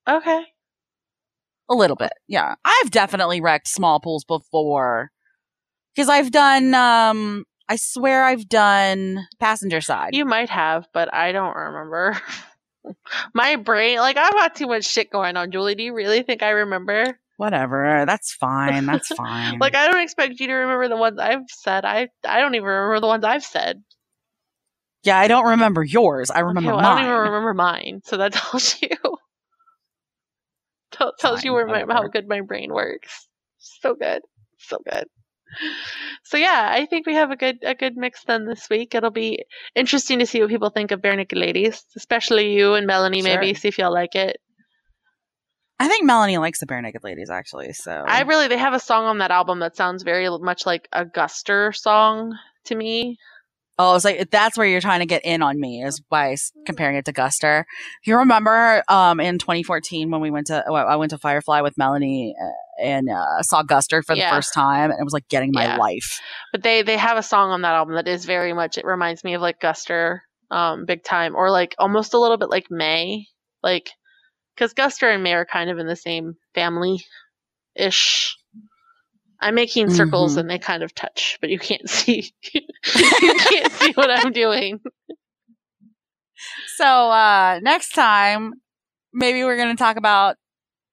Okay. 0.09 0.41
A 1.69 1.75
little 1.75 1.95
bit, 1.97 2.13
yeah. 2.27 2.55
I've 2.63 2.91
definitely 2.91 3.41
wrecked 3.41 3.67
Smallpools 3.67 4.25
before 4.27 5.11
because 5.95 6.09
I've 6.09 6.31
done. 6.31 6.73
Um, 6.73 7.43
I 7.69 7.75
swear 7.75 8.23
I've 8.23 8.47
done 8.47 9.27
passenger 9.39 9.81
side. 9.81 10.15
You 10.15 10.23
might 10.23 10.49
have, 10.49 10.87
but 10.93 11.13
I 11.13 11.33
don't 11.33 11.55
remember. 11.55 12.17
My 13.33 13.57
brain, 13.57 13.97
like, 13.99 14.15
I've 14.15 14.31
got 14.31 14.55
too 14.55 14.67
much 14.67 14.85
shit 14.85 15.11
going 15.11 15.35
on, 15.35 15.51
Julie. 15.51 15.75
Do 15.75 15.83
you 15.83 15.93
really 15.93 16.23
think 16.23 16.41
I 16.41 16.51
remember? 16.51 17.19
Whatever, 17.35 18.05
that's 18.07 18.33
fine. 18.33 18.85
That's 18.85 19.07
fine. 19.15 19.59
Like, 19.59 19.75
I 19.75 19.91
don't 19.91 20.01
expect 20.01 20.39
you 20.39 20.47
to 20.47 20.53
remember 20.53 20.87
the 20.87 20.95
ones 20.95 21.19
I've 21.19 21.49
said. 21.49 21.83
I 21.83 22.07
I 22.25 22.39
don't 22.39 22.55
even 22.55 22.65
remember 22.65 23.01
the 23.01 23.07
ones 23.07 23.25
I've 23.25 23.43
said. 23.43 23.83
yeah, 25.03 25.19
I 25.19 25.27
don't 25.27 25.45
remember 25.45 25.83
yours. 25.83 26.31
I 26.31 26.39
remember 26.39 26.71
okay, 26.71 26.77
well, 26.77 26.85
I 26.85 26.95
don't 26.95 27.03
even 27.09 27.19
remember 27.19 27.53
mine, 27.53 28.01
so 28.05 28.15
that 28.17 28.31
tells 28.31 28.81
you. 28.81 28.89
Tell, 30.97 31.13
tells 31.19 31.43
you 31.43 31.53
where 31.53 31.67
my, 31.67 31.85
how 31.87 32.07
good 32.07 32.27
my 32.27 32.41
brain 32.41 32.73
works. 32.73 33.27
So 33.59 33.95
good, 33.95 34.21
so 34.57 34.79
good. 34.89 35.05
So 36.23 36.37
yeah, 36.37 36.69
I 36.71 36.85
think 36.85 37.07
we 37.07 37.15
have 37.15 37.31
a 37.31 37.35
good 37.35 37.59
a 37.63 37.73
good 37.73 37.95
mix 37.95 38.23
then 38.25 38.45
this 38.45 38.67
week. 38.69 38.93
It'll 38.93 39.11
be 39.11 39.45
interesting 39.75 40.19
to 40.19 40.25
see 40.25 40.41
what 40.41 40.49
people 40.49 40.69
think 40.69 40.91
of 40.91 41.01
Barenaked 41.01 41.37
Ladies, 41.37 41.83
especially 41.95 42.53
you 42.53 42.73
and 42.73 42.85
Melanie. 42.85 43.21
Maybe 43.21 43.53
see 43.53 43.69
if 43.69 43.77
y'all 43.77 43.93
like 43.93 44.15
it. 44.15 44.37
I 45.79 45.87
think 45.87 46.05
Melanie 46.05 46.37
likes 46.37 46.59
the 46.59 46.65
Barenaked 46.65 47.03
Ladies 47.03 47.29
actually. 47.29 47.73
So 47.73 47.91
I 47.91 48.23
really 48.23 48.47
they 48.47 48.57
have 48.57 48.73
a 48.73 48.79
song 48.79 49.05
on 49.05 49.19
that 49.19 49.31
album 49.31 49.59
that 49.59 49.77
sounds 49.77 50.03
very 50.03 50.29
much 50.39 50.65
like 50.65 50.87
a 50.91 51.05
Guster 51.05 51.75
song 51.75 52.37
to 52.65 52.75
me. 52.75 53.17
Oh, 53.79 53.95
it's 53.95 54.05
like 54.05 54.29
that's 54.31 54.57
where 54.57 54.65
you're 54.65 54.81
trying 54.81 55.01
to 55.01 55.05
get 55.05 55.23
in 55.23 55.43
on 55.43 55.59
me 55.59 55.83
is 55.83 55.99
by 55.99 56.35
comparing 56.65 56.95
it 56.95 57.05
to 57.05 57.13
Guster. 57.13 57.63
You 58.05 58.17
remember 58.17 58.83
um 58.87 59.19
in 59.19 59.37
2014 59.37 60.09
when 60.09 60.19
we 60.21 60.31
went 60.31 60.47
to 60.47 60.63
well, 60.67 60.87
I 60.87 60.95
went 60.95 61.11
to 61.11 61.17
Firefly 61.17 61.61
with 61.61 61.77
Melanie 61.77 62.35
uh, 62.41 62.81
and 62.83 63.07
uh, 63.09 63.41
saw 63.43 63.63
Guster 63.63 64.03
for 64.03 64.15
the 64.15 64.21
Yeah. 64.21 64.31
first 64.31 64.53
time, 64.53 64.89
and 64.91 64.99
it 64.99 65.03
was 65.03 65.13
like 65.13 65.27
getting 65.29 65.51
my 65.53 65.63
Yeah. 65.65 65.77
life. 65.77 66.19
But 66.51 66.63
they 66.63 66.81
they 66.81 66.97
have 66.97 67.17
a 67.17 67.23
song 67.23 67.51
on 67.51 67.61
that 67.61 67.73
album 67.75 67.95
that 67.95 68.07
is 68.07 68.25
very 68.25 68.53
much 68.53 68.77
it 68.77 68.85
reminds 68.85 69.23
me 69.23 69.35
of 69.35 69.41
like 69.41 69.59
Guster, 69.59 70.19
um, 70.49 70.85
big 70.85 71.03
time, 71.03 71.35
or 71.35 71.51
like 71.51 71.75
almost 71.77 72.13
a 72.13 72.19
little 72.19 72.37
bit 72.37 72.49
like 72.49 72.65
Mae, 72.71 73.27
like 73.61 73.89
because 74.55 74.73
Guster 74.73 75.13
and 75.13 75.23
Mae 75.23 75.33
are 75.33 75.45
kind 75.45 75.69
of 75.69 75.77
in 75.77 75.85
the 75.87 75.95
same 75.95 76.33
family 76.55 77.05
ish. 77.75 78.35
I'm 79.39 79.55
making 79.55 79.89
circles 79.91 80.35
Mhm. 80.35 80.39
and 80.41 80.49
they 80.49 80.59
kind 80.59 80.83
of 80.83 80.93
touch, 80.95 81.37
but 81.41 81.49
you 81.49 81.59
can't 81.59 81.87
see. 81.89 82.33
you 82.53 83.33
can't 83.35 83.71
see 83.73 83.91
what 83.93 84.09
I'm 84.09 84.31
doing. 84.31 84.79
So 86.75 86.85
uh 86.85 87.59
next 87.61 87.91
time, 87.93 88.53
maybe 89.13 89.43
we're 89.43 89.57
gonna 89.57 89.75
talk 89.75 89.97
about 89.97 90.35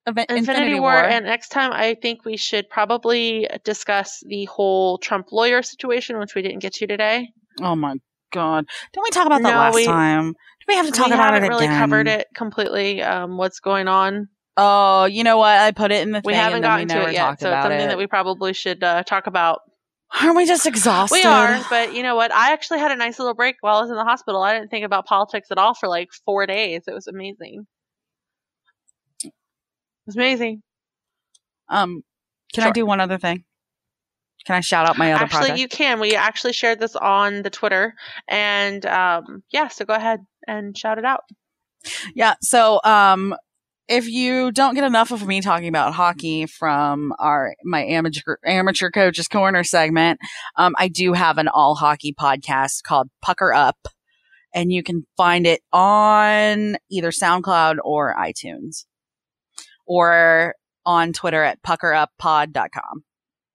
Infinity, 0.07 0.37
Infinity, 0.37 0.79
War, 0.79 0.93
and 0.95 1.25
next 1.25 1.49
time 1.49 1.71
I 1.73 1.95
think 1.99 2.25
we 2.25 2.37
should 2.37 2.69
probably 2.69 3.47
discuss 3.63 4.21
the 4.27 4.45
whole 4.45 4.97
Trump 4.99 5.31
lawyer 5.31 5.61
situation, 5.63 6.19
which 6.19 6.35
we 6.35 6.41
didn't 6.41 6.59
get 6.59 6.73
to 6.73 6.87
today. 6.87 7.29
oh 7.61 7.75
my 7.75 7.95
god, 8.31 8.65
didn't 8.93 9.03
we 9.03 9.09
talk 9.11 9.25
about 9.25 9.41
that 9.43 9.51
No, 9.53 9.57
last 9.59 9.75
we- 9.75 9.85
time? 9.85 10.31
Do 10.33 10.65
we 10.73 10.75
have 10.77 10.85
to 10.87 10.91
talk 10.91 11.07
we 11.07 11.13
about 11.13 11.25
haven't 11.33 11.43
it 11.43 11.49
really 11.49 11.65
again? 11.65 11.77
covered 11.79 12.07
it 12.07 12.27
completely. 12.33 13.01
Um, 13.03 13.37
what's 13.37 13.59
going 13.59 13.87
on? 13.87 14.29
Oh, 14.57 15.05
you 15.05 15.23
know 15.23 15.37
what? 15.37 15.57
I 15.57 15.71
put 15.71 15.91
it 15.91 16.01
in 16.01 16.11
the 16.11 16.21
We 16.23 16.33
haven't 16.33 16.61
then 16.61 16.79
we 16.79 16.85
gotten 16.85 17.03
to 17.03 17.09
it 17.09 17.13
yet, 17.13 17.39
so 17.39 17.51
it's 17.51 17.63
something 17.63 17.79
it. 17.79 17.87
that 17.87 17.97
we 17.97 18.07
probably 18.07 18.53
should 18.53 18.83
uh, 18.83 19.03
talk 19.03 19.27
about 19.27 19.59
Aren't 20.21 20.37
we 20.37 20.45
just 20.45 20.65
exhausted? 20.65 21.15
We 21.15 21.23
are, 21.23 21.59
but 21.69 21.93
you 21.93 22.03
know 22.03 22.15
what? 22.15 22.31
I 22.31 22.53
actually 22.53 22.79
had 22.79 22.91
a 22.91 22.95
nice 22.95 23.19
little 23.19 23.33
break 23.33 23.57
while 23.59 23.77
I 23.77 23.81
was 23.81 23.89
in 23.89 23.97
the 23.97 24.03
hospital. 24.03 24.41
I 24.41 24.53
didn't 24.53 24.71
think 24.71 24.85
about 24.85 25.05
politics 25.05 25.49
at 25.51 25.57
all 25.57 25.73
for 25.73 25.89
like 25.89 26.09
four 26.25 26.45
days. 26.45 26.83
It 26.87 26.93
was 26.93 27.07
amazing. 27.07 27.67
It 29.23 29.33
was 30.05 30.15
amazing. 30.15 30.61
Um, 31.67 32.03
can 32.53 32.63
I 32.63 32.71
do 32.71 32.85
one 32.85 33.01
other 33.01 33.17
thing? 33.17 33.43
Can 34.45 34.55
I 34.55 34.61
shout 34.61 34.87
out 34.87 34.97
my 34.97 35.11
other 35.11 35.25
actually, 35.25 35.39
project? 35.39 35.59
you 35.59 35.67
can. 35.67 35.99
We 35.99 36.15
actually 36.15 36.53
shared 36.53 36.79
this 36.79 36.95
on 36.95 37.41
the 37.41 37.49
Twitter, 37.49 37.95
and 38.27 38.85
um, 38.85 39.43
yeah. 39.51 39.67
So 39.69 39.85
go 39.85 39.95
ahead 39.95 40.19
and 40.47 40.77
shout 40.77 40.99
it 40.99 41.05
out. 41.05 41.23
Yeah. 42.13 42.35
So, 42.41 42.79
um, 42.83 43.35
if 43.87 44.07
you 44.07 44.51
don't 44.51 44.73
get 44.73 44.83
enough 44.83 45.11
of 45.11 45.25
me 45.25 45.41
talking 45.41 45.67
about 45.67 45.93
hockey 45.93 46.45
from 46.45 47.13
our 47.19 47.55
my 47.63 47.83
amateur 47.83 48.37
amateur 48.45 48.89
coaches 48.89 49.27
corner 49.27 49.63
segment, 49.63 50.19
um, 50.55 50.73
I 50.77 50.87
do 50.87 51.13
have 51.13 51.37
an 51.37 51.47
all 51.47 51.75
hockey 51.75 52.13
podcast 52.13 52.83
called 52.83 53.09
Pucker 53.21 53.53
Up, 53.53 53.77
and 54.53 54.71
you 54.71 54.81
can 54.83 55.05
find 55.17 55.45
it 55.45 55.61
on 55.71 56.77
either 56.89 57.11
SoundCloud 57.11 57.77
or 57.83 58.15
iTunes, 58.15 58.85
or 59.85 60.55
on 60.85 61.13
Twitter 61.13 61.43
at 61.43 61.61
puckeruppod.com. 61.61 63.03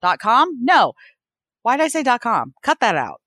Dot 0.01 0.19
com? 0.19 0.49
No. 0.61 0.93
Why 1.61 1.77
did 1.77 1.83
I 1.83 1.87
say 1.89 2.03
dot 2.03 2.21
com? 2.21 2.53
Cut 2.63 2.79
that 2.79 2.95
out. 2.95 3.21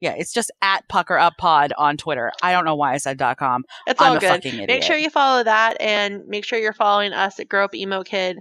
Yeah, 0.00 0.12
it's 0.16 0.32
just 0.32 0.50
at 0.60 0.86
Pucker 0.88 1.16
Up 1.16 1.34
Pod 1.38 1.72
on 1.78 1.96
Twitter. 1.96 2.30
I 2.42 2.52
don't 2.52 2.64
know 2.64 2.74
why 2.74 2.92
I 2.92 2.98
said 2.98 3.16
dot 3.16 3.38
com. 3.38 3.64
It's 3.86 4.00
I'm 4.00 4.12
all 4.12 4.18
good. 4.18 4.44
Make 4.44 4.82
sure 4.82 4.96
you 4.96 5.08
follow 5.10 5.42
that, 5.42 5.80
and 5.80 6.26
make 6.26 6.44
sure 6.44 6.58
you're 6.58 6.72
following 6.74 7.12
us 7.12 7.40
at 7.40 7.48
Grow 7.48 7.64
Up 7.64 7.74
Emo 7.74 8.02
Kid. 8.02 8.38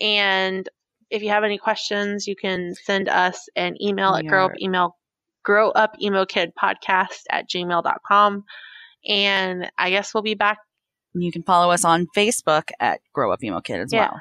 And 0.00 0.68
if 1.10 1.22
you 1.22 1.28
have 1.30 1.44
any 1.44 1.58
questions, 1.58 2.26
you 2.26 2.36
can 2.36 2.74
send 2.84 3.08
us 3.08 3.48
an 3.56 3.76
email 3.82 4.14
at 4.14 4.26
grow 4.26 4.46
up 4.46 4.52
email 4.60 4.96
grow 5.44 5.70
up 5.72 5.94
emo 6.00 6.24
kid 6.24 6.52
podcast 6.60 7.22
at 7.30 7.48
gmail.com. 7.50 8.44
And 9.08 9.70
I 9.76 9.90
guess 9.90 10.14
we'll 10.14 10.22
be 10.22 10.34
back. 10.34 10.58
You 11.14 11.32
can 11.32 11.42
follow 11.42 11.72
us 11.72 11.84
on 11.84 12.06
Facebook 12.16 12.70
at 12.80 13.00
Grow 13.12 13.32
Up 13.32 13.42
Emo 13.44 13.60
Kid 13.60 13.80
as 13.80 13.92
Yeah. 13.92 14.10
well. 14.12 14.20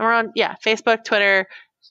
We're 0.00 0.12
on 0.12 0.32
yeah 0.34 0.56
Facebook, 0.64 1.04
Twitter. 1.04 1.46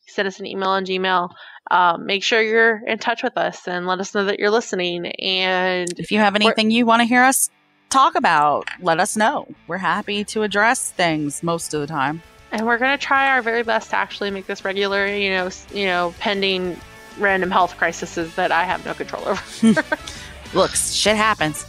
Send 0.07 0.27
us 0.27 0.39
an 0.39 0.45
email 0.45 0.69
on 0.69 0.85
Gmail. 0.85 1.30
Um, 1.72 2.06
make 2.06 2.22
sure 2.22 2.41
you're 2.41 2.81
in 2.85 2.98
touch 2.99 3.23
with 3.23 3.38
us 3.38 3.65
and 3.68 3.88
let 3.88 3.99
us 3.99 4.14
know 4.14 4.26
that 4.26 4.39
you're 4.39 4.49
listening. 4.52 5.06
And 5.07 5.88
If 5.98 6.11
you 6.11 6.19
have 6.19 6.35
anything 6.35 6.69
you 6.69 6.85
want 6.85 6.99
to 6.99 7.06
hear 7.06 7.23
us 7.23 7.49
talk 7.89 8.15
about, 8.15 8.68
let 8.81 8.99
us 8.99 9.15
know. 9.15 9.48
We're 9.68 9.77
happy 9.77 10.23
to 10.26 10.43
address 10.43 10.91
things 10.91 11.41
most 11.43 11.73
of 11.73 11.80
the 11.80 11.88
time. 11.88 12.22
and 12.52 12.65
we're 12.68 12.77
gonna 12.77 12.98
try 12.98 13.30
our 13.30 13.41
very 13.41 13.64
best 13.64 13.91
to 13.91 13.95
actually 13.95 14.31
make 14.31 14.45
this 14.48 14.65
regular. 14.65 15.07
You 15.07 15.30
know, 15.30 15.49
you 15.73 15.85
know, 15.85 16.14
pending 16.19 16.76
random 17.18 17.49
health 17.52 17.77
crises 17.77 18.35
that 18.35 18.52
I 18.52 18.65
have 18.65 18.85
no 18.85 18.93
control 18.93 19.23
over. 19.27 19.84
Look, 20.53 20.72
shit 20.76 21.15
happens. 21.15 21.65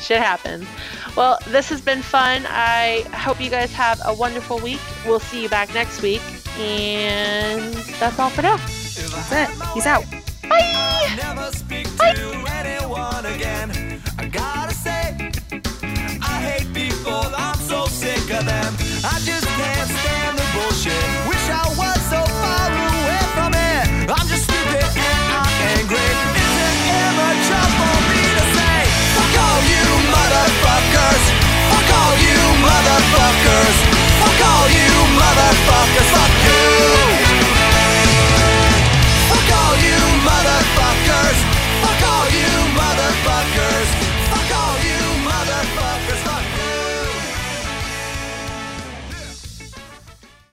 Shit 0.00 0.18
happens. 0.22 0.68
Well, 1.16 1.38
this 1.48 1.68
has 1.70 1.80
been 1.80 2.02
fun. 2.02 2.44
I 2.48 3.04
hope 3.12 3.40
you 3.40 3.50
guys 3.50 3.72
have 3.74 4.00
a 4.06 4.14
wonderful 4.14 4.58
week. 4.60 4.80
We'll 5.04 5.18
see 5.18 5.42
you 5.42 5.48
back 5.48 5.74
next 5.74 6.00
week. 6.02 6.22
And 6.58 7.74
that's 7.98 8.18
all 8.18 8.30
for 8.30 8.42
now. 8.42 8.58
That's 8.96 9.32
it. 9.32 9.48
He's 9.74 9.86
out. 9.86 10.04
Bye. 10.48 11.14
Never 11.16 11.52
speak 11.52 11.86
Bye. 11.96 12.12
to 12.12 12.26
anyone 12.58 13.24
again. 13.24 13.70
I 14.18 14.26
gotta 14.26 14.74
say, 14.74 15.30
I 16.20 16.34
hate 16.42 16.66
people. 16.74 17.22
I'm 17.36 17.54
so 17.60 17.86
sick 17.86 18.18
of 18.34 18.44
them. 18.44 18.74
I 19.06 19.16
just 19.22 19.46
can't 19.46 19.88
stand 19.94 20.38
the 20.38 20.46
bullshit. 20.58 21.06
Wish 21.30 21.46
I 21.54 21.62
was 21.78 21.98
so 22.10 22.18
far 22.42 22.66
away 22.66 23.22
from 23.38 23.54
it. 23.54 24.10
I'm 24.10 24.26
just 24.26 24.50
stupid 24.50 24.82
and 24.82 25.22
I'm 25.38 25.54
angry. 25.78 26.10
Is 26.34 26.54
it 26.66 26.76
ever 27.06 27.30
for 27.78 27.96
me 28.10 28.20
to 28.26 28.44
say, 28.58 28.78
fuck 29.14 29.34
all 29.38 29.60
you 29.70 29.86
motherfuckers? 30.10 31.24
Fuck 31.70 31.90
all 31.94 32.14
you 32.26 32.42
motherfuckers. 32.58 33.76
Fuck 34.18 34.40
all 34.50 34.66
you 34.66 34.90
motherfuckers. 35.14 36.10
Fuck 36.10 36.34
you. 36.42 37.09